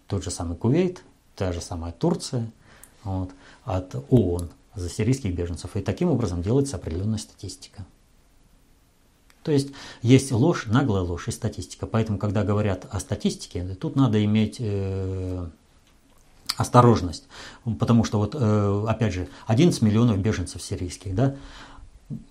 Тот 0.07 0.23
же 0.23 0.31
самый 0.31 0.57
Кувейт, 0.57 1.03
та 1.35 1.51
же 1.51 1.61
самая 1.61 1.91
Турция 1.91 2.51
вот, 3.03 3.31
от 3.63 3.95
ООН 4.09 4.49
за 4.75 4.89
сирийских 4.89 5.33
беженцев. 5.35 5.75
И 5.75 5.81
таким 5.81 6.09
образом 6.09 6.41
делается 6.41 6.75
определенная 6.75 7.17
статистика. 7.17 7.85
То 9.43 9.51
есть 9.51 9.69
есть 10.01 10.31
ложь, 10.31 10.65
наглая 10.65 11.03
ложь 11.03 11.27
и 11.27 11.31
статистика. 11.31 11.85
Поэтому, 11.85 12.17
когда 12.17 12.43
говорят 12.43 12.87
о 12.89 12.99
статистике, 12.99 13.63
тут 13.79 13.95
надо 13.95 14.23
иметь 14.25 14.57
э, 14.59 15.47
осторожность. 16.57 17.23
Потому 17.79 18.03
что, 18.03 18.19
вот, 18.19 18.35
э, 18.39 18.85
опять 18.87 19.13
же, 19.13 19.27
11 19.47 19.81
миллионов 19.81 20.17
беженцев 20.17 20.61
сирийских, 20.61 21.15
да, 21.15 21.35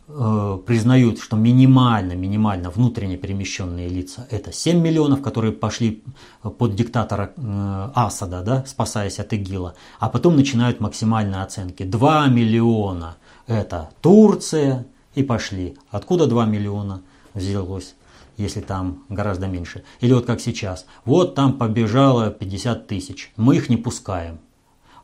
э, 0.09 0.59
признают, 0.66 1.18
что 1.18 1.37
минимально, 1.37 2.12
минимально 2.12 2.70
внутренне 2.70 3.16
перемещенные 3.16 3.89
лица 3.89 4.27
это 4.31 4.53
7 4.53 4.81
миллионов, 4.81 5.22
которые 5.22 5.53
пошли 5.53 6.03
под 6.59 6.75
диктатора 6.75 7.33
э, 7.37 7.91
Асада, 7.95 8.43
да, 8.43 8.64
спасаясь 8.66 9.18
от 9.18 9.33
ИГИЛа, 9.33 9.75
а 10.01 10.09
потом 10.09 10.37
начинают 10.37 10.81
максимальные 10.81 11.43
оценки. 11.43 11.83
2 11.83 12.29
миллиона 12.29 13.16
это 13.47 13.91
Турция, 14.01 14.87
и 15.14 15.22
пошли. 15.22 15.77
Откуда 15.91 16.27
2 16.27 16.47
миллиона 16.47 17.03
взялось, 17.35 17.95
если 18.37 18.61
там 18.61 19.05
гораздо 19.09 19.47
меньше? 19.47 19.85
Или 20.01 20.12
вот 20.12 20.26
как 20.26 20.41
сейчас. 20.41 20.87
Вот 21.05 21.35
там 21.35 21.55
побежало 21.55 22.30
50 22.30 22.87
тысяч, 22.87 23.32
мы 23.37 23.57
их 23.57 23.68
не 23.68 23.76
пускаем. 23.76 24.39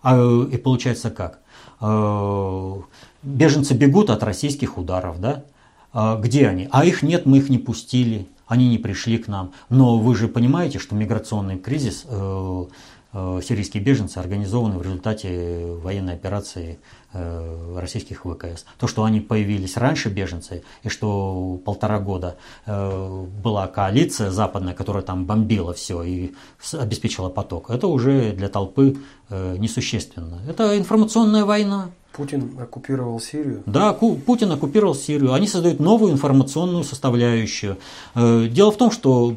А, 0.03 0.17
и 0.45 0.57
получается 0.57 1.11
как? 1.11 1.41
А, 1.81 2.81
беженцы 3.23 3.75
бегут 3.75 4.11
от 4.11 4.23
российских 4.23 4.79
ударов, 4.79 5.21
да? 5.21 5.45
А, 5.93 6.17
где 6.17 6.47
они? 6.47 6.69
А 6.71 6.85
их 6.85 7.03
нет, 7.03 7.27
мы 7.27 7.39
их 7.39 7.49
не 7.49 7.59
пустили, 7.59 8.29
они 8.51 8.69
не 8.69 8.79
пришли 8.79 9.19
к 9.19 9.29
нам. 9.29 9.53
Но 9.69 9.99
вы 9.99 10.17
же 10.17 10.29
понимаете, 10.29 10.79
что 10.79 10.97
миграционный 10.97 11.57
кризис 11.57 12.05
э, 12.07 12.11
э, 12.11 12.67
сирийские 13.13 13.83
беженцы 13.83 14.19
организованы 14.19 14.79
в 14.79 14.83
результате 14.83 15.67
военной 15.83 16.15
операции 16.15 16.79
Э, 17.13 17.77
российских 17.81 18.21
ВКС. 18.21 18.65
То, 18.79 18.87
что 18.87 19.03
они 19.03 19.19
появились 19.19 19.77
раньше, 19.77 20.11
беженцы, 20.11 20.63
и 20.85 20.89
что 20.89 21.61
полтора 21.65 21.99
года 21.99 22.37
э, 22.67 23.25
была 23.43 23.67
коалиция 23.67 24.31
западная, 24.31 24.75
которая 24.75 25.03
там 25.03 25.25
бомбила 25.25 25.73
все 25.73 26.05
и 26.05 26.35
обеспечила 26.73 27.29
поток, 27.29 27.69
это 27.69 27.89
уже 27.89 28.31
для 28.31 28.49
толпы 28.49 28.97
э, 29.29 29.57
несущественно. 29.59 30.39
Это 30.49 30.79
информационная 30.79 31.45
война. 31.45 31.91
Путин 32.13 32.57
оккупировал 32.61 33.19
Сирию? 33.19 33.65
Да, 33.67 33.93
Путин 33.93 34.53
оккупировал 34.53 34.95
Сирию. 34.95 35.33
Они 35.33 35.49
создают 35.49 35.81
новую 35.81 36.13
информационную 36.13 36.85
составляющую. 36.85 37.79
Дело 38.15 38.73
в 38.73 38.77
том, 38.77 38.91
что 38.91 39.37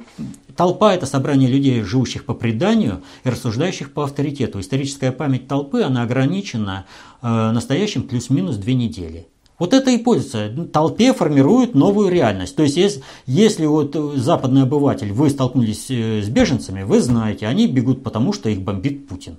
Толпа– 0.56 0.94
это 0.96 1.06
собрание 1.06 1.50
людей, 1.50 1.82
живущих 1.82 2.26
по 2.26 2.34
преданию 2.34 3.02
и 3.24 3.30
рассуждающих 3.30 3.63
по 3.94 4.04
авторитету. 4.04 4.60
Историческая 4.60 5.12
память 5.12 5.48
толпы, 5.48 5.82
она 5.84 6.04
ограничена 6.04 6.86
э, 7.22 7.28
настоящим 7.52 8.04
плюс-минус 8.04 8.58
две 8.58 8.74
недели. 8.74 9.28
Вот 9.60 9.74
это 9.74 9.92
и 9.92 9.98
пользуется. 9.98 10.68
Толпе 10.74 11.14
формирует 11.14 11.76
новую 11.76 12.10
реальность. 12.10 12.56
То 12.56 12.64
есть, 12.64 12.76
если, 12.76 13.04
если 13.26 13.66
вот 13.66 13.96
западный 14.16 14.64
обыватель, 14.64 15.14
вы 15.14 15.30
столкнулись 15.30 15.90
э, 15.90 16.22
с 16.22 16.30
беженцами, 16.30 16.84
вы 16.84 17.00
знаете, 17.00 17.48
они 17.48 17.68
бегут 17.68 18.04
потому, 18.04 18.34
что 18.34 18.50
их 18.50 18.62
бомбит 18.62 19.08
Путин. 19.08 19.38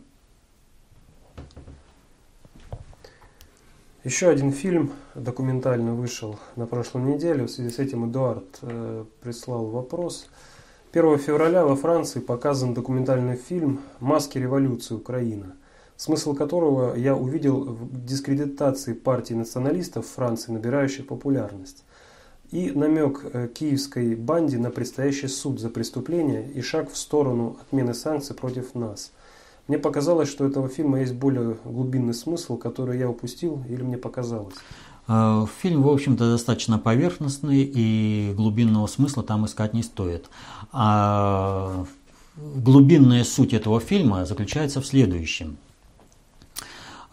Еще 4.04 4.28
один 4.28 4.52
фильм 4.52 4.92
документальный 5.14 5.92
вышел 5.92 6.38
на 6.56 6.66
прошлой 6.66 7.02
неделе. 7.02 7.44
В 7.44 7.50
связи 7.50 7.70
с 7.70 7.78
этим 7.78 8.10
Эдуард 8.10 8.58
э, 8.62 9.04
прислал 9.22 9.66
вопрос– 9.66 10.26
1 10.94 11.18
февраля 11.18 11.64
во 11.64 11.74
Франции 11.74 12.20
показан 12.20 12.72
документальный 12.72 13.34
фильм 13.34 13.80
«Маски 13.98 14.38
революции 14.38 14.94
Украина», 14.94 15.56
смысл 15.96 16.36
которого 16.36 16.94
я 16.94 17.16
увидел 17.16 17.64
в 17.64 18.06
дискредитации 18.06 18.92
партии 18.92 19.34
националистов 19.34 20.06
Франции, 20.06 20.52
набирающей 20.52 21.02
популярность, 21.02 21.82
и 22.52 22.70
намек 22.70 23.24
э, 23.24 23.48
киевской 23.48 24.14
банде 24.14 24.56
на 24.56 24.70
предстоящий 24.70 25.26
суд 25.26 25.58
за 25.58 25.68
преступление 25.68 26.48
и 26.52 26.60
шаг 26.60 26.88
в 26.92 26.96
сторону 26.96 27.56
отмены 27.60 27.92
санкций 27.92 28.36
против 28.36 28.76
нас. 28.76 29.10
Мне 29.66 29.78
показалось, 29.78 30.28
что 30.28 30.44
у 30.44 30.48
этого 30.48 30.68
фильма 30.68 31.00
есть 31.00 31.14
более 31.14 31.56
глубинный 31.64 32.14
смысл, 32.14 32.56
который 32.56 33.00
я 33.00 33.10
упустил 33.10 33.64
или 33.68 33.82
мне 33.82 33.98
показалось. 33.98 34.54
Э, 35.06 35.46
фильм, 35.60 35.82
в 35.82 35.88
общем-то, 35.88 36.32
достаточно 36.32 36.78
поверхностный, 36.78 37.62
и 37.62 38.32
глубинного 38.36 38.86
смысла 38.86 39.22
там 39.22 39.44
искать 39.46 39.74
не 39.74 39.82
стоит. 39.82 40.30
А 40.72 41.84
глубинная 42.36 43.24
суть 43.24 43.52
этого 43.52 43.80
фильма 43.80 44.24
заключается 44.24 44.80
в 44.80 44.86
следующем. 44.86 45.58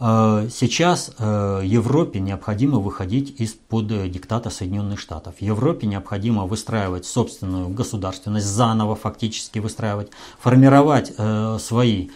Э, 0.00 0.48
сейчас 0.50 1.12
э, 1.18 1.60
Европе 1.64 2.20
необходимо 2.20 2.78
выходить 2.78 3.38
из-под 3.38 3.88
диктата 4.10 4.48
Соединенных 4.48 4.98
Штатов. 4.98 5.34
Европе 5.40 5.86
необходимо 5.86 6.46
выстраивать 6.46 7.04
собственную 7.04 7.68
государственность, 7.68 8.46
заново 8.46 8.96
фактически 8.96 9.58
выстраивать, 9.58 10.10
формировать 10.38 11.12
свои 11.60 12.08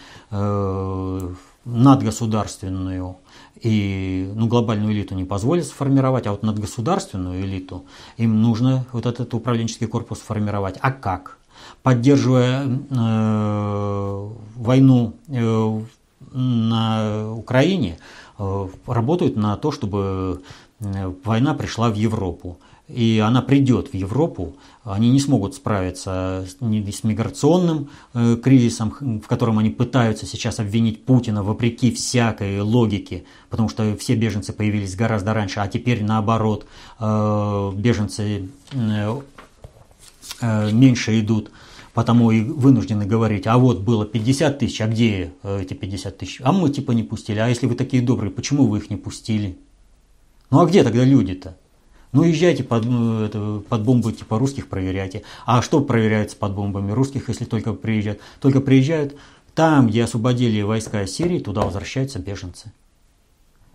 надгосударственную 1.67 3.17
и 3.61 4.31
ну, 4.35 4.47
глобальную 4.47 4.93
элиту 4.93 5.15
не 5.15 5.25
позволит 5.25 5.65
сформировать, 5.65 6.27
а 6.27 6.31
вот 6.31 6.43
надгосударственную 6.43 7.41
элиту 7.41 7.85
им 8.17 8.41
нужно 8.41 8.85
вот 8.91 9.05
этот 9.05 9.33
управленческий 9.33 9.87
корпус 9.87 10.19
формировать. 10.19 10.77
А 10.81 10.91
как? 10.91 11.37
Поддерживая 11.83 12.67
э, 12.67 14.29
войну 14.55 15.13
э, 15.27 15.81
на 16.31 17.33
Украине, 17.33 17.97
э, 18.37 18.67
работают 18.85 19.35
на 19.35 19.57
то, 19.57 19.71
чтобы 19.71 20.41
э, 20.79 21.13
война 21.23 21.53
пришла 21.53 21.89
в 21.89 21.95
Европу 21.95 22.57
и 22.87 23.21
она 23.23 23.41
придет 23.41 23.89
в 23.89 23.93
Европу, 23.93 24.55
они 24.83 25.09
не 25.09 25.19
смогут 25.19 25.55
справиться 25.55 26.47
с 26.47 27.03
миграционным 27.03 27.89
э, 28.13 28.37
кризисом, 28.41 29.21
в 29.21 29.27
котором 29.27 29.59
они 29.59 29.69
пытаются 29.69 30.25
сейчас 30.25 30.59
обвинить 30.59 31.03
Путина 31.03 31.43
вопреки 31.43 31.91
всякой 31.91 32.61
логике, 32.61 33.25
потому 33.49 33.67
что 33.67 33.97
все 33.97 34.15
беженцы 34.15 34.53
появились 34.53 34.95
гораздо 34.95 35.33
раньше, 35.33 35.59
а 35.59 35.67
теперь 35.67 36.01
наоборот, 36.03 36.65
э, 36.99 37.71
беженцы 37.75 38.49
э, 38.71 39.21
меньше 40.71 41.19
идут, 41.19 41.51
потому 41.93 42.31
и 42.31 42.41
вынуждены 42.41 43.05
говорить, 43.05 43.47
а 43.47 43.57
вот 43.57 43.81
было 43.81 44.05
50 44.05 44.59
тысяч, 44.59 44.79
а 44.79 44.87
где 44.87 45.33
эти 45.43 45.73
50 45.73 46.17
тысяч? 46.17 46.39
А 46.41 46.53
мы 46.53 46.69
типа 46.69 46.91
не 46.91 47.03
пустили, 47.03 47.39
а 47.39 47.49
если 47.49 47.65
вы 47.65 47.75
такие 47.75 48.01
добрые, 48.01 48.31
почему 48.31 48.67
вы 48.67 48.77
их 48.77 48.89
не 48.89 48.95
пустили? 48.95 49.57
Ну 50.51 50.61
а 50.61 50.65
где 50.65 50.83
тогда 50.83 51.03
люди-то? 51.03 51.57
Ну, 52.17 52.23
езжайте 52.23 52.63
под, 52.63 52.85
ну, 52.85 53.21
это, 53.21 53.61
под 53.69 53.83
бомбы 53.83 54.11
типа 54.11 54.39
русских 54.39 54.67
проверяйте. 54.69 55.21
А 55.45 55.61
что 55.61 55.81
проверяется 55.81 56.35
под 56.35 56.53
бомбами 56.53 56.91
русских, 56.91 57.29
если 57.29 57.45
только 57.45 57.73
приезжают? 57.73 58.19
Только 58.41 58.59
приезжают 58.59 59.15
там, 59.53 59.87
где 59.87 60.03
освободили 60.03 60.63
войска 60.63 61.05
Сирии, 61.05 61.37
туда 61.37 61.61
возвращаются 61.61 62.17
беженцы. 62.17 62.71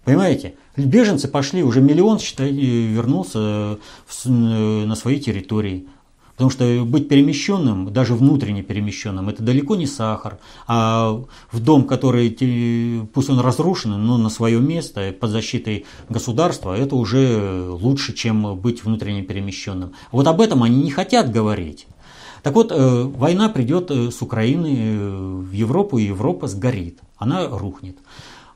Понимаете? 0.05 0.55
Беженцы 0.77 1.29
пошли, 1.29 1.63
уже 1.63 1.81
миллион, 1.81 2.19
считай, 2.19 2.51
вернулся 2.51 3.79
в, 4.07 4.29
на 4.29 4.97
свои 4.97 5.21
территории. 5.21 5.87
Потому 6.33 6.51
что 6.51 6.85
быть 6.85 7.09
перемещенным, 7.09 7.93
даже 7.93 8.15
внутренне 8.15 8.63
перемещенным, 8.63 9.29
это 9.29 9.43
далеко 9.43 9.77
не 9.77 9.87
сахар. 9.87 10.39
А 10.67 11.21
в 11.51 11.61
дом, 11.61 11.85
который, 11.85 12.31
пусть 13.13 13.31
он 13.31 13.41
разрушен, 13.41 13.91
но 13.91 14.17
на 14.17 14.31
свое 14.31 14.59
место, 14.61 15.15
под 15.19 15.31
защитой 15.31 15.85
государства, 16.09 16.77
это 16.77 16.97
уже 16.97 17.69
лучше, 17.69 18.15
чем 18.15 18.57
быть 18.57 18.83
внутренне 18.83 19.23
перемещенным. 19.23 19.93
Вот 20.11 20.27
об 20.27 20.41
этом 20.41 20.63
они 20.63 20.83
не 20.83 20.91
хотят 20.91 21.31
говорить. 21.31 21.87
Так 22.43 22.55
вот, 22.55 22.73
э, 22.73 23.03
война 23.03 23.49
придет 23.49 23.91
э, 23.91 24.11
с 24.11 24.21
Украины 24.21 24.77
э, 24.77 25.09
в 25.51 25.53
Европу, 25.53 25.99
и 25.99 26.05
Европа 26.05 26.49
сгорит, 26.49 26.99
она 27.17 27.47
рухнет. 27.47 27.97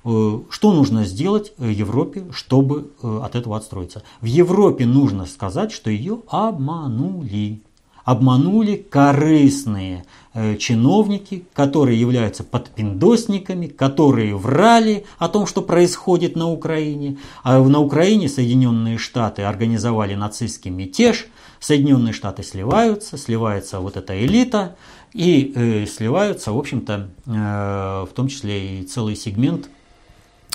Что 0.07 0.72
нужно 0.72 1.04
сделать 1.04 1.52
Европе, 1.59 2.26
чтобы 2.30 2.92
от 3.02 3.34
этого 3.34 3.57
отстроиться? 3.57 4.02
В 4.20 4.26
Европе 4.26 4.86
нужно 4.86 5.26
сказать, 5.26 5.72
что 5.72 5.90
ее 5.90 6.20
обманули. 6.28 7.61
обманули 8.04 8.76
корыстные 8.76 10.04
э, 10.32 10.57
чиновники, 10.59 11.44
которые 11.52 12.00
являются 12.00 12.44
подпиндосниками, 12.44 13.66
которые 13.66 14.36
врали 14.36 15.04
о 15.18 15.28
том, 15.28 15.44
что 15.44 15.61
происходит 15.61 16.36
на 16.36 16.48
Украине. 16.48 17.18
А 17.42 17.59
на 17.59 17.80
Украине 17.80 18.28
Соединенные 18.28 18.96
Штаты 18.96 19.42
организовали 19.42 20.14
нацистский 20.14 20.70
мятеж, 20.70 21.26
Соединенные 21.59 22.12
Штаты 22.12 22.44
сливаются, 22.44 23.16
сливается 23.16 23.80
вот 23.80 23.96
эта 23.96 24.24
элита, 24.24 24.76
и 25.12 25.52
э, 25.57 25.86
сливаются, 25.86 26.52
в 26.52 26.59
общем-то, 26.59 27.09
э, 27.26 28.07
в 28.09 28.14
том 28.14 28.28
числе 28.28 28.80
и 28.80 28.82
целый 28.84 29.16
сегмент 29.16 29.68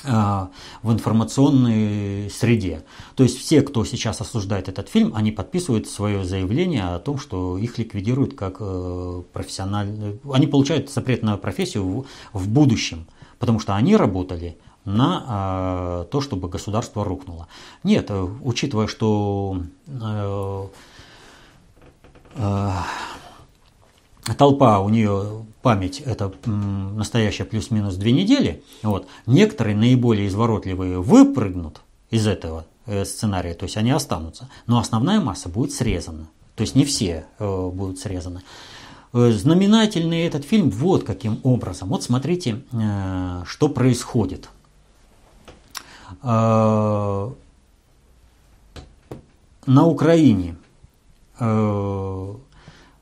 в 0.04 0.50
информационной 0.84 2.30
среде. 2.30 2.84
То 3.16 3.24
есть 3.24 3.38
все, 3.38 3.62
кто 3.62 3.86
сейчас 3.86 4.22
осуждает 4.22 4.68
этот 4.68 4.90
фильм, 4.90 5.14
они 5.16 5.32
подписывают 5.32 5.88
свое 5.88 6.24
заявление 6.26 6.84
о 6.96 7.00
том, 7.00 7.20
что 7.20 7.58
их 7.58 7.78
ликвидируют 7.78 8.36
как 8.36 8.58
э, 8.60 9.24
профессиональные... 9.34 10.18
Они 10.32 10.48
получают 10.48 10.90
запрет 10.90 11.24
на 11.24 11.38
профессию 11.38 11.84
в, 11.84 12.06
в 12.34 12.48
будущем, 12.50 13.06
потому 13.40 13.60
что 13.60 13.76
они 13.76 13.96
работали 13.96 14.58
на 14.86 15.24
а, 15.28 16.04
то, 16.06 16.22
чтобы 16.22 16.50
государство 16.50 17.06
рухнуло. 17.06 17.48
Нет, 17.84 18.08
э, 18.10 18.28
учитывая, 18.42 18.88
что 18.88 19.62
э, 19.88 20.68
толпа, 24.38 24.80
у 24.80 24.90
нее 24.90 25.46
память 25.62 26.02
это 26.02 26.34
настоящая 26.46 27.46
плюс-минус 27.46 27.96
две 27.96 28.12
недели, 28.12 28.64
вот, 28.84 29.08
некоторые 29.26 29.76
наиболее 29.76 30.28
изворотливые 30.28 31.00
выпрыгнут 31.00 31.82
из 32.10 32.28
этого 32.28 32.66
э, 32.86 33.06
сценария, 33.06 33.54
то 33.54 33.64
есть 33.64 33.78
они 33.78 33.92
останутся, 33.92 34.50
но 34.68 34.80
основная 34.80 35.20
масса 35.22 35.50
будет 35.50 35.72
срезана, 35.72 36.28
то 36.56 36.62
есть 36.62 36.76
не 36.76 36.86
все 36.86 37.26
э, 37.40 37.70
будут 37.70 38.00
срезаны. 38.00 38.42
Э, 39.14 39.32
знаменательный 39.32 40.22
этот 40.22 40.46
фильм 40.46 40.70
вот 40.70 41.04
каким 41.04 41.40
образом. 41.44 41.90
Вот 41.90 42.04
смотрите, 42.04 42.62
что 43.46 43.70
происходит. 43.70 44.50
На 46.24 47.34
Украине 49.68 50.56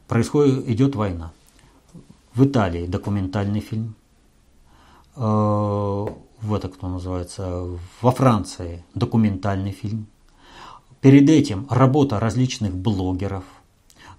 происходит, 0.08 0.70
идет 0.70 0.96
война. 0.96 1.32
В 2.40 2.46
Италии 2.46 2.86
документальный 2.86 3.60
фильм. 3.60 3.96
Э, 5.18 5.20
в 5.20 6.54
это 6.54 6.70
кто 6.70 6.88
называется? 6.88 7.68
Во 8.02 8.12
Франции 8.12 8.86
документальный 8.96 9.74
фильм. 9.74 10.08
Перед 11.02 11.30
этим 11.30 11.68
работа 11.70 12.18
различных 12.18 12.74
блогеров, 12.74 13.44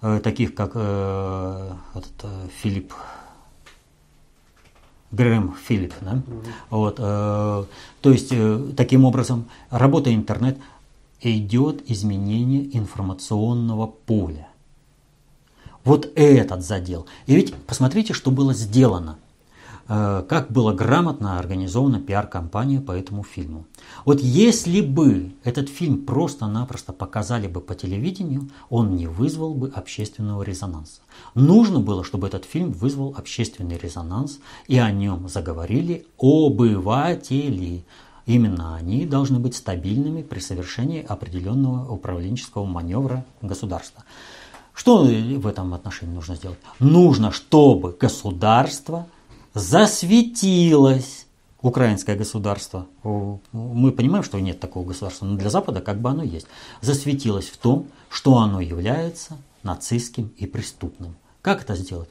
э, 0.03 0.19
таких 0.23 0.53
как 0.53 0.73
э, 0.75 1.71
этот, 1.95 2.31
Филипп 2.61 2.93
Грэм 5.09 5.55
Филипп, 5.67 5.95
да? 6.01 6.13
Mm-hmm. 6.13 6.45
Вот, 6.69 6.95
э, 6.99 7.65
то 8.01 8.11
есть, 8.11 8.31
э, 8.31 8.71
таким 8.77 9.03
образом, 9.05 9.45
работа 9.71 10.13
интернет 10.13 10.59
идет 11.21 11.89
изменение 11.89 12.77
информационного 12.77 13.87
поля. 13.87 14.50
Вот 15.83 16.11
этот 16.15 16.63
задел. 16.63 17.05
И 17.25 17.35
ведь 17.35 17.53
посмотрите, 17.53 18.13
что 18.13 18.31
было 18.31 18.53
сделано. 18.53 19.17
Э, 19.93 20.23
как 20.29 20.51
была 20.51 20.73
грамотно 20.73 21.37
организована 21.37 21.99
пиар-компания 21.99 22.79
по 22.79 22.93
этому 22.93 23.23
фильму. 23.23 23.65
Вот 24.05 24.21
если 24.21 24.79
бы 24.79 25.33
этот 25.43 25.67
фильм 25.67 26.05
просто-напросто 26.05 26.93
показали 26.93 27.47
бы 27.47 27.59
по 27.59 27.75
телевидению, 27.75 28.49
он 28.69 28.95
не 28.95 29.07
вызвал 29.07 29.53
бы 29.53 29.69
общественного 29.69 30.43
резонанса. 30.43 31.01
Нужно 31.35 31.79
было, 31.79 32.05
чтобы 32.05 32.27
этот 32.27 32.45
фильм 32.45 32.71
вызвал 32.71 33.15
общественный 33.17 33.77
резонанс, 33.77 34.39
и 34.67 34.77
о 34.77 34.91
нем 34.91 35.27
заговорили 35.27 36.05
обыватели. 36.17 37.83
Именно 38.25 38.75
они 38.75 39.05
должны 39.05 39.39
быть 39.39 39.55
стабильными 39.55 40.21
при 40.21 40.39
совершении 40.39 41.03
определенного 41.03 41.91
управленческого 41.91 42.65
маневра 42.65 43.25
государства. 43.41 44.05
Что 44.73 45.03
в 45.03 45.47
этом 45.47 45.73
отношении 45.73 46.13
нужно 46.13 46.35
сделать? 46.35 46.57
Нужно, 46.79 47.31
чтобы 47.31 47.95
государство 47.99 49.07
засветилось. 49.53 51.27
Украинское 51.61 52.15
государство, 52.15 52.87
мы 53.03 53.91
понимаем, 53.91 54.23
что 54.23 54.39
нет 54.39 54.59
такого 54.59 54.83
государства, 54.87 55.25
но 55.25 55.37
для 55.37 55.51
Запада 55.51 55.79
как 55.79 56.01
бы 56.01 56.09
оно 56.09 56.23
есть, 56.23 56.47
засветилось 56.81 57.49
в 57.49 57.57
том, 57.57 57.87
что 58.09 58.37
оно 58.37 58.61
является 58.61 59.37
нацистским 59.61 60.31
и 60.37 60.47
преступным. 60.47 61.15
Как 61.43 61.61
это 61.61 61.75
сделать? 61.75 62.09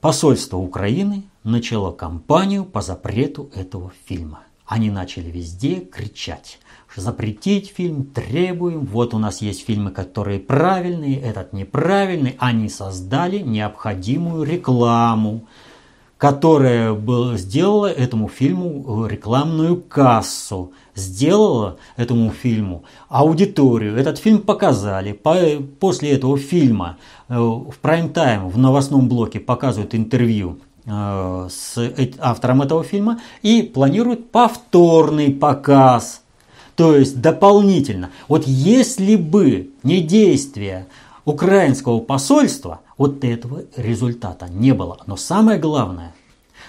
Посольство 0.00 0.58
Украины 0.58 1.24
начало 1.42 1.90
кампанию 1.90 2.64
по 2.64 2.82
запрету 2.82 3.50
этого 3.52 3.92
фильма. 4.04 4.44
Они 4.64 4.90
начали 4.90 5.28
везде 5.28 5.80
кричать 5.80 6.60
запретить 6.96 7.72
фильм, 7.74 8.04
требуем, 8.04 8.84
вот 8.84 9.14
у 9.14 9.18
нас 9.18 9.42
есть 9.42 9.66
фильмы, 9.66 9.90
которые 9.90 10.38
правильные, 10.38 11.20
этот 11.20 11.52
неправильный. 11.52 12.36
Они 12.38 12.68
создали 12.68 13.38
необходимую 13.38 14.44
рекламу, 14.44 15.46
которая 16.18 16.96
сделала 17.36 17.88
этому 17.88 18.28
фильму 18.28 19.06
рекламную 19.06 19.80
кассу, 19.80 20.72
сделала 20.94 21.76
этому 21.96 22.30
фильму 22.30 22.84
аудиторию. 23.08 23.96
Этот 23.96 24.18
фильм 24.18 24.40
показали. 24.40 25.12
После 25.12 26.12
этого 26.12 26.38
фильма 26.38 26.98
э, 27.28 27.36
в 27.36 27.74
прайм-тайм 27.82 28.48
в 28.48 28.56
новостном 28.56 29.08
блоке 29.08 29.40
показывают 29.40 29.94
интервью 29.94 30.60
э, 30.86 31.48
с 31.50 31.92
автором 32.20 32.62
этого 32.62 32.84
фильма 32.84 33.20
и 33.42 33.62
планируют 33.62 34.30
повторный 34.30 35.30
показ– 35.30 36.20
то 36.76 36.96
есть 36.96 37.20
дополнительно. 37.20 38.10
Вот 38.28 38.46
если 38.46 39.16
бы 39.16 39.70
не 39.82 40.00
действие 40.00 40.86
украинского 41.24 42.00
посольства, 42.00 42.80
вот 42.98 43.24
этого 43.24 43.62
результата 43.76 44.46
не 44.48 44.72
было. 44.72 44.98
Но 45.06 45.16
самое 45.16 45.58
главное, 45.58 46.14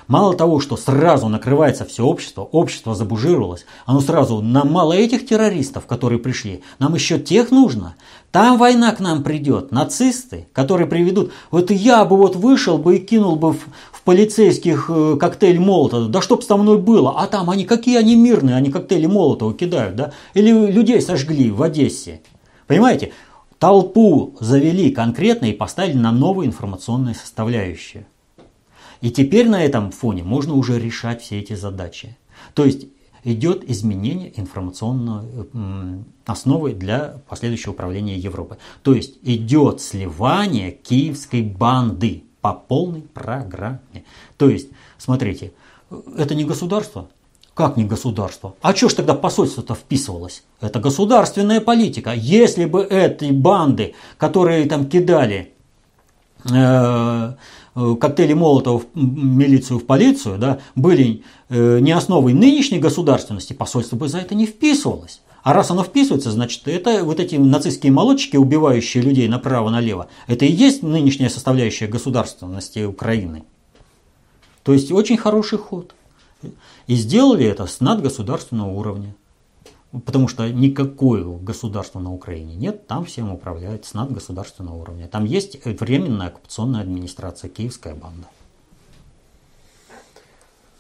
мало 0.08 0.36
того, 0.36 0.60
что 0.60 0.78
сразу 0.78 1.28
накрывается 1.28 1.86
все 1.86 2.04
общество, 2.06 2.42
общество 2.42 2.96
забужировалось, 2.96 3.66
оно 3.86 4.00
сразу, 4.00 4.42
нам 4.42 4.72
мало 4.72 4.94
этих 4.94 5.26
террористов, 5.26 5.86
которые 5.86 6.20
пришли, 6.20 6.64
нам 6.80 6.96
еще 6.96 7.20
тех 7.20 7.52
нужно. 7.52 7.96
Там 8.36 8.58
война 8.58 8.92
к 8.92 9.00
нам 9.00 9.24
придет, 9.24 9.72
нацисты, 9.72 10.46
которые 10.52 10.88
приведут, 10.88 11.32
вот 11.52 11.72
я 11.72 12.04
бы 12.04 12.18
вот 12.18 12.36
вышел 12.36 12.78
бы 12.78 12.98
и 12.98 13.00
кинул 13.00 13.38
бы 13.38 13.54
в, 13.54 13.60
полицейских 14.04 14.88
э, 14.90 15.16
коктейль 15.18 15.58
Молотова, 15.58 16.10
да 16.10 16.22
чтоб 16.22 16.44
со 16.44 16.58
мной 16.58 16.78
было, 16.78 17.18
а 17.18 17.28
там 17.28 17.50
они 17.50 17.64
какие 17.64 17.98
они 17.98 18.18
мирные, 18.18 18.58
они 18.58 18.72
коктейли 18.72 19.06
Молотова 19.06 19.54
кидают, 19.54 19.96
да, 19.96 20.12
или 20.34 20.52
людей 20.52 21.00
сожгли 21.00 21.50
в 21.50 21.64
Одессе, 21.64 22.20
понимаете, 22.68 23.14
толпу 23.58 24.36
завели 24.42 24.92
конкретно 24.92 25.46
и 25.46 25.54
поставили 25.54 25.96
на 25.96 26.12
новые 26.12 26.50
информационные 26.50 27.16
составляющие. 27.16 28.06
И 29.00 29.12
теперь 29.12 29.48
на 29.48 29.64
этом 29.64 29.92
фоне 29.92 30.24
можно 30.24 30.56
уже 30.56 30.78
решать 30.78 31.22
все 31.22 31.40
эти 31.40 31.54
задачи. 31.54 32.18
То 32.54 32.66
есть 32.66 32.88
идет 33.26 33.70
изменение 33.70 34.32
информационной 34.40 36.06
основы 36.26 36.74
для 36.74 37.18
последующего 37.28 37.74
управления 37.74 38.18
Европой. 38.18 38.58
То 38.84 38.94
есть 38.94 39.16
идет 39.24 39.82
сливание 39.82 40.72
киевской 40.72 41.42
банды 41.42 42.24
по 42.40 42.54
полной 42.54 43.02
программе. 43.02 44.06
То 44.38 44.48
есть, 44.50 44.70
смотрите, 44.98 45.52
это 46.18 46.36
не 46.36 46.46
государство. 46.46 47.10
Как 47.56 47.78
не 47.78 47.86
государство? 47.86 48.54
А 48.62 48.76
что 48.76 48.90
ж 48.90 48.94
тогда 48.94 49.16
посольство-то 49.16 49.76
вписывалось? 49.76 50.44
Это 50.62 50.80
государственная 50.80 51.62
политика. 51.62 52.14
Если 52.14 52.66
бы 52.66 52.84
эти 52.84 53.32
банды, 53.32 53.96
которые 54.18 54.66
там 54.68 54.88
кидали 54.88 55.54
э 56.52 57.34
коктейли 57.76 58.34
Молотова 58.34 58.80
в 58.80 58.86
милицию, 58.96 59.80
в 59.80 59.86
полицию, 59.86 60.38
да, 60.38 60.60
были 60.76 61.24
э, 61.50 61.80
не 61.80 61.92
основой 61.92 62.34
нынешней 62.34 62.80
государственности, 62.80 63.54
посольство 63.54 63.98
бы 63.98 64.08
за 64.08 64.20
это 64.20 64.34
не 64.34 64.46
вписывалось. 64.46 65.22
А 65.44 65.54
раз 65.54 65.70
оно 65.70 65.84
вписывается, 65.84 66.32
значит, 66.32 66.68
это 66.68 67.04
вот 67.04 67.20
эти 67.20 67.36
нацистские 67.36 67.92
молодчики, 67.92 68.38
убивающие 68.38 69.04
людей 69.04 69.28
направо-налево, 69.28 70.08
это 70.26 70.46
и 70.46 70.52
есть 70.52 70.82
нынешняя 70.82 71.30
составляющая 71.30 71.88
государственности 71.88 72.84
Украины. 72.84 73.44
То 74.64 74.74
есть 74.74 74.92
очень 74.92 75.18
хороший 75.18 75.60
ход. 75.60 75.94
И 76.88 76.96
сделали 76.96 77.46
это 77.46 77.68
с 77.68 77.80
надгосударственного 77.80 78.72
уровня. 78.72 79.14
Потому 80.04 80.28
что 80.28 80.52
никакого 80.52 81.38
государства 81.38 82.00
на 82.00 82.14
Украине 82.14 82.56
нет, 82.56 82.88
там 82.88 83.06
всем 83.06 83.32
управляет 83.32 83.86
с 83.86 83.94
надгосударственного 83.94 84.76
уровня. 84.76 85.08
Там 85.08 85.26
есть 85.26 85.64
временная 85.66 86.28
оккупационная 86.28 86.82
администрация, 86.82 87.50
киевская 87.50 87.94
банда. 87.94 88.28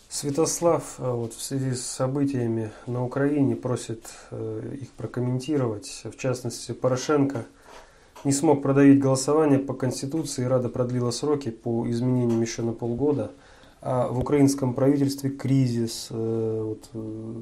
Святослав 0.09 0.95
а 0.99 1.13
вот 1.13 1.34
в 1.34 1.41
связи 1.41 1.74
с 1.74 1.86
событиями 1.86 2.72
на 2.88 3.03
Украине 3.03 3.55
просит 3.57 4.05
э, 4.32 4.78
их 4.82 4.91
прокомментировать. 4.91 6.03
В 6.05 6.18
частности, 6.18 6.72
Порошенко 6.72 7.45
не 8.24 8.32
смог 8.32 8.61
продавить 8.61 8.99
голосование 8.99 9.59
по 9.59 9.74
Конституции, 9.74 10.45
Рада 10.45 10.70
продлила 10.70 11.11
сроки 11.11 11.51
по 11.51 11.86
изменениям 11.89 12.41
еще 12.41 12.61
на 12.61 12.72
полгода. 12.72 13.32
А 13.88 14.08
в 14.08 14.18
украинском 14.18 14.74
правительстве 14.74 15.30
кризис. 15.30 16.08
Э, 16.10 16.62
вот, 16.64 16.90
э, 16.94 17.34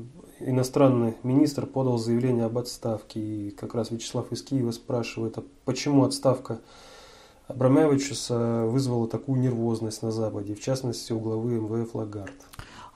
иностранный 0.42 1.14
министр 1.24 1.66
подал 1.66 1.98
заявление 1.98 2.44
об 2.44 2.58
отставке. 2.58 3.22
И 3.22 3.52
как 3.52 3.74
раз 3.74 3.92
Вячеслав 3.92 4.30
из 4.34 4.42
Киева 4.42 4.72
спрашивает, 4.72 5.38
а 5.38 5.44
почему 5.64 6.04
отставка 6.04 6.60
Абрамовичуса 7.48 8.66
вызвала 8.66 9.08
такую 9.08 9.40
нервозность 9.40 10.04
на 10.04 10.12
Западе, 10.12 10.54
в 10.54 10.60
частности 10.60 11.14
у 11.14 11.20
главы 11.22 11.62
МВФ 11.62 11.96
Лагард. 11.96 12.34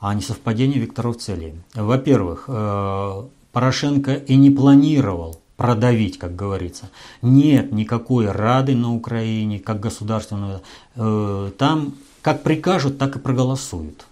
А 0.02 0.14
несовпадение 0.14 0.82
векторов 0.82 1.16
целей. 1.16 1.54
Во-первых, 1.74 2.50
э, 2.50 3.24
Порошенко 3.54 4.14
и 4.14 4.36
не 4.36 4.52
планировал 4.52 5.40
продавить, 5.56 6.20
как 6.20 6.36
говорится. 6.36 6.90
Нет 7.22 7.72
никакой 7.72 8.30
Рады 8.30 8.76
на 8.76 8.94
Украине, 8.94 9.60
как 9.60 9.80
государственного. 9.80 10.62
Там 10.94 11.94
как 12.28 12.44
прикажут, 12.44 12.98
так 12.98 13.16
и 13.16 13.20
проголосуют. 13.20 14.06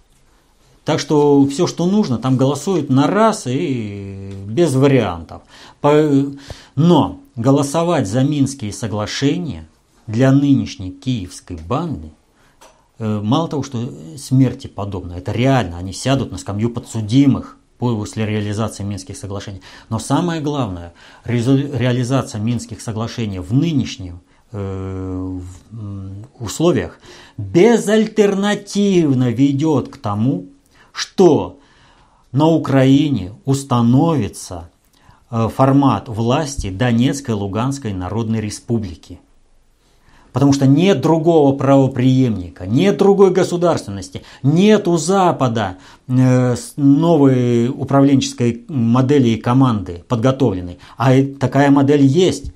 Так 0.86 1.00
что 1.00 1.46
все, 1.48 1.66
что 1.66 1.84
нужно, 1.84 2.16
там 2.16 2.38
голосуют 2.38 2.88
на 2.88 3.06
раз 3.06 3.46
и 3.46 4.32
без 4.46 4.74
вариантов. 4.74 5.42
Но 5.82 7.20
голосовать 7.36 8.08
за 8.08 8.22
Минские 8.22 8.72
соглашения 8.72 9.68
для 10.06 10.32
нынешней 10.32 10.92
киевской 10.92 11.58
банды 11.58 12.08
э, 12.98 13.20
мало 13.22 13.48
того, 13.48 13.62
что 13.62 13.92
смерти 14.16 14.66
подобно, 14.66 15.12
это 15.12 15.32
реально, 15.32 15.76
они 15.76 15.92
сядут 15.92 16.32
на 16.32 16.38
скамью 16.38 16.70
подсудимых 16.70 17.58
после 17.76 18.24
реализации 18.24 18.82
Минских 18.82 19.18
соглашений. 19.18 19.60
Но 19.90 19.98
самое 19.98 20.40
главное, 20.40 20.94
реализация 21.26 22.40
Минских 22.40 22.80
соглашений 22.80 23.40
в 23.40 23.52
нынешнем 23.52 24.20
э, 24.56 25.38
условиях 26.38 26.98
безальтернативно 27.36 29.30
ведет 29.30 29.88
к 29.88 29.96
тому, 29.98 30.46
что 30.92 31.58
на 32.32 32.46
Украине 32.46 33.32
установится 33.44 34.70
э, 35.30 35.48
формат 35.54 36.08
власти 36.08 36.70
Донецкой 36.70 37.34
Луганской 37.34 37.92
Народной 37.92 38.40
Республики. 38.40 39.20
Потому 40.32 40.52
что 40.52 40.66
нет 40.66 41.00
другого 41.00 41.56
правоприемника, 41.56 42.66
нет 42.66 42.98
другой 42.98 43.30
государственности, 43.30 44.22
нет 44.42 44.86
у 44.86 44.98
Запада 44.98 45.78
э, 46.08 46.56
новой 46.76 47.68
управленческой 47.68 48.64
модели 48.68 49.30
и 49.30 49.40
команды 49.40 50.04
подготовленной. 50.08 50.78
А 50.98 51.12
такая 51.40 51.70
модель 51.70 52.04
есть. 52.04 52.52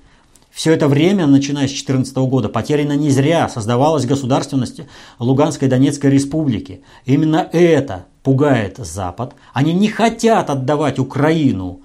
Все 0.51 0.73
это 0.73 0.87
время, 0.87 1.27
начиная 1.27 1.67
с 1.67 1.71
2014 1.71 2.15
года, 2.17 2.49
потеряно 2.49 2.93
не 2.93 3.09
зря. 3.09 3.47
Создавалась 3.49 4.05
государственность 4.05 4.81
Луганской 5.17 5.67
Донецкой 5.67 6.11
республики. 6.11 6.81
Именно 7.05 7.47
это 7.51 8.05
пугает 8.23 8.77
Запад. 8.77 9.33
Они 9.53 9.73
не 9.73 9.87
хотят 9.87 10.49
отдавать 10.49 10.99
Украину 10.99 11.81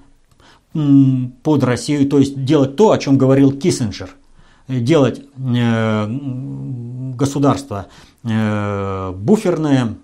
под 0.72 1.64
Россию, 1.64 2.08
то 2.08 2.18
есть 2.18 2.44
делать 2.44 2.76
то, 2.76 2.90
о 2.90 2.98
чем 2.98 3.16
говорил 3.16 3.52
Киссинджер– 3.52 4.10
делать 4.68 5.22
э, 5.36 6.06
государство 7.14 7.86
э, 8.24 9.12
буферное, 9.12 9.94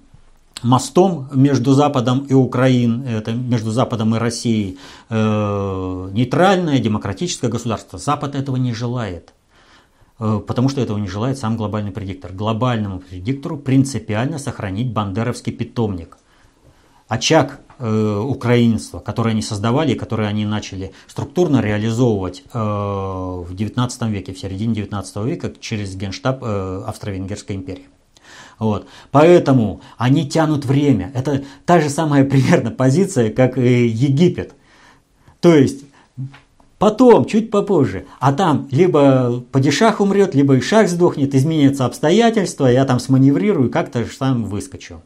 мостом 0.62 1.28
между 1.32 1.72
Западом 1.74 2.26
и 2.28 2.34
Украиной, 2.34 3.12
это 3.12 3.32
между 3.32 3.70
Западом 3.70 4.14
и 4.14 4.18
Россией, 4.18 4.78
э, 5.08 6.10
нейтральное 6.12 6.78
демократическое 6.78 7.48
государство. 7.48 7.98
Запад 7.98 8.34
этого 8.34 8.56
не 8.56 8.72
желает. 8.72 9.34
Потому 10.18 10.68
что 10.68 10.80
этого 10.80 10.98
не 10.98 11.08
желает 11.08 11.36
сам 11.36 11.56
глобальный 11.56 11.90
предиктор. 11.90 12.32
Глобальному 12.32 13.00
предиктору 13.00 13.56
принципиально 13.56 14.38
сохранить 14.38 14.92
бандеровский 14.92 15.52
питомник. 15.52 16.16
Очаг 17.08 17.60
э, 17.78 18.20
украинства, 18.24 19.00
которые 19.00 19.32
они 19.32 19.42
создавали 19.42 19.92
и 19.92 19.94
которые 19.96 20.28
они 20.28 20.46
начали 20.46 20.92
структурно 21.08 21.60
реализовывать 21.60 22.42
э, 22.52 22.58
в 22.58 23.52
XIX 23.52 24.10
веке, 24.10 24.32
в 24.32 24.38
середине 24.38 24.74
XIX 24.74 25.28
века 25.28 25.52
через 25.60 25.94
генштаб 25.94 26.42
э, 26.42 26.84
Австро-Венгерской 26.86 27.56
империи. 27.56 27.88
Вот. 28.62 28.86
Поэтому 29.10 29.80
они 29.98 30.28
тянут 30.28 30.64
время. 30.64 31.10
Это 31.14 31.42
та 31.66 31.80
же 31.80 31.90
самая 31.90 32.24
примерно 32.32 32.70
позиция, 32.70 33.30
как 33.30 33.58
и 33.58 33.86
Египет. 33.88 34.54
То 35.40 35.56
есть 35.56 35.84
потом, 36.78 37.24
чуть 37.24 37.50
попозже, 37.50 38.06
а 38.20 38.32
там 38.32 38.68
либо 38.70 39.42
падишах 39.50 40.00
умрет, 40.00 40.36
либо 40.36 40.56
Ишах 40.56 40.88
сдохнет, 40.88 41.34
изменятся 41.34 41.86
обстоятельства, 41.86 42.66
я 42.66 42.84
там 42.84 43.00
сманеврирую, 43.00 43.68
как-то 43.68 44.04
сам 44.06 44.44
выскочу. 44.44 45.02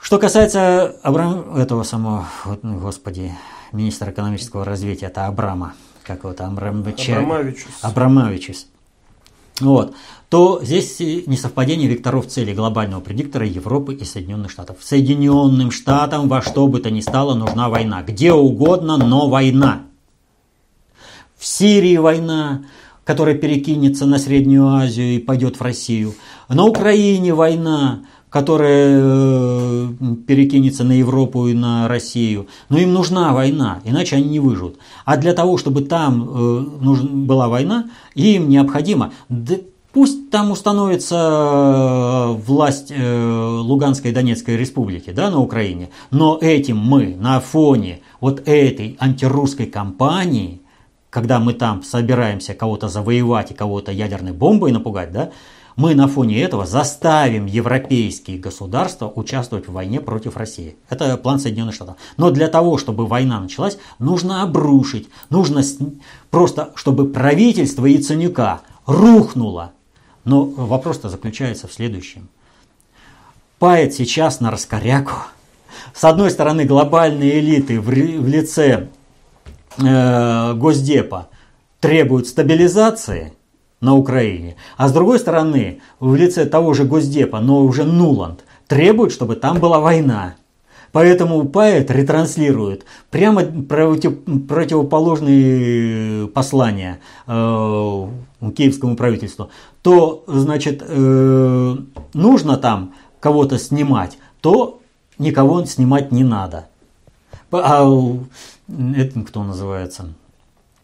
Что 0.00 0.18
касается 0.18 0.96
Абрам, 1.02 1.56
этого 1.56 1.82
самого, 1.82 2.26
ну, 2.62 2.78
господи, 2.78 3.32
министра 3.72 4.10
экономического 4.10 4.64
развития, 4.64 5.06
это 5.06 5.26
Абрама, 5.26 5.74
как 6.02 6.24
вот 6.24 6.40
Абрамовича, 6.40 7.18
Абрамовичус. 7.18 7.72
Абрамовичус. 7.82 8.66
Вот, 9.60 9.94
то 10.28 10.60
здесь 10.62 10.98
несовпадение 10.98 11.88
векторов 11.88 12.26
цели 12.26 12.54
глобального 12.54 13.00
предиктора 13.00 13.46
Европы 13.46 13.94
и 13.94 14.04
Соединенных 14.04 14.50
Штатов. 14.50 14.78
Соединенным 14.80 15.70
Штатам 15.70 16.28
во 16.28 16.40
что 16.40 16.66
бы 16.66 16.80
то 16.80 16.90
ни 16.90 17.00
стало 17.00 17.34
нужна 17.34 17.68
война. 17.68 18.02
Где 18.02 18.32
угодно, 18.32 18.96
но 18.96 19.28
война. 19.28 19.82
В 21.36 21.44
Сирии 21.44 21.96
война, 21.98 22.64
которая 23.04 23.34
перекинется 23.34 24.06
на 24.06 24.18
Среднюю 24.18 24.68
Азию 24.68 25.16
и 25.16 25.18
пойдет 25.18 25.58
в 25.58 25.62
Россию. 25.62 26.14
На 26.48 26.64
Украине 26.64 27.34
война, 27.34 28.04
которая 28.32 28.98
э, 28.98 29.88
перекинется 30.26 30.84
на 30.84 30.92
Европу 30.92 31.48
и 31.48 31.54
на 31.54 31.86
Россию. 31.86 32.48
Но 32.70 32.78
им 32.78 32.94
нужна 32.94 33.34
война, 33.34 33.80
иначе 33.84 34.16
они 34.16 34.30
не 34.30 34.40
выживут. 34.40 34.78
А 35.04 35.18
для 35.18 35.34
того, 35.34 35.58
чтобы 35.58 35.82
там 35.82 36.24
э, 36.24 36.60
была 37.10 37.48
война, 37.48 37.90
им 38.14 38.48
необходимо, 38.48 39.12
пусть 39.92 40.30
там 40.30 40.50
установится 40.50 41.14
э, 41.14 42.32
власть 42.46 42.90
Луганской 42.90 44.12
и 44.12 44.14
Донецкой 44.14 44.56
республики 44.56 45.10
да, 45.10 45.30
на 45.30 45.38
Украине, 45.38 45.90
но 46.10 46.38
этим 46.40 46.78
мы 46.78 47.14
на 47.14 47.38
фоне 47.38 48.00
вот 48.18 48.48
этой 48.48 48.96
антирусской 48.98 49.66
кампании, 49.66 50.62
когда 51.10 51.38
мы 51.38 51.52
там 51.52 51.82
собираемся 51.82 52.54
кого-то 52.54 52.88
завоевать 52.88 53.50
и 53.50 53.54
кого-то 53.54 53.92
ядерной 53.92 54.32
бомбой 54.32 54.72
напугать, 54.72 55.12
да, 55.12 55.32
мы 55.76 55.94
на 55.94 56.08
фоне 56.08 56.42
этого 56.42 56.66
заставим 56.66 57.46
европейские 57.46 58.38
государства 58.38 59.10
участвовать 59.14 59.68
в 59.68 59.72
войне 59.72 60.00
против 60.00 60.36
России. 60.36 60.76
Это 60.88 61.16
план 61.16 61.38
Соединенных 61.38 61.74
Штатов. 61.74 61.96
Но 62.16 62.30
для 62.30 62.48
того, 62.48 62.78
чтобы 62.78 63.06
война 63.06 63.40
началась, 63.40 63.78
нужно 63.98 64.42
обрушить, 64.42 65.08
нужно 65.30 65.62
просто, 66.30 66.72
чтобы 66.74 67.08
правительство 67.08 67.86
Яценюка 67.86 68.60
рухнуло. 68.86 69.72
Но 70.24 70.44
вопрос-то 70.44 71.08
заключается 71.08 71.66
в 71.68 71.72
следующем. 71.72 72.28
Пает 73.58 73.94
сейчас 73.94 74.40
на 74.40 74.50
раскоряку. 74.50 75.14
С 75.94 76.04
одной 76.04 76.30
стороны, 76.30 76.64
глобальные 76.64 77.40
элиты 77.40 77.80
в 77.80 77.90
лице 77.90 78.88
э, 79.78 80.54
Госдепа 80.54 81.28
требуют 81.80 82.26
стабилизации– 82.26 83.32
на 83.82 83.94
Украине. 83.94 84.56
А 84.78 84.88
с 84.88 84.92
другой 84.92 85.18
стороны, 85.18 85.80
в 86.00 86.14
лице 86.14 86.46
того 86.46 86.72
же 86.72 86.84
Госдепа, 86.84 87.40
но 87.40 87.62
уже 87.62 87.84
Нуланд, 87.84 88.44
требует, 88.66 89.12
чтобы 89.12 89.36
там 89.36 89.58
была 89.58 89.80
война. 89.80 90.36
Поэтому 90.92 91.44
поэт 91.48 91.90
ретранслирует 91.90 92.84
прямо 93.10 93.42
против, 93.42 94.14
противоположные 94.46 96.28
послания 96.28 97.00
э, 97.26 97.32
киевскому 98.54 98.96
правительству. 98.96 99.50
То, 99.82 100.22
значит, 100.26 100.82
э, 100.86 101.76
нужно 102.14 102.56
там 102.58 102.94
кого-то 103.20 103.58
снимать, 103.58 104.18
то 104.40 104.80
никого 105.18 105.64
снимать 105.64 106.12
не 106.12 106.24
надо. 106.24 106.66
А 107.50 107.84
это 108.96 109.20
кто 109.22 109.42
называется? 109.44 110.14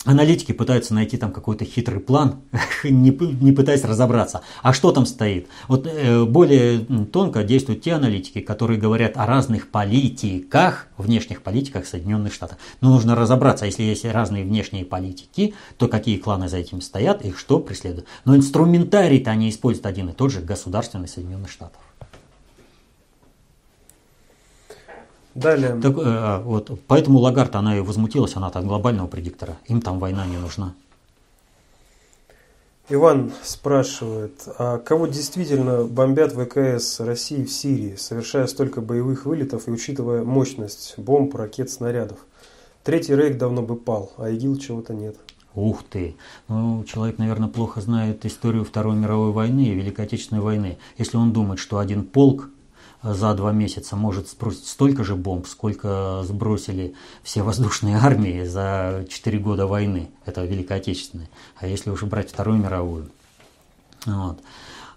Аналитики 0.09 0.53
пытаются 0.53 0.95
найти 0.95 1.19
там 1.19 1.33
какой-то 1.33 1.67
хитрый 1.67 2.01
план, 2.01 2.41
не, 2.85 3.11
не 3.11 3.53
пытаясь 3.53 3.85
разобраться, 3.85 4.41
а 4.63 4.73
что 4.73 4.91
там 4.91 5.05
стоит. 5.05 5.49
Вот 5.69 5.87
э, 5.87 6.25
более 6.25 6.81
тонко 7.13 7.45
действуют 7.45 7.83
те 7.83 7.93
аналитики, 7.93 8.41
которые 8.41 8.81
говорят 8.81 9.19
о 9.19 9.27
разных 9.27 9.69
политиках, 9.69 10.87
внешних 10.97 11.43
политиках 11.43 11.87
Соединенных 11.87 12.33
Штатов. 12.33 12.57
Но 12.81 12.89
нужно 12.89 13.15
разобраться, 13.15 13.67
если 13.67 13.83
есть 13.83 14.07
разные 14.07 14.45
внешние 14.45 14.87
политики, 14.87 15.55
то 15.77 15.89
какие 15.89 16.17
кланы 16.17 16.49
за 16.49 16.57
этим 16.57 16.81
стоят 16.81 17.23
и 17.23 17.33
что 17.33 17.61
преследуют. 17.61 18.07
Но 18.25 18.35
инструментарий-то 18.35 19.31
они 19.31 19.51
используют 19.51 19.85
один 19.85 20.09
и 20.09 20.13
тот 20.15 20.33
же, 20.33 20.41
государственный 20.41 21.09
Соединенных 21.09 21.51
Штатов. 21.51 21.83
Далее. 25.39 25.81
Так, 25.81 25.97
э, 25.97 26.43
вот, 26.43 26.71
поэтому 26.89 27.21
Лагард, 27.21 27.55
она 27.55 27.77
и 27.77 27.81
возмутилась, 27.81 28.35
она 28.35 28.51
там 28.51 28.67
глобального 28.67 29.07
предиктора. 29.07 29.57
Им 29.67 29.81
там 29.81 30.01
война 30.01 30.27
не 30.27 30.37
нужна. 30.37 30.75
Иван 32.89 33.33
спрашивает, 33.43 34.49
а 34.59 34.79
кого 34.79 35.07
действительно 35.07 35.85
бомбят 35.85 36.33
ВКС 36.33 37.01
России 37.01 37.45
в 37.45 37.53
Сирии, 37.53 37.97
совершая 37.97 38.47
столько 38.47 38.81
боевых 38.81 39.27
вылетов 39.27 39.69
и 39.69 39.71
учитывая 39.71 40.25
мощность 40.25 40.95
бомб, 40.97 41.35
ракет, 41.35 41.71
снарядов? 41.71 42.19
Третий 42.83 43.15
рейх 43.15 43.39
давно 43.39 43.63
бы 43.63 43.77
пал, 43.77 44.11
а 44.17 44.31
ИГИЛ 44.31 44.57
чего-то 44.57 44.95
нет. 44.95 45.17
Ух 45.55 45.85
ты! 45.89 46.17
Ну, 46.49 46.83
человек, 46.85 47.19
наверное, 47.19 47.49
плохо 47.49 47.81
знает 47.81 48.25
историю 48.25 48.65
Второй 48.65 48.97
мировой 48.97 49.33
войны 49.33 49.67
и 49.67 49.75
Великой 49.75 50.07
Отечественной 50.07 50.41
войны. 50.41 50.79
Если 50.97 51.17
он 51.17 51.33
думает, 51.33 51.61
что 51.61 51.79
один 51.79 52.05
полк 52.05 52.49
за 53.03 53.35
два 53.35 53.53
месяца 53.53 53.97
может 53.97 54.29
сбросить 54.29 54.67
столько 54.67 55.05
же 55.05 55.15
бомб, 55.15 55.47
сколько 55.47 56.23
сбросили 56.25 56.95
все 57.23 57.43
воздушные 57.43 57.97
армии 58.03 58.45
за 58.45 59.07
четыре 59.09 59.39
года 59.39 59.67
войны, 59.67 60.11
это 60.25 60.45
Великой 60.45 60.79
Отечественной. 60.79 61.29
А 61.57 61.67
если 61.67 61.91
уже 61.91 62.07
брать 62.07 62.31
Вторую 62.31 62.59
мировую. 62.59 63.11
Вот. 64.07 64.41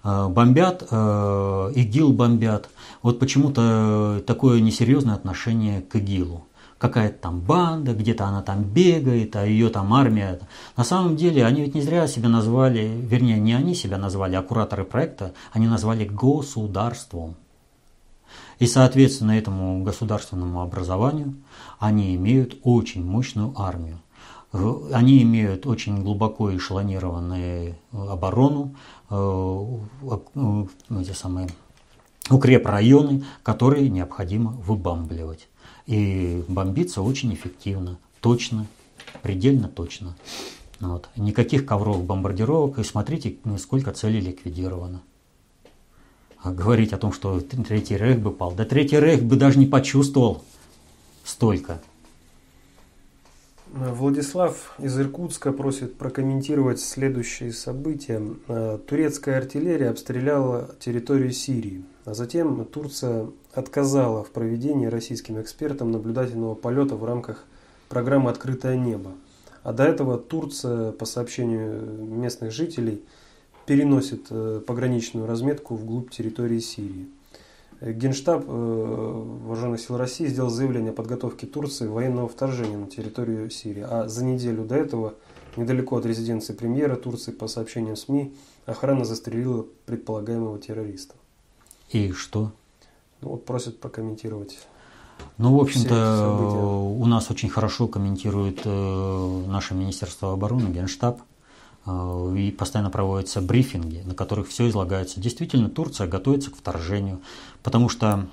Э, 0.04 0.28
бомбят, 0.28 0.88
э, 0.90 1.72
ИГИЛ 1.76 2.14
бомбят. 2.14 2.70
Вот 3.02 3.20
почему-то 3.20 4.22
такое 4.26 4.60
несерьезное 4.62 5.16
отношение 5.16 5.82
к 5.82 5.96
ИГИЛу 5.96 6.46
какая-то 6.82 7.20
там 7.20 7.40
банда, 7.40 7.94
где-то 7.94 8.26
она 8.26 8.42
там 8.42 8.64
бегает, 8.64 9.36
а 9.36 9.46
ее 9.46 9.70
там 9.70 9.94
армия. 9.94 10.40
На 10.76 10.84
самом 10.84 11.16
деле 11.16 11.46
они 11.46 11.62
ведь 11.62 11.76
не 11.76 11.82
зря 11.82 12.08
себя 12.08 12.28
назвали, 12.28 12.88
вернее, 12.88 13.40
не 13.40 13.54
они 13.54 13.76
себя 13.76 14.00
назвали, 14.00 14.36
а 14.36 14.42
кураторы 14.42 14.84
проекта, 14.84 15.34
они 15.54 15.68
назвали 15.68 16.06
государством. 16.06 17.36
И, 18.60 18.68
соответственно, 18.68 19.32
этому 19.32 19.84
государственному 19.84 20.62
образованию 20.62 21.36
они 21.80 22.16
имеют 22.16 22.60
очень 22.64 23.04
мощную 23.04 23.54
армию. 23.60 24.00
Они 24.92 25.24
имеют 25.24 25.66
очень 25.66 26.04
глубоко 26.04 26.56
эшелонированную 26.56 27.76
оборону, 27.92 28.76
э, 29.10 29.66
э, 30.36 30.66
эти 31.00 31.14
самые 31.14 31.48
укрепрайоны, 32.30 33.24
которые 33.44 33.90
необходимо 33.90 34.52
выбамбливать. 34.52 35.48
И 35.88 36.44
бомбиться 36.48 37.02
очень 37.02 37.34
эффективно, 37.34 37.98
точно, 38.20 38.68
предельно 39.22 39.68
точно. 39.68 40.16
Вот. 40.80 41.10
Никаких 41.16 41.66
ковровых 41.66 42.04
бомбардировок, 42.04 42.80
и 42.80 42.84
смотрите, 42.84 43.38
сколько 43.58 43.92
целей 43.92 44.20
ликвидировано. 44.20 45.02
А 46.44 46.52
говорить 46.52 46.92
о 46.94 46.98
том, 46.98 47.14
что 47.14 47.40
Третий 47.40 47.98
Рейх 47.98 48.20
бы 48.20 48.32
пал, 48.32 48.52
да 48.52 48.66
Третий 48.66 49.00
Рейх 49.00 49.22
бы 49.22 49.36
даже 49.36 49.60
не 49.60 49.68
почувствовал 49.68 50.44
столько. 51.24 51.80
Владислав 53.74 54.76
из 54.80 55.00
Иркутска 55.00 55.54
просит 55.54 55.96
прокомментировать 55.96 56.82
следующие 56.82 57.54
события. 57.54 58.22
Э, 58.50 58.78
турецкая 58.86 59.38
артиллерия 59.38 59.90
обстреляла 59.90 60.76
территорию 60.80 61.32
Сирии, 61.32 61.86
а 62.04 62.14
затем 62.14 62.66
Турция 62.66 63.28
отказала 63.54 64.26
в 64.26 64.32
проведении 64.32 64.88
российским 64.88 65.40
экспертам 65.40 65.92
наблюдательного 65.92 66.54
полета 66.54 66.98
в 66.98 67.06
рамках 67.06 67.46
программы 67.88 68.30
«Открытое 68.30 68.76
небо». 68.76 69.12
А 69.64 69.72
до 69.72 69.84
этого 69.84 70.18
Турция, 70.18 70.92
по 70.92 71.06
сообщению 71.06 71.82
местных 71.82 72.52
жителей, 72.52 73.04
переносит 73.72 74.28
э, 74.32 74.62
пограничную 74.68 75.26
разметку 75.26 75.76
вглубь 75.76 76.12
территории 76.12 76.60
Сирии. 76.60 77.08
Генштаб 77.80 78.44
э, 78.46 78.52
Вооруженных 78.52 79.80
сил 79.80 79.96
России 79.96 80.26
сделал 80.26 80.50
заявление 80.50 80.92
о 80.92 80.94
подготовке 80.94 81.48
Турции 81.48 81.88
военного 81.88 82.28
вторжения 82.28 82.76
на 82.76 82.88
территорию 82.88 83.50
Сирии. 83.50 83.86
А 83.88 84.10
за 84.10 84.26
неделю 84.26 84.66
до 84.66 84.76
этого, 84.76 85.14
недалеко 85.56 85.96
от 85.96 86.06
резиденции 86.06 86.52
премьера 86.52 86.98
Турции, 86.98 87.32
по 87.32 87.48
сообщениям 87.48 87.96
СМИ, 87.96 88.34
охрана 88.66 89.06
застрелила 89.06 89.66
предполагаемого 89.86 90.60
террориста. 90.60 91.16
И 91.92 92.12
что? 92.12 92.52
Ну, 93.22 93.30
вот 93.30 93.46
просят 93.46 93.80
прокомментировать. 93.80 94.60
Ну, 95.38 95.58
в 95.58 95.62
общем-то, 95.62 96.76
у 96.76 97.06
нас 97.06 97.32
очень 97.32 97.48
хорошо 97.48 97.88
комментирует 97.88 98.64
э, 98.66 99.44
наше 99.48 99.76
Министерство 99.76 100.34
обороны, 100.34 100.68
Генштаб. 100.68 101.22
Э, 101.86 102.36
и 102.38 102.52
постоянно 102.52 102.90
проводятся 102.90 103.42
брифинги, 103.42 104.02
на 104.06 104.14
которых 104.14 104.48
все 104.48 104.70
излагается. 104.70 105.20
Действительно, 105.20 105.70
Турция 105.70 106.08
готовится 106.08 106.52
к 106.52 106.56
вторжению, 106.56 107.22
потому 107.64 107.90
что 107.90 108.28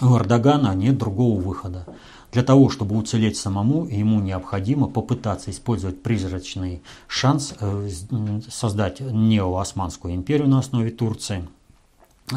у 0.00 0.16
Эрдогана 0.16 0.74
нет 0.74 0.98
другого 0.98 1.40
выхода. 1.40 1.86
Для 2.32 2.42
того, 2.42 2.70
чтобы 2.70 2.96
уцелеть 2.96 3.36
самому, 3.36 3.84
ему 3.84 4.18
необходимо 4.20 4.88
попытаться 4.88 5.50
использовать 5.50 6.02
призрачный 6.02 6.82
шанс 7.06 7.54
э, 7.60 7.88
создать 8.50 9.00
неоосманскую 9.00 10.14
империю 10.14 10.48
на 10.48 10.58
основе 10.58 10.90
Турции– 10.90 11.46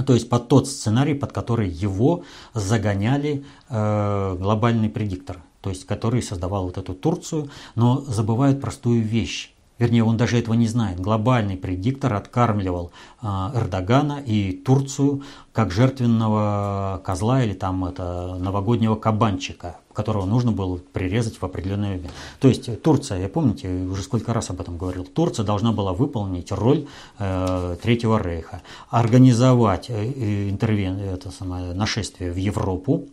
то 0.04 0.14
есть 0.14 0.30
под 0.30 0.48
тот 0.48 0.68
сценарий, 0.68 1.14
под 1.14 1.32
который 1.32 1.70
его 1.70 2.24
загоняли 2.54 3.46
э, 3.70 4.38
глобальный 4.38 4.90
предиктор, 4.90 5.42
то 5.62 5.70
есть 5.70 5.86
который 5.86 6.22
создавал 6.22 6.66
вот 6.66 6.78
эту 6.78 6.94
Турцию, 6.94 7.50
но 7.76 8.02
забывает 8.02 8.60
простую 8.60 9.02
вещь. 9.04 9.55
Вернее, 9.78 10.04
он 10.04 10.16
даже 10.16 10.38
этого 10.38 10.54
не 10.54 10.68
знает. 10.68 11.00
Глобальный 11.00 11.58
предиктор 11.58 12.14
откармливал 12.14 12.92
э, 13.22 13.28
Эрдогана 13.28 14.22
и 14.26 14.54
Турцию 14.54 15.24
как 15.52 15.72
жертвенного 15.72 17.02
козла 17.04 17.44
или 17.44 17.54
там 17.54 17.84
это 17.86 18.38
новогоднего 18.40 18.96
кабанчика, 18.96 19.78
которого 19.94 20.26
нужно 20.26 20.52
было 20.52 20.78
прирезать 20.78 21.42
в 21.42 21.44
определенное 21.44 21.98
время. 21.98 22.12
То 22.40 22.48
есть 22.48 22.82
Турция, 22.82 23.20
я 23.20 23.30
помните, 23.30 23.70
уже 23.70 24.02
сколько 24.04 24.34
раз 24.34 24.50
об 24.50 24.62
этом 24.62 24.78
говорил, 24.78 25.04
Турция 25.06 25.46
должна 25.46 25.74
была 25.74 25.94
выполнить 25.94 26.52
роль 26.52 26.88
э, 27.20 27.76
Третьего 27.82 28.22
Рейха, 28.22 28.62
организовать 28.90 29.90
э, 29.90 30.50
интервен, 30.50 31.00
это 31.00 31.32
самое, 31.32 31.74
нашествие 31.74 32.32
в 32.32 32.38
Европу, 32.38 33.08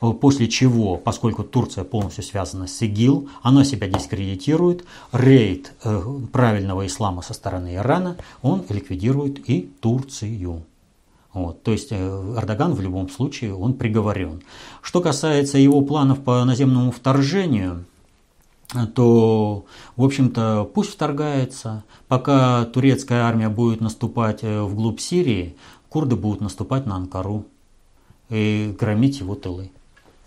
после 0.00 0.48
чего, 0.48 0.96
поскольку 0.96 1.44
Турция 1.44 1.84
полностью 1.84 2.24
связана 2.24 2.66
с 2.66 2.82
ИГИЛ, 2.82 3.28
она 3.42 3.64
себя 3.64 3.88
дискредитирует, 3.88 4.84
рейд 5.12 5.72
э, 5.82 6.02
правильного 6.32 6.86
ислама 6.86 7.22
со 7.22 7.34
стороны 7.34 7.76
Ирана, 7.76 8.16
он 8.42 8.64
ликвидирует 8.68 9.48
и 9.48 9.70
Турцию. 9.80 10.64
Вот, 11.32 11.62
то 11.62 11.72
есть 11.72 11.88
э, 11.90 12.34
Эрдоган 12.36 12.74
в 12.74 12.80
любом 12.80 13.08
случае 13.08 13.54
он 13.54 13.74
приговорен. 13.74 14.42
Что 14.82 15.00
касается 15.00 15.58
его 15.58 15.80
планов 15.80 16.20
по 16.22 16.44
наземному 16.44 16.92
вторжению, 16.92 17.84
то, 18.94 19.66
в 19.96 20.04
общем-то, 20.04 20.68
пусть 20.74 20.90
вторгается. 20.90 21.84
Пока 22.08 22.64
турецкая 22.64 23.22
армия 23.22 23.48
будет 23.48 23.80
наступать 23.80 24.42
вглубь 24.42 25.00
Сирии, 25.00 25.56
курды 25.88 26.16
будут 26.16 26.40
наступать 26.40 26.86
на 26.86 26.96
Анкару 26.96 27.46
и 28.30 28.74
громить 28.78 29.20
его 29.20 29.34
тылы. 29.34 29.70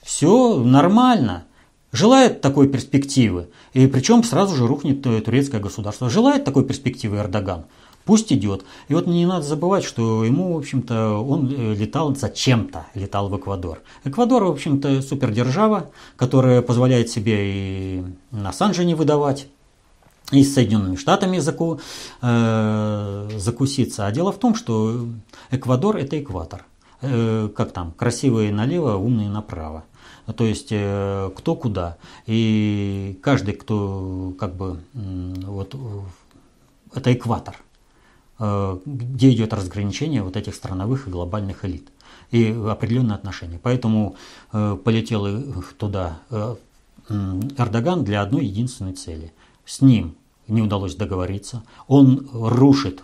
Все 0.08 0.56
нормально. 0.56 1.44
Желает 1.92 2.40
такой 2.40 2.70
перспективы. 2.70 3.50
И 3.74 3.88
причем 3.88 4.24
сразу 4.24 4.56
же 4.56 4.66
рухнет 4.66 5.06
э, 5.06 5.20
турецкое 5.20 5.60
государство. 5.60 6.10
Желает 6.10 6.46
такой 6.46 6.64
перспективы 6.64 7.18
Эрдоган. 7.18 7.66
Пусть 8.06 8.32
идет. 8.32 8.64
И 8.88 8.94
вот 8.94 9.06
не 9.06 9.26
надо 9.26 9.42
забывать, 9.42 9.84
что 9.84 10.24
ему, 10.24 10.54
в 10.54 10.58
общем-то, 10.60 11.18
он 11.18 11.54
э, 11.54 11.74
летал 11.74 12.16
зачем-то, 12.16 12.86
летал 12.94 13.28
в 13.28 13.36
Эквадор. 13.36 13.82
Эквадор, 14.06 14.46
в 14.46 14.52
общем-то, 14.52 15.02
супердержава, 15.02 15.90
которая 16.16 16.62
позволяет 16.62 17.10
себе 17.10 17.36
и 17.40 18.04
на 18.32 18.54
Санже 18.54 18.86
не 18.86 18.96
выдавать, 18.96 19.48
и 20.32 20.42
с 20.42 20.54
Соединенными 20.54 20.96
Штатами 20.96 21.40
заку, 21.40 21.82
э, 22.22 23.30
закуситься. 23.36 24.08
А 24.08 24.12
дело 24.14 24.32
в 24.32 24.38
том, 24.38 24.56
что 24.56 25.06
Эквадор– 25.52 25.98
это 25.98 26.18
экватор. 26.18 26.64
Э, 27.02 27.50
как 27.56 27.74
там, 27.74 27.92
красивые 27.92 28.52
налево, 28.52 28.96
умные 28.96 29.30
направо. 29.30 29.84
То 30.36 30.44
есть 30.44 30.70
э, 30.72 31.32
кто 31.36 31.56
куда. 31.56 31.98
И 32.26 33.18
каждый, 33.22 33.54
кто 33.54 34.34
как 34.38 34.56
бы 34.56 34.80
вот 34.94 35.76
это 36.94 37.14
экватор, 37.14 37.56
э, 38.40 38.80
где 38.86 39.32
идет 39.32 39.54
разграничение 39.54 40.24
вот 40.24 40.36
этих 40.36 40.56
страновых 40.56 41.08
и 41.08 41.12
глобальных 41.12 41.64
элит 41.66 41.88
и 42.32 42.50
определенные 42.68 43.16
отношения. 43.16 43.60
Поэтому 43.62 44.18
полетел 44.52 45.64
туда 45.78 46.20
Эрдоган 47.10 48.04
для 48.04 48.22
одной 48.22 48.46
единственной 48.46 48.94
цели. 48.94 49.32
С 49.66 49.82
ним 49.82 50.16
не 50.48 50.62
удалось 50.62 50.96
договориться. 50.96 51.64
Он 51.88 52.28
рушит 52.34 53.02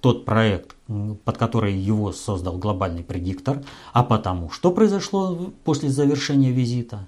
тот 0.00 0.24
проект, 0.24 0.74
под 0.86 1.38
который 1.38 1.74
его 1.74 2.12
создал 2.12 2.58
глобальный 2.58 3.04
предиктор. 3.04 3.62
А 3.92 4.02
потому, 4.02 4.50
что 4.50 4.72
произошло 4.72 5.52
после 5.64 5.90
завершения 5.90 6.50
визита? 6.50 7.06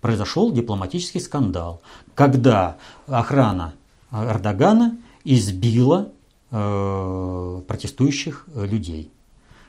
Произошел 0.00 0.52
дипломатический 0.52 1.20
скандал, 1.20 1.82
когда 2.14 2.76
охрана 3.06 3.74
Эрдогана 4.12 4.96
избила 5.24 6.10
э, 6.50 7.62
протестующих 7.66 8.46
людей. 8.54 9.12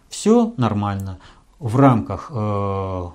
Все 0.10 0.54
нормально. 0.58 1.20
В 1.60 1.76
рамках 1.76 2.32
э, 2.34 3.10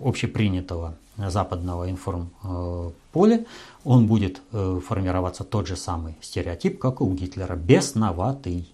общепринятого 0.00 0.96
западного 1.16 1.90
информполя 1.90 3.44
он 3.86 4.08
будет 4.08 4.42
э, 4.52 4.80
формироваться 4.84 5.44
тот 5.44 5.68
же 5.68 5.76
самый 5.76 6.16
стереотип, 6.20 6.78
как 6.78 7.00
и 7.00 7.04
у 7.04 7.14
Гитлера, 7.14 7.54
бесноватый, 7.54 8.68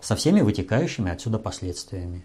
со 0.00 0.14
всеми 0.14 0.42
вытекающими 0.42 1.10
отсюда 1.10 1.38
последствиями. 1.38 2.24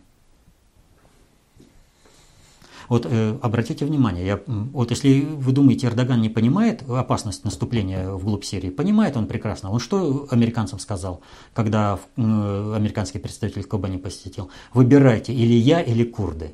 Вот 2.88 3.08
э, 3.10 3.38
обратите 3.41 3.84
внимание, 3.86 4.26
я, 4.26 4.39
вот 4.45 4.91
если 4.91 5.22
вы 5.22 5.52
думаете, 5.52 5.88
Эрдоган 5.88 6.22
не 6.22 6.30
понимает 6.30 6.84
опасность 6.88 7.43
наступления 7.43 8.12
вглубь 8.12 8.43
Сирии, 8.43 8.70
понимает 8.70 9.18
он 9.18 9.26
прекрасно. 9.26 9.72
Он 9.72 9.80
что 9.80 10.28
американцам 10.30 10.78
сказал, 10.78 11.22
когда 11.56 12.00
э, 12.16 12.22
американский 12.22 13.18
представитель 13.18 13.64
Кобани 13.64 13.97
посетил? 13.97 14.52
Выбирайте, 14.74 15.34
или 15.34 15.54
я, 15.54 15.82
или 15.82 16.04
курды. 16.04 16.54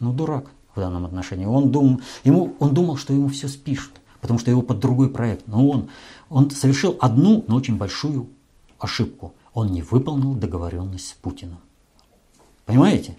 Ну, 0.00 0.12
дурак 0.12 0.50
в 0.74 0.80
данном 0.80 1.04
отношении. 1.04 1.46
Он, 1.46 1.70
дум, 1.70 2.00
ему, 2.24 2.56
он 2.58 2.74
думал, 2.74 2.96
что 2.96 3.12
ему 3.12 3.28
все 3.28 3.46
спишут, 3.46 4.01
потому 4.22 4.38
что 4.38 4.50
его 4.50 4.62
под 4.62 4.78
другой 4.78 5.10
проект. 5.10 5.46
Но 5.46 5.68
он, 5.68 5.90
он 6.30 6.50
совершил 6.50 6.96
одну, 7.00 7.44
но 7.48 7.56
очень 7.56 7.76
большую 7.76 8.28
ошибку. 8.78 9.34
Он 9.52 9.70
не 9.70 9.82
выполнил 9.82 10.32
договоренность 10.32 11.08
с 11.08 11.12
Путиным. 11.12 11.58
Понимаете? 12.64 13.16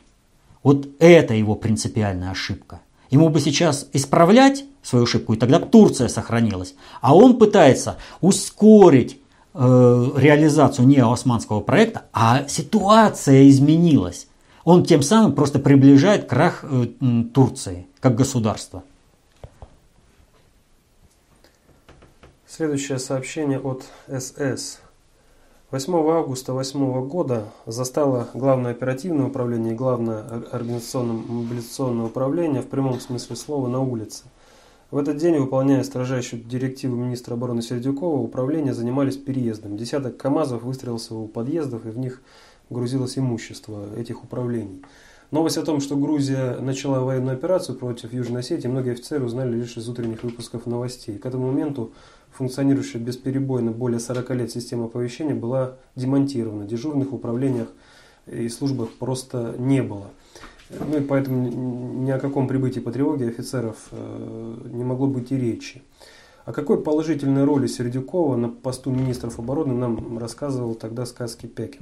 Вот 0.64 0.88
это 0.98 1.36
его 1.36 1.56
принципиальная 1.56 2.32
ошибка. 2.32 2.80
Ему 3.12 3.30
бы 3.30 3.40
сейчас 3.42 3.88
исправлять 3.94 4.64
свою 4.82 5.04
ошибку, 5.04 5.34
и 5.34 5.38
тогда 5.38 5.60
Турция 5.60 6.08
сохранилась. 6.08 6.74
А 7.02 7.16
он 7.16 7.38
пытается 7.38 7.98
ускорить 8.22 9.20
э, 9.54 10.10
реализацию 10.16 10.88
не 10.88 10.98
османского 10.98 11.60
проекта, 11.60 12.06
а 12.14 12.48
ситуация 12.48 13.50
изменилась. 13.50 14.28
Он 14.64 14.86
тем 14.86 15.04
самым 15.04 15.34
просто 15.34 15.60
приближает 15.60 16.28
крах 16.28 16.64
э, 16.64 16.88
Турции 17.34 17.88
как 18.00 18.16
государства. 18.16 18.84
Следующее 22.56 23.00
сообщение 23.00 23.60
от 23.60 23.84
СС. 24.08 24.78
8 25.72 25.94
августа 26.12 26.54
2008 26.54 27.08
года 27.08 27.46
застало 27.66 28.28
Главное 28.36 28.74
оперативное 28.74 29.26
управление 29.26 29.74
и 29.74 29.76
Главное 29.76 30.24
организационно-мобилизационное 30.52 32.06
управление 32.06 32.62
в 32.62 32.68
прямом 32.68 33.00
смысле 33.00 33.38
слова 33.38 33.68
на 33.68 33.80
улице. 33.80 34.26
В 34.92 35.00
этот 35.00 35.18
день, 35.18 35.40
выполняя 35.40 35.82
строжайшую 35.82 36.44
директиву 36.44 36.96
министра 36.96 37.34
обороны 37.34 37.64
Сердюкова, 37.64 38.20
управление 38.20 38.76
занимались 38.76 39.18
переездом. 39.18 39.76
Десяток 39.76 40.18
КАМАЗов 40.18 40.62
выстрелился 40.62 41.16
у 41.16 41.28
подъездов, 41.28 41.88
и 41.88 41.90
в 41.90 41.98
них 41.98 42.22
грузилось 42.70 43.18
имущество 43.18 43.88
этих 43.98 44.24
управлений. 44.24 44.84
Новость 45.34 45.58
о 45.58 45.64
том, 45.64 45.82
что 45.82 45.96
Грузия 45.96 46.60
начала 46.60 47.00
военную 47.00 47.36
операцию 47.36 47.76
против 47.76 48.14
Южной 48.14 48.42
Осетии, 48.42 48.68
многие 48.68 48.92
офицеры 48.92 49.26
узнали 49.26 49.56
лишь 49.56 49.76
из 49.78 49.90
утренних 49.90 50.22
выпусков 50.22 50.68
новостей. 50.68 51.18
К 51.18 51.26
этому 51.26 51.48
моменту 51.48 51.92
функционирующая 52.34 53.02
бесперебойно 53.02 53.72
более 53.72 54.00
40 54.00 54.30
лет 54.36 54.52
система 54.52 54.86
оповещения 54.86 55.34
была 55.34 55.78
демонтирована. 55.96 56.68
Дежурных 56.68 57.10
в 57.10 57.16
управлениях 57.16 57.68
и 58.28 58.48
службах 58.48 58.92
просто 58.92 59.56
не 59.58 59.82
было. 59.82 60.12
Ну 60.70 60.98
и 61.00 61.02
поэтому 61.02 61.50
ни 62.04 62.12
о 62.12 62.20
каком 62.20 62.48
прибытии 62.48 62.80
по 62.80 62.92
тревоге 62.92 63.28
офицеров 63.28 63.88
э, 63.90 64.58
не 64.66 64.84
могло 64.84 65.08
быть 65.08 65.32
и 65.32 65.36
речи. 65.36 65.82
О 66.46 66.54
какой 66.54 66.80
положительной 66.80 67.44
роли 67.44 67.66
Сердюкова 67.66 68.36
на 68.36 68.50
посту 68.50 68.92
министров 68.92 69.40
обороны 69.40 69.74
нам 69.74 70.20
рассказывал 70.20 70.76
тогда 70.76 71.08
сказки 71.08 71.48
Пекин 71.48 71.82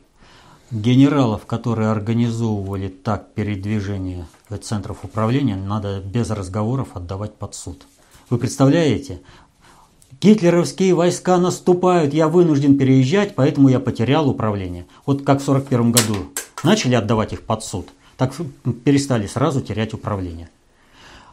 генералов, 0.72 1.45
которые 1.45 1.89
организовывали 1.89 2.88
так 2.88 3.34
передвижение 3.34 4.26
центров 4.61 5.03
управления, 5.03 5.55
надо 5.55 5.99
без 5.99 6.30
разговоров 6.30 6.89
отдавать 6.93 7.36
под 7.36 7.55
суд. 7.55 7.84
Вы 8.30 8.38
представляете? 8.38 9.22
Гитлеровские 10.22 10.93
войска 10.93 11.38
наступают, 11.38 12.13
я 12.13 12.28
вынужден 12.28 12.78
переезжать, 12.78 13.36
поэтому 13.36 13.69
я 13.69 13.80
потерял 13.80 14.30
управление. 14.30 14.86
Вот 15.05 15.24
как 15.24 15.41
в 15.41 15.49
1941 15.49 15.91
году 15.91 16.32
начали 16.63 16.95
отдавать 16.95 17.34
их 17.34 17.41
под 17.41 17.63
суд, 17.63 17.89
так 18.17 18.34
перестали 18.86 19.26
сразу 19.26 19.61
терять 19.61 19.93
управление. 19.93 20.49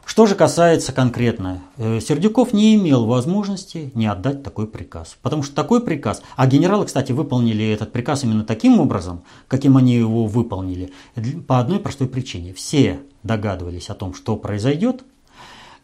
Что 0.08 0.24
же 0.24 0.34
касается 0.34 0.92
конкретно, 0.92 1.60
э, 1.76 2.00
Сердюков 2.00 2.54
не 2.54 2.74
имел 2.76 3.04
возможности 3.04 3.92
не 3.94 4.06
отдать 4.06 4.42
такой 4.42 4.66
приказ. 4.66 5.18
Потому 5.20 5.42
что 5.42 5.54
такой 5.54 5.82
приказ, 5.82 6.22
а 6.34 6.46
генералы, 6.46 6.86
кстати, 6.86 7.12
выполнили 7.12 7.68
этот 7.68 7.92
приказ 7.92 8.24
именно 8.24 8.42
таким 8.42 8.80
образом, 8.80 9.20
каким 9.48 9.76
они 9.76 9.96
его 9.96 10.24
выполнили, 10.24 10.92
по 11.46 11.58
одной 11.60 11.78
простой 11.78 12.08
причине. 12.08 12.54
Все 12.54 13.00
догадывались 13.22 13.90
о 13.90 13.94
том, 13.94 14.14
что 14.14 14.36
произойдет, 14.36 15.04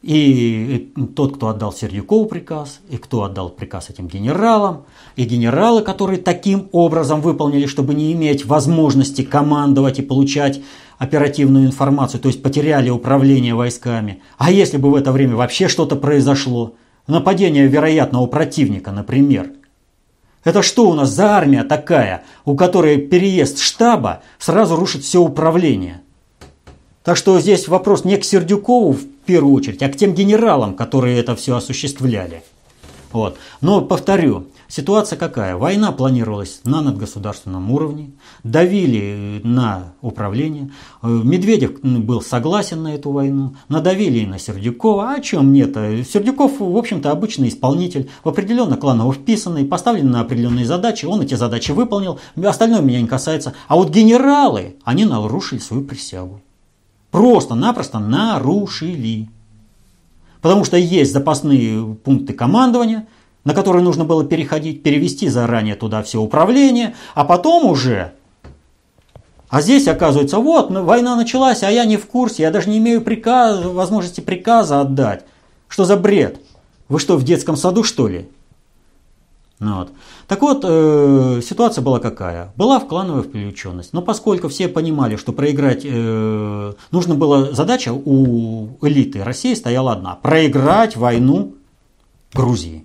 и 0.01 0.93
тот, 1.15 1.37
кто 1.37 1.49
отдал 1.49 1.73
Сердюкову 1.73 2.25
приказ, 2.25 2.81
и 2.91 2.97
кто 2.97 3.25
отдал 3.25 3.51
приказ 3.51 3.91
этим 3.91 4.07
генералам, 4.07 4.85
и 5.17 5.25
генералы, 5.25 5.83
которые 5.83 6.19
таким 6.19 6.71
образом 6.73 7.21
выполнили, 7.21 7.67
чтобы 7.67 7.95
не 7.95 8.13
иметь 8.13 8.47
возможности 8.47 9.23
командовать 9.23 9.99
и 9.99 10.03
получать 10.03 10.61
оперативную 10.99 11.67
информацию, 11.67 12.21
то 12.21 12.29
есть 12.29 12.43
потеряли 12.43 12.91
управление 12.91 13.55
войсками. 13.55 14.23
А 14.39 14.51
если 14.51 14.77
бы 14.77 14.91
в 14.91 14.95
это 14.95 15.13
время 15.13 15.37
вообще 15.37 15.69
что-то 15.69 15.97
произошло? 15.97 16.75
Нападение 17.07 17.67
вероятного 17.67 18.27
противника, 18.27 18.91
например. 18.91 19.51
Это 20.45 20.63
что 20.63 20.89
у 20.89 20.95
нас 20.95 21.11
за 21.11 21.33
армия 21.33 21.65
такая, 21.65 22.23
у 22.45 22.55
которой 22.55 22.99
переезд 22.99 23.59
штаба 23.59 24.23
сразу 24.39 24.77
рушит 24.77 25.03
все 25.03 25.21
управление? 25.21 26.03
Так 27.03 27.17
что 27.17 27.39
здесь 27.41 27.69
вопрос 27.69 28.05
не 28.05 28.17
к 28.17 28.25
Сердюкову 28.25 28.93
в 28.93 29.07
первую 29.27 29.55
очередь, 29.55 29.83
а 29.83 29.89
к 29.89 29.97
тем 29.97 30.15
генералам, 30.15 30.75
которые 30.75 31.19
это 31.19 31.37
все 31.37 31.57
осуществляли. 31.57 32.43
Вот. 33.13 33.37
Но 33.61 33.83
повторю, 33.83 34.49
ситуация 34.69 35.19
какая? 35.19 35.57
Война 35.57 35.93
планировалась 35.93 36.61
на 36.65 36.81
надгосударственном 36.81 37.71
уровне, 37.71 38.13
давили 38.43 39.41
на 39.45 39.95
управление. 40.01 40.73
Э, 41.03 41.09
Медведев 41.09 41.81
был 41.83 42.23
согласен 42.23 42.83
на 42.83 42.95
эту 42.95 43.11
войну, 43.11 43.57
надавили 43.69 44.21
и 44.21 44.27
на 44.27 44.39
Сердюкова. 44.39 45.11
А 45.11 45.15
о 45.17 45.21
чем 45.21 45.53
нет? 45.53 45.75
Сердюков, 46.07 46.61
в 46.61 46.77
общем-то, 46.77 47.11
обычный 47.11 47.49
исполнитель, 47.49 48.09
в 48.23 48.29
определенно 48.29 48.77
кланово 48.77 49.13
вписанный, 49.13 49.65
поставлен 49.65 50.11
на 50.11 50.21
определенные 50.21 50.67
задачи, 50.67 51.07
он 51.07 51.23
эти 51.23 51.35
задачи 51.35 51.73
выполнил, 51.73 52.19
остальное 52.43 52.81
меня 52.81 53.01
не 53.01 53.09
касается. 53.09 53.55
А 53.69 53.77
вот 53.77 53.91
генералы, 53.91 54.77
они 54.85 55.05
нарушили 55.05 55.59
свою 55.59 55.85
присягу. 55.85 56.41
Просто-напросто 57.11 58.01
нарушили. 58.01 59.29
Потому 60.41 60.65
что 60.65 60.77
есть 60.77 61.13
запасные 61.13 61.95
пункты 61.95 62.35
командования, 62.35 63.07
на 63.45 63.55
которые 63.55 63.83
нужно 63.83 64.05
было 64.05 64.25
переходить, 64.25 64.83
перевести 64.83 65.29
заранее 65.29 65.75
туда 65.75 66.03
все 66.03 66.21
управление, 66.21 66.95
а 67.15 67.25
потом 67.25 67.67
уже... 67.67 68.13
А 69.49 69.61
здесь 69.61 69.87
оказывается, 69.87 70.39
вот, 70.39 70.71
ну, 70.71 70.83
война 70.83 71.15
началась, 71.15 71.63
а 71.63 71.71
я 71.71 71.85
не 71.85 71.97
в 71.97 72.07
курсе, 72.07 72.43
я 72.43 72.51
даже 72.51 72.69
не 72.69 72.79
имею 72.79 73.03
приказа, 73.03 73.69
возможности 73.69 74.21
приказа 74.21 74.81
отдать. 74.81 75.25
Что 75.69 75.85
за 75.85 75.97
бред? 75.97 76.41
Вы 76.89 76.99
что, 76.99 77.17
в 77.17 77.23
детском 77.23 77.57
саду, 77.57 77.85
что 77.85 78.09
ли? 78.09 78.29
Ну, 79.61 79.77
вот. 79.77 79.93
Так 80.27 80.43
вот, 80.43 80.65
э, 80.65 81.41
ситуация 81.43 81.83
была 81.83 82.01
какая? 82.01 82.53
Была 82.57 82.81
в 82.81 82.89
клановая 82.89 83.23
включенность. 83.23 83.93
Но 83.93 84.03
поскольку 84.03 84.49
все 84.49 84.69
понимали, 84.69 85.17
что 85.17 85.33
проиграть 85.33 85.83
э, 85.85 86.73
нужно 86.91 87.15
было, 87.15 87.55
задача 87.55 87.93
у 87.93 88.71
элиты 88.83 89.23
России 89.23 89.55
стояла 89.55 89.93
одна. 89.93 90.17
Проиграть 90.17 90.97
войну 90.97 91.55
Грузии. 92.33 92.85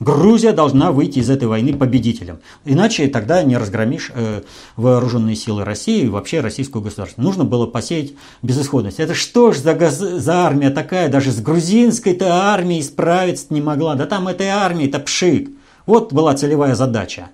Грузия 0.00 0.52
должна 0.52 0.92
выйти 0.92 1.18
из 1.18 1.28
этой 1.28 1.46
войны 1.46 1.74
победителем. 1.74 2.38
Иначе 2.64 3.06
тогда 3.08 3.42
не 3.42 3.58
разгромишь 3.58 4.10
э, 4.14 4.40
вооруженные 4.76 5.36
силы 5.36 5.62
России 5.62 6.04
и 6.04 6.08
вообще 6.08 6.40
российскую 6.40 6.82
государство. 6.82 7.20
Нужно 7.20 7.44
было 7.44 7.66
посеять 7.66 8.14
безысходность. 8.40 8.98
Это 8.98 9.14
что 9.14 9.52
ж 9.52 9.58
за, 9.58 9.90
за 9.90 10.34
армия 10.36 10.70
такая? 10.70 11.10
Даже 11.10 11.30
с 11.30 11.40
грузинской-то 11.40 12.32
армией 12.32 12.82
справиться 12.82 13.48
не 13.50 13.60
могла. 13.60 13.94
Да 13.94 14.06
там 14.06 14.26
этой 14.26 14.46
армии-то 14.46 15.00
пшик. 15.00 15.50
Вот 15.84 16.14
была 16.14 16.34
целевая 16.34 16.74
задача. 16.74 17.28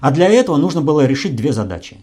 А 0.00 0.10
для 0.10 0.28
этого 0.28 0.56
нужно 0.56 0.80
было 0.80 1.06
решить 1.06 1.36
две 1.36 1.52
задачи. 1.52 1.98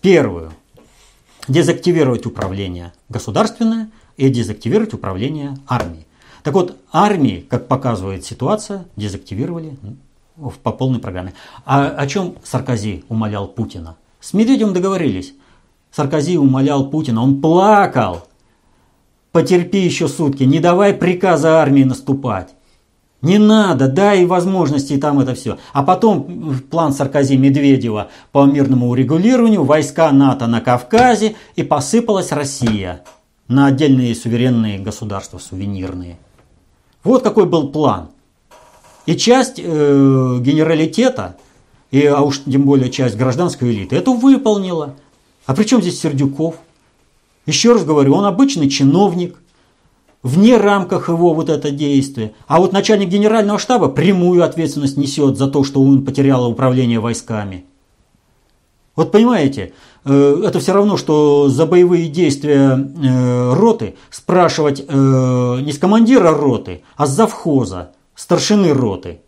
Первую– 0.00 0.52
дезактивировать 1.48 2.26
управление 2.26 2.92
государственное 3.08 3.90
и 4.16 4.28
дезактивировать 4.28 4.94
управление 4.94 5.56
армией. 5.66 6.06
Так 6.48 6.54
вот, 6.54 6.78
армии, 6.90 7.44
как 7.46 7.68
показывает 7.68 8.24
ситуация, 8.24 8.86
дезактивировали 8.96 9.76
по 10.62 10.72
полной 10.72 10.98
программе. 10.98 11.34
А 11.66 11.88
о 11.88 12.06
чем 12.06 12.36
Саркози 12.42 13.04
умолял 13.10 13.48
Путина? 13.48 13.96
С 14.18 14.32
Медведевым 14.32 14.72
договорились. 14.72 15.34
Саркози 15.90 16.38
умолял 16.38 16.88
Путина, 16.88 17.22
он 17.22 17.42
плакал. 17.42 18.26
Потерпи 19.30 19.76
еще 19.76 20.08
сутки, 20.08 20.44
не 20.44 20.58
давай 20.58 20.94
приказа 20.94 21.60
армии 21.60 21.84
наступать. 21.84 22.54
Не 23.20 23.36
надо, 23.36 23.86
дай 23.86 24.24
возможности 24.24 24.94
и 24.94 24.98
там 24.98 25.20
это 25.20 25.34
все. 25.34 25.58
А 25.74 25.82
потом 25.82 26.60
план 26.70 26.94
Саркози 26.94 27.36
Медведева 27.36 28.08
по 28.32 28.46
мирному 28.46 28.88
урегулированию, 28.88 29.64
войска 29.64 30.10
НАТО 30.12 30.46
на 30.46 30.62
Кавказе 30.62 31.36
и 31.56 31.62
посыпалась 31.62 32.32
Россия 32.32 33.02
на 33.48 33.66
отдельные 33.66 34.14
суверенные 34.14 34.78
государства, 34.78 35.36
сувенирные. 35.36 36.16
Вот 37.04 37.22
какой 37.22 37.46
был 37.46 37.68
план. 37.68 38.08
И 39.06 39.16
часть 39.16 39.58
э, 39.58 39.62
генералитета, 40.40 41.36
и, 41.90 42.04
а 42.04 42.20
уж 42.20 42.42
тем 42.44 42.64
более 42.64 42.90
часть 42.90 43.16
гражданской 43.16 43.70
элиты, 43.70 43.96
это 43.96 44.10
выполнила. 44.10 44.94
А 45.46 45.54
при 45.54 45.64
чем 45.64 45.80
здесь 45.80 46.00
Сердюков? 46.00 46.56
Еще 47.46 47.72
раз 47.72 47.84
говорю, 47.84 48.14
он 48.14 48.26
обычный 48.26 48.68
чиновник, 48.68 49.38
вне 50.22 50.58
рамках 50.58 51.08
его 51.08 51.32
вот 51.32 51.48
это 51.48 51.70
действие. 51.70 52.34
А 52.46 52.60
вот 52.60 52.72
начальник 52.72 53.08
генерального 53.08 53.58
штаба 53.58 53.88
прямую 53.88 54.44
ответственность 54.44 54.98
несет 54.98 55.38
за 55.38 55.48
то, 55.48 55.64
что 55.64 55.80
он 55.80 56.04
потерял 56.04 56.46
управление 56.46 57.00
войсками. 57.00 57.64
Вот 58.98 59.12
понимаете, 59.12 59.74
э, 60.04 60.42
это 60.44 60.58
все 60.58 60.72
равно, 60.72 60.96
что 60.96 61.48
за 61.48 61.66
боевые 61.66 62.08
действия 62.08 62.76
э, 62.76 63.52
роты 63.54 63.94
спрашивать 64.10 64.80
э, 64.80 64.84
не 65.62 65.70
с 65.70 65.78
командира 65.78 66.32
роты, 66.32 66.82
а 66.96 67.06
с 67.06 67.10
завхоза, 67.10 67.92
старшины 68.16 68.72
роты. 68.72 69.20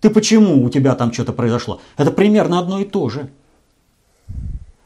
Ты 0.00 0.10
почему 0.10 0.64
у 0.64 0.70
тебя 0.70 0.96
там 0.96 1.12
что-то 1.12 1.32
произошло? 1.32 1.80
Это 1.96 2.10
примерно 2.10 2.58
одно 2.58 2.80
и 2.80 2.84
то 2.84 3.08
же. 3.10 3.30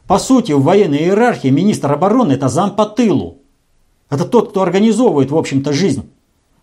По 0.07 0.19
сути, 0.19 0.53
в 0.53 0.61
военной 0.61 0.99
иерархии 0.99 1.49
министр 1.49 1.93
обороны– 1.93 2.33
это 2.35 2.51
зам 2.51 2.77
по 2.77 2.85
тылу. 2.85 3.39
Это 4.11 4.27
тот, 4.27 4.51
кто 4.51 4.61
организовывает, 4.61 5.31
в 5.31 5.37
общем-то, 5.39 5.73
жизнь, 5.73 6.11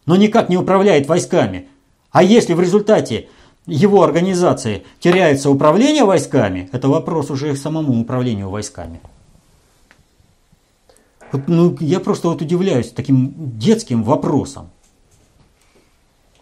но 0.06 0.16
никак 0.16 0.48
не 0.50 0.58
управляет 0.58 1.08
войсками. 1.08 1.70
А 2.12 2.22
если 2.22 2.54
в 2.54 2.62
результате 2.62 3.30
его 3.66 4.04
организации 4.04 4.86
теряется 5.00 5.50
управление 5.50 6.04
войсками, 6.04 6.70
это 6.72 6.90
вопрос 6.90 7.32
уже 7.32 7.54
к 7.54 7.58
самому 7.58 8.00
управлению 8.00 8.50
войсками. 8.50 9.00
Вот, 11.32 11.48
ну, 11.48 11.76
я 11.80 12.00
просто 12.00 12.28
вот 12.28 12.42
удивляюсь 12.42 12.92
таким 12.92 13.34
детским 13.58 14.04
вопросом. 14.04 14.70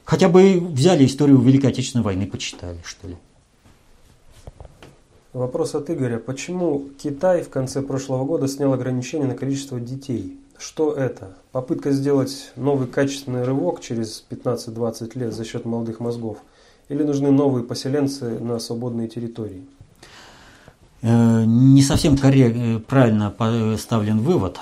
Хотя 0.04 0.28
бы 0.28 0.60
взяли 0.60 1.06
историю 1.06 1.40
Великой 1.40 1.68
Отечественной 1.68 2.04
войны, 2.04 2.28
почитали, 2.28 2.80
что 2.84 3.08
ли. 3.08 3.18
Вопрос 5.32 5.76
от 5.76 5.90
Игоря. 5.90 6.18
Почему 6.18 6.90
Китай 7.02 7.42
в 7.42 7.50
конце 7.50 7.82
прошлого 7.82 8.26
года 8.26 8.50
снял 8.50 8.74
ограничения 8.74 9.28
на 9.28 9.36
количество 9.36 9.80
детей? 9.80 10.38
Что 10.58 10.92
это? 10.92 11.38
Попытка 11.54 11.92
сделать 11.92 12.52
новый 12.58 12.88
качественный 12.88 13.44
рывок 13.44 13.80
через 13.80 14.26
15-20 14.30 15.18
лет 15.18 15.34
за 15.34 15.46
счет 15.46 15.64
молодых 15.66 16.00
мозгов– 16.00 16.40
или 16.92 17.04
нужны 17.04 17.32
новые 17.32 17.64
поселенцы 17.64 18.40
на 18.40 18.60
свободные 18.60 19.08
территории? 19.08 19.64
Э, 21.02 21.46
не 21.46 21.82
совсем 21.82 22.18
коррект, 22.18 22.58
э, 22.58 22.80
правильно 22.80 23.32
поставлен 23.32 24.20
вывод. 24.20 24.60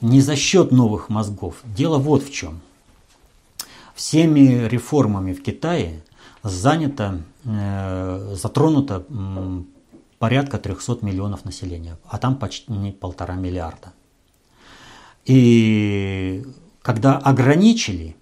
Не 0.00 0.20
за 0.20 0.34
счет 0.34 0.72
новых 0.72 1.10
мозгов. 1.10 1.56
Дело 1.64 1.98
вот 1.98 2.22
в 2.22 2.32
чем. 2.32 2.60
Всеми 3.94 4.66
реформами 4.68 5.34
в 5.34 5.42
Китае 5.42 6.02
занято, 6.42 7.20
э, 7.44 8.34
затронуто 8.34 9.04
порядка 10.18 10.58
300 10.58 10.98
миллионов 11.02 11.44
населения, 11.44 11.98
а 12.08 12.18
там 12.18 12.36
почти 12.36 12.92
полтора 12.92 13.34
миллиарда. 13.34 13.92
И 15.26 16.44
когда 16.80 17.18
ограничили 17.18 18.16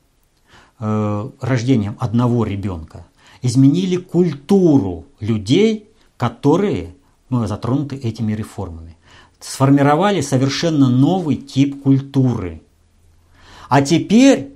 рождением 0.78 1.96
одного 2.00 2.44
ребенка, 2.44 3.06
изменили 3.46 3.96
культуру 3.96 5.06
людей, 5.20 5.88
которые 6.16 6.94
ну, 7.30 7.46
затронуты 7.46 7.96
этими 7.96 8.32
реформами. 8.32 8.96
Сформировали 9.40 10.20
совершенно 10.20 10.88
новый 10.88 11.36
тип 11.36 11.82
культуры. 11.82 12.62
А 13.68 13.82
теперь, 13.82 14.54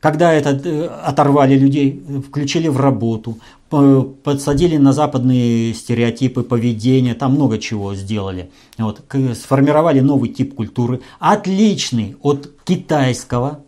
когда 0.00 0.32
это 0.32 0.50
э, 0.50 0.86
оторвали 0.86 1.58
людей, 1.58 2.02
включили 2.26 2.68
в 2.68 2.78
работу, 2.78 3.38
подсадили 3.68 4.76
на 4.76 4.92
западные 4.92 5.74
стереотипы 5.74 6.42
поведения, 6.42 7.14
там 7.14 7.34
много 7.34 7.58
чего 7.58 7.94
сделали. 7.94 8.50
Вот, 8.78 9.02
сформировали 9.34 10.00
новый 10.00 10.30
тип 10.30 10.54
культуры, 10.54 11.00
отличный 11.20 12.16
от 12.22 12.50
китайского 12.64 13.60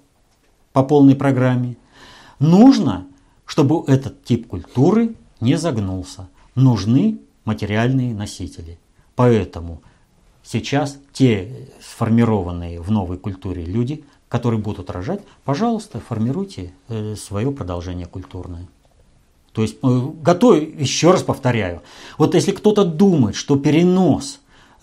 по 0.72 0.82
полной 0.82 1.14
программе. 1.14 1.76
Нужно 2.40 3.06
чтобы 3.52 3.84
этот 3.86 4.24
тип 4.24 4.46
культуры 4.46 5.14
не 5.42 5.56
загнулся. 5.56 6.30
Нужны 6.54 7.18
материальные 7.44 8.14
носители. 8.14 8.78
Поэтому 9.14 9.82
сейчас 10.42 10.96
те 11.12 11.68
сформированные 11.78 12.80
в 12.80 12.90
новой 12.90 13.18
культуре 13.18 13.62
люди, 13.66 14.04
которые 14.30 14.58
будут 14.58 14.88
рожать, 14.88 15.20
пожалуйста, 15.44 16.00
формируйте 16.00 16.72
э, 16.88 17.14
свое 17.14 17.52
продолжение 17.52 18.06
культурное. 18.06 18.68
То 19.52 19.60
есть, 19.60 19.76
э, 19.82 20.00
готовь, 20.22 20.70
еще 20.80 21.10
раз 21.10 21.22
повторяю, 21.22 21.82
вот 22.16 22.34
если 22.34 22.52
кто-то 22.52 22.86
думает, 22.86 23.36
что 23.36 23.58
перенос 23.58 24.40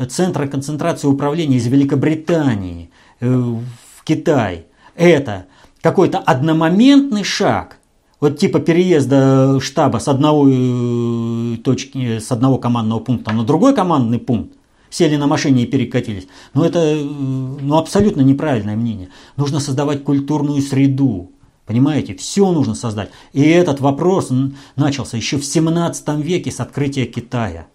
центра 0.10 0.46
концентрации 0.46 1.08
управления 1.08 1.58
из 1.58 1.66
Великобритании 1.66 2.92
э, 3.20 3.28
в 3.28 4.04
Китай– 4.04 4.68
это 4.96 5.48
какой-то 5.82 6.20
одномоментный 6.20 7.24
шаг, 7.24 7.79
вот 8.20 8.38
типа 8.38 8.60
переезда 8.60 9.60
штаба 9.62 10.00
с 10.00 10.08
одного 10.08 10.48
э, 10.50 11.58
точки, 11.64 12.20
с 12.20 12.32
одного 12.32 12.58
командного 12.58 13.00
пункта 13.00 13.32
на 13.32 13.44
другой 13.44 13.74
командный 13.74 14.20
пункт, 14.20 14.54
сели 14.90 15.16
на 15.16 15.28
машине 15.28 15.64
и 15.64 15.68
перекатились. 15.68 16.28
Но 16.54 16.66
это 16.66 16.80
э, 16.80 17.02
ну, 17.04 17.78
абсолютно 17.78 18.22
неправильное 18.22 18.76
мнение. 18.76 19.10
Нужно 19.38 19.60
создавать 19.60 20.04
культурную 20.04 20.62
среду. 20.62 21.32
Понимаете, 21.66 22.16
все 22.16 22.52
нужно 22.52 22.74
создать. 22.74 23.12
И 23.32 23.44
этот 23.44 23.80
вопрос 23.80 24.32
начался 24.76 25.18
еще 25.18 25.38
в 25.38 25.46
17 25.46 26.10
веке 26.18 26.52
с 26.52 26.60
открытия 26.60 27.06
Китая. 27.06 27.68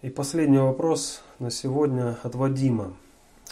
И 0.00 0.08
последний 0.08 0.58
вопрос 0.58 1.22
на 1.38 1.50
сегодня 1.50 2.16
от 2.22 2.34
Вадима. 2.34 2.92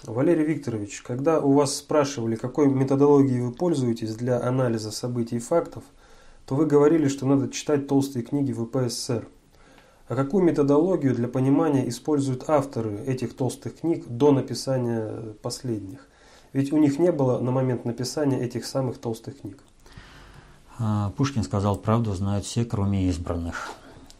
Валерий 0.04 0.44
Викторович, 0.44 1.02
когда 1.02 1.40
у 1.40 1.52
вас 1.52 1.76
спрашивали, 1.76 2.36
какой 2.36 2.68
методологией 2.68 3.40
вы 3.40 3.52
пользуетесь 3.52 4.14
для 4.14 4.40
анализа 4.40 4.90
событий 4.90 5.36
и 5.36 5.40
фактов, 5.40 5.84
то 6.46 6.54
вы 6.54 6.66
говорили, 6.66 7.08
что 7.08 7.26
надо 7.26 7.50
читать 7.50 7.86
толстые 7.86 8.22
книги 8.22 8.52
ВПСР. 8.52 9.28
А 10.08 10.16
какую 10.16 10.42
методологию 10.42 11.14
для 11.14 11.28
понимания 11.28 11.88
используют 11.88 12.48
авторы 12.48 12.98
этих 13.06 13.36
толстых 13.36 13.80
книг 13.80 14.06
до 14.08 14.32
написания 14.32 15.34
последних? 15.42 16.08
Ведь 16.52 16.72
у 16.72 16.78
них 16.78 16.98
не 16.98 17.12
было 17.12 17.38
на 17.38 17.52
момент 17.52 17.84
написания 17.84 18.40
этих 18.40 18.64
самых 18.64 18.98
толстых 18.98 19.40
книг. 19.40 19.62
А, 20.78 21.10
Пушкин 21.10 21.44
сказал, 21.44 21.76
правду 21.76 22.14
знают 22.14 22.44
все, 22.44 22.64
кроме 22.64 23.06
избранных. 23.08 23.70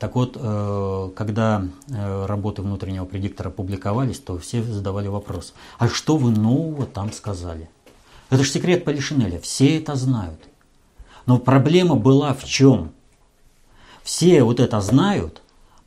Так 0.00 0.14
вот, 0.14 0.34
э, 0.40 1.10
когда 1.14 1.62
э, 1.90 2.24
работы 2.26 2.62
внутреннего 2.62 3.04
предиктора 3.04 3.50
публиковались, 3.50 4.18
то 4.18 4.38
все 4.38 4.62
задавали 4.62 5.08
вопрос, 5.08 5.52
а 5.78 5.88
что 5.88 6.16
вы 6.16 6.30
нового 6.30 6.86
там 6.86 7.12
сказали? 7.12 7.68
Это 8.30 8.42
же 8.42 8.50
секрет 8.50 8.86
Полишинеля, 8.86 9.38
все 9.40 9.76
это 9.78 9.96
знают. 9.96 10.40
Но 11.26 11.38
проблема 11.38 11.96
была 11.96 12.32
в 12.32 12.46
чем? 12.46 12.92
Все 14.02 14.42
вот 14.42 14.58
это 14.58 14.80
знают, 14.80 15.42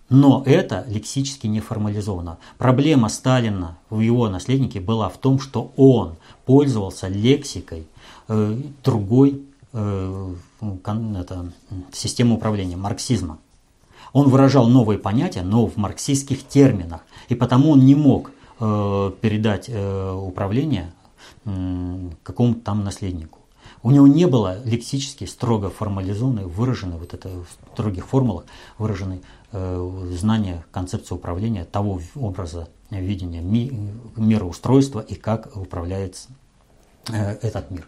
но 0.09 0.43
это 0.45 0.85
лексически 0.87 1.47
не 1.47 1.59
формализовано. 1.59 2.37
Проблема 2.59 3.09
Сталина 3.09 3.79
в 3.89 3.99
его 3.99 4.29
наследнике 4.29 4.79
была 4.79 5.09
в 5.09 5.17
том, 5.17 5.39
что 5.39 5.71
он 5.75 6.17
пользовался 6.45 7.07
лексикой 7.07 7.87
э, 8.27 8.61
другой 8.83 9.41
э, 9.71 10.35
это, 10.61 11.51
системы 11.91 12.35
управления, 12.35 12.77
марксизма. 12.77 13.39
Он 14.13 14.29
выражал 14.29 14.67
новые 14.67 14.99
понятия, 14.99 15.41
но 15.41 15.67
в 15.67 15.77
марксистских 15.77 16.47
терминах. 16.47 17.01
И 17.29 17.35
потому 17.35 17.71
он 17.71 17.85
не 17.85 17.95
мог 17.95 18.31
э, 18.59 19.11
передать 19.21 19.65
э, 19.67 20.11
управление 20.11 20.93
э, 21.45 22.09
какому-то 22.23 22.61
там 22.61 22.83
наследнику. 22.83 23.39
У 23.81 23.91
него 23.91 24.07
не 24.07 24.27
было 24.27 24.63
лексически 24.63 25.25
строго 25.25 25.69
формализованной, 25.69 26.45
выраженной 26.45 26.97
вот 26.97 27.13
это 27.13 27.29
в 27.29 27.47
строгих 27.73 28.07
формулах, 28.07 28.45
выраженной 28.77 29.21
э, 29.51 30.09
знания 30.11 30.63
концепции 30.71 31.15
управления, 31.15 31.65
того 31.65 31.99
образа 32.15 32.69
видения 32.91 33.41
ми, 33.41 33.91
мироустройства 34.15 34.99
и 34.99 35.15
как 35.15 35.55
управляется 35.57 36.29
э, 37.09 37.37
этот 37.41 37.71
мир. 37.71 37.87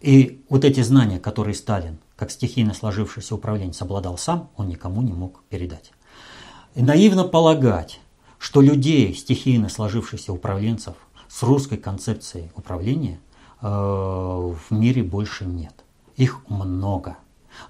И 0.00 0.44
вот 0.48 0.64
эти 0.64 0.82
знания, 0.82 1.18
которые 1.18 1.54
Сталин 1.54 1.98
как 2.18 2.32
стихийно 2.32 2.74
сложившийся 2.74 3.36
управленец 3.36 3.80
обладал 3.80 4.18
сам, 4.18 4.50
он 4.56 4.66
никому 4.66 5.02
не 5.02 5.12
мог 5.12 5.44
передать. 5.48 5.92
И 6.74 6.82
наивно 6.82 7.22
полагать, 7.22 8.00
что 8.38 8.60
людей, 8.60 9.14
стихийно 9.14 9.68
сложившихся 9.68 10.32
управленцев 10.32 10.96
с 11.28 11.42
русской 11.44 11.78
концепцией 11.78 12.50
управления 12.56 13.20
э, 13.62 13.66
в 13.68 14.58
мире 14.70 15.04
больше 15.04 15.44
нет. 15.46 15.84
Их 16.16 16.42
много. 16.48 17.18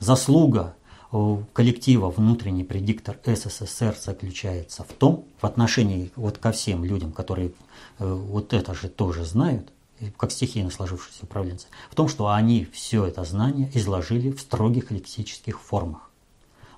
Заслуга 0.01 0.75
э, 1.13 1.37
коллектива 1.53 2.11
внутренний 2.11 2.65
предиктор 2.65 3.19
СССР 3.27 3.97
заключается 4.01 4.83
в 4.83 4.95
том, 4.95 5.27
в 5.41 5.45
отношении 5.45 6.11
вот 6.17 6.39
ко 6.39 6.53
всем 6.53 6.85
людям, 6.85 7.13
которые 7.13 7.53
э, 7.99 8.11
вот 8.11 8.55
это 8.55 8.75
же 8.75 8.89
тоже 8.89 9.27
знают, 9.27 9.73
как 10.17 10.31
стихийно 10.33 10.71
сложившиеся 10.71 11.25
управленцы, 11.25 11.67
в 11.91 11.95
том, 11.95 12.09
что 12.09 12.29
они 12.29 12.67
все 12.73 13.05
это 13.07 13.25
знание 13.25 13.71
изложили 13.75 14.31
в 14.31 14.41
строгих 14.41 14.91
лексических 14.91 15.61
формах, 15.61 16.11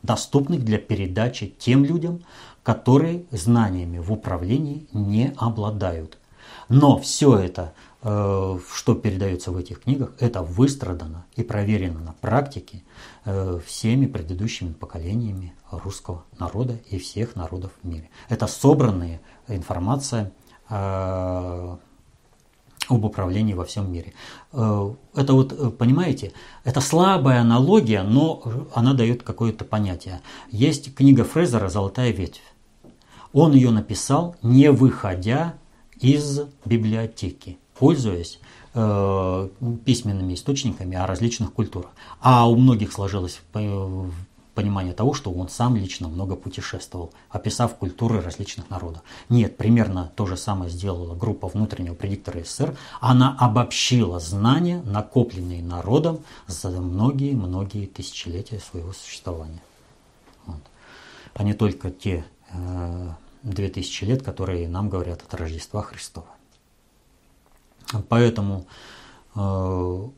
доступных 0.02 0.64
для 0.64 0.78
передачи 0.78 1.54
тем 1.58 1.84
людям, 1.84 2.22
которые 2.62 3.24
знаниями 3.30 3.98
в 3.98 4.12
управлении 4.12 4.86
не 4.92 5.32
обладают. 5.36 6.18
Но 6.68 6.98
все 6.98 7.36
это, 7.36 7.74
э, 8.02 8.58
что 8.72 8.94
передается 8.94 9.50
в 9.50 9.56
этих 9.56 9.82
книгах, 9.82 10.12
это 10.18 10.42
выстрадано 10.42 11.26
и 11.36 11.42
проверено 11.42 12.00
на 12.00 12.12
практике 12.12 12.82
э, 13.24 13.58
всеми 13.66 14.06
предыдущими 14.06 14.72
поколениями 14.72 15.54
русского 15.70 16.24
народа 16.38 16.78
и 16.88 16.98
всех 16.98 17.36
народов 17.36 17.72
в 17.82 17.86
мире. 17.88 18.08
Это 18.28 18.46
собранная 18.46 19.20
информация 19.48 20.32
э, 20.68 21.76
об 22.90 23.04
управлении 23.04 23.54
во 23.54 23.64
всем 23.64 23.90
мире. 23.90 24.12
Это 24.52 25.32
вот, 25.32 25.78
понимаете, 25.78 26.32
это 26.64 26.80
слабая 26.80 27.40
аналогия, 27.40 28.02
но 28.02 28.42
она 28.74 28.92
дает 28.92 29.22
какое-то 29.22 29.64
понятие. 29.64 30.20
Есть 30.50 30.94
книга 30.94 31.24
Фрезера 31.24 31.68
«Золотая 31.68 32.10
ветвь». 32.10 32.42
Он 33.32 33.52
ее 33.52 33.70
написал, 33.70 34.34
не 34.42 34.72
выходя 34.72 35.54
из 36.00 36.40
библиотеки, 36.64 37.58
пользуясь 37.78 38.40
э, 38.74 39.48
письменными 39.84 40.34
источниками 40.34 40.96
о 40.96 41.06
различных 41.06 41.52
культурах. 41.52 41.90
А 42.20 42.48
у 42.48 42.56
многих 42.56 42.92
сложилось 42.92 43.40
понимание 44.54 44.92
того, 44.92 45.14
что 45.14 45.30
он 45.30 45.48
сам 45.48 45.76
лично 45.76 46.08
много 46.08 46.36
путешествовал, 46.36 47.12
описав 47.28 47.76
культуры 47.76 48.20
различных 48.20 48.70
народов. 48.70 49.02
Нет, 49.28 49.56
примерно 49.56 50.12
то 50.16 50.26
же 50.26 50.36
самое 50.36 50.70
сделала 50.70 51.14
группа 51.14 51.48
внутреннего 51.48 51.94
предиктора 51.94 52.42
СССР. 52.44 52.76
Она 53.00 53.36
обобщила 53.38 54.18
знания, 54.20 54.82
накопленные 54.84 55.62
народом 55.62 56.20
за 56.46 56.70
многие-многие 56.70 57.86
тысячелетия 57.86 58.58
своего 58.58 58.92
существования. 58.92 59.62
Вот. 60.46 60.62
А 61.34 61.42
не 61.42 61.54
только 61.54 61.90
те 61.90 62.24
э, 62.52 63.10
2000 63.42 64.04
лет, 64.04 64.22
которые 64.22 64.68
нам 64.68 64.88
говорят 64.88 65.22
от 65.22 65.34
Рождества 65.34 65.82
Христова. 65.82 66.26
Поэтому 68.08 68.66
э, 69.34 70.08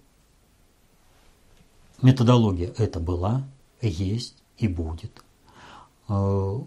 методология 2.03 2.73
это 2.77 3.01
была, 3.01 3.43
есть 3.89 4.37
и 4.59 4.69
будет. 4.69 5.23
Э, 6.09 6.59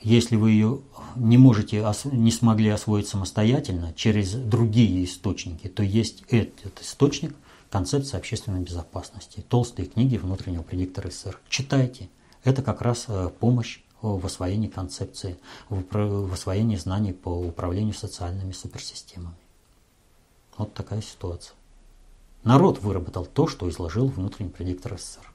если 0.00 0.36
вы 0.36 0.50
ее 0.50 0.80
не 1.16 1.38
можете, 1.38 1.84
не 2.04 2.30
смогли 2.30 2.68
освоить 2.68 3.08
самостоятельно 3.08 3.92
через 3.94 4.32
другие 4.32 5.04
источники, 5.04 5.68
то 5.68 5.82
есть 5.82 6.22
этот 6.28 6.80
источник 6.80 7.34
концепция 7.70 8.18
общественной 8.18 8.60
безопасности, 8.60 9.44
толстые 9.48 9.86
книги 9.86 10.16
внутреннего 10.16 10.62
предиктора 10.62 11.10
СССР. 11.10 11.40
Читайте. 11.48 12.08
Это 12.44 12.62
как 12.62 12.82
раз 12.82 13.06
э, 13.08 13.30
помощь 13.40 13.80
в 14.02 14.24
освоении 14.24 14.68
концепции, 14.68 15.38
в 15.68 16.32
освоении 16.32 16.76
знаний 16.76 17.12
по 17.12 17.30
управлению 17.30 17.94
социальными 17.94 18.52
суперсистемами. 18.52 19.34
Вот 20.56 20.72
такая 20.74 21.02
ситуация. 21.02 21.54
Народ 22.44 22.80
выработал 22.80 23.26
то, 23.26 23.46
что 23.46 23.68
изложил 23.68 24.06
внутренний 24.06 24.50
предиктор 24.50 24.98
СССР. 24.98 25.32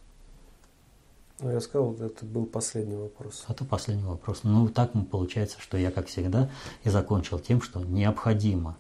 Ну, 1.42 1.52
я 1.52 1.60
сказал, 1.60 1.94
это 1.96 2.26
был 2.26 2.46
последний 2.46 2.96
вопрос. 2.96 3.46
Это 3.48 3.66
последний 3.66 4.04
вопрос. 4.04 4.42
Ну, 4.44 4.70
так 4.70 4.92
получается, 5.10 5.60
что 5.60 5.78
я, 5.78 5.92
как 5.92 6.08
всегда, 6.08 6.50
и 6.84 6.90
закончил 6.90 7.40
тем, 7.40 7.62
что 7.62 7.80
необходимо 7.80 8.78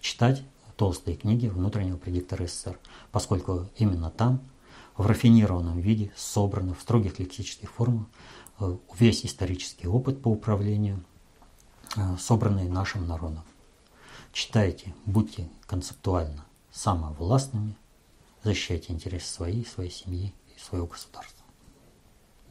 читать 0.00 0.42
толстые 0.76 1.16
книги 1.16 1.46
внутреннего 1.48 1.96
предиктора 1.96 2.46
СССР, 2.46 2.78
поскольку 3.10 3.68
именно 3.76 4.10
там, 4.10 4.40
в 4.96 5.06
рафинированном 5.06 5.80
виде, 5.80 6.12
собраны 6.16 6.74
в 6.74 6.82
строгих 6.82 7.18
лексических 7.18 7.70
формах, 7.70 8.06
Э, 8.62 8.76
весь 8.98 9.24
исторический 9.24 9.88
опыт 9.88 10.22
по 10.22 10.28
управлению, 10.28 11.02
э, 11.96 12.16
собранный 12.18 12.68
нашим 12.68 13.08
народом. 13.08 13.42
Читайте, 14.32 14.94
будьте 15.04 15.48
концептуально 15.66 16.44
самовластными, 16.70 17.74
защищайте 18.44 18.92
интересы 18.92 19.26
своей, 19.26 19.66
своей 19.66 19.90
семьи 19.90 20.32
и 20.54 20.60
своего 20.60 20.86
государства. 20.86 21.41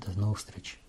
До 0.05 0.19
новых 0.19 0.39
встреч! 0.39 0.80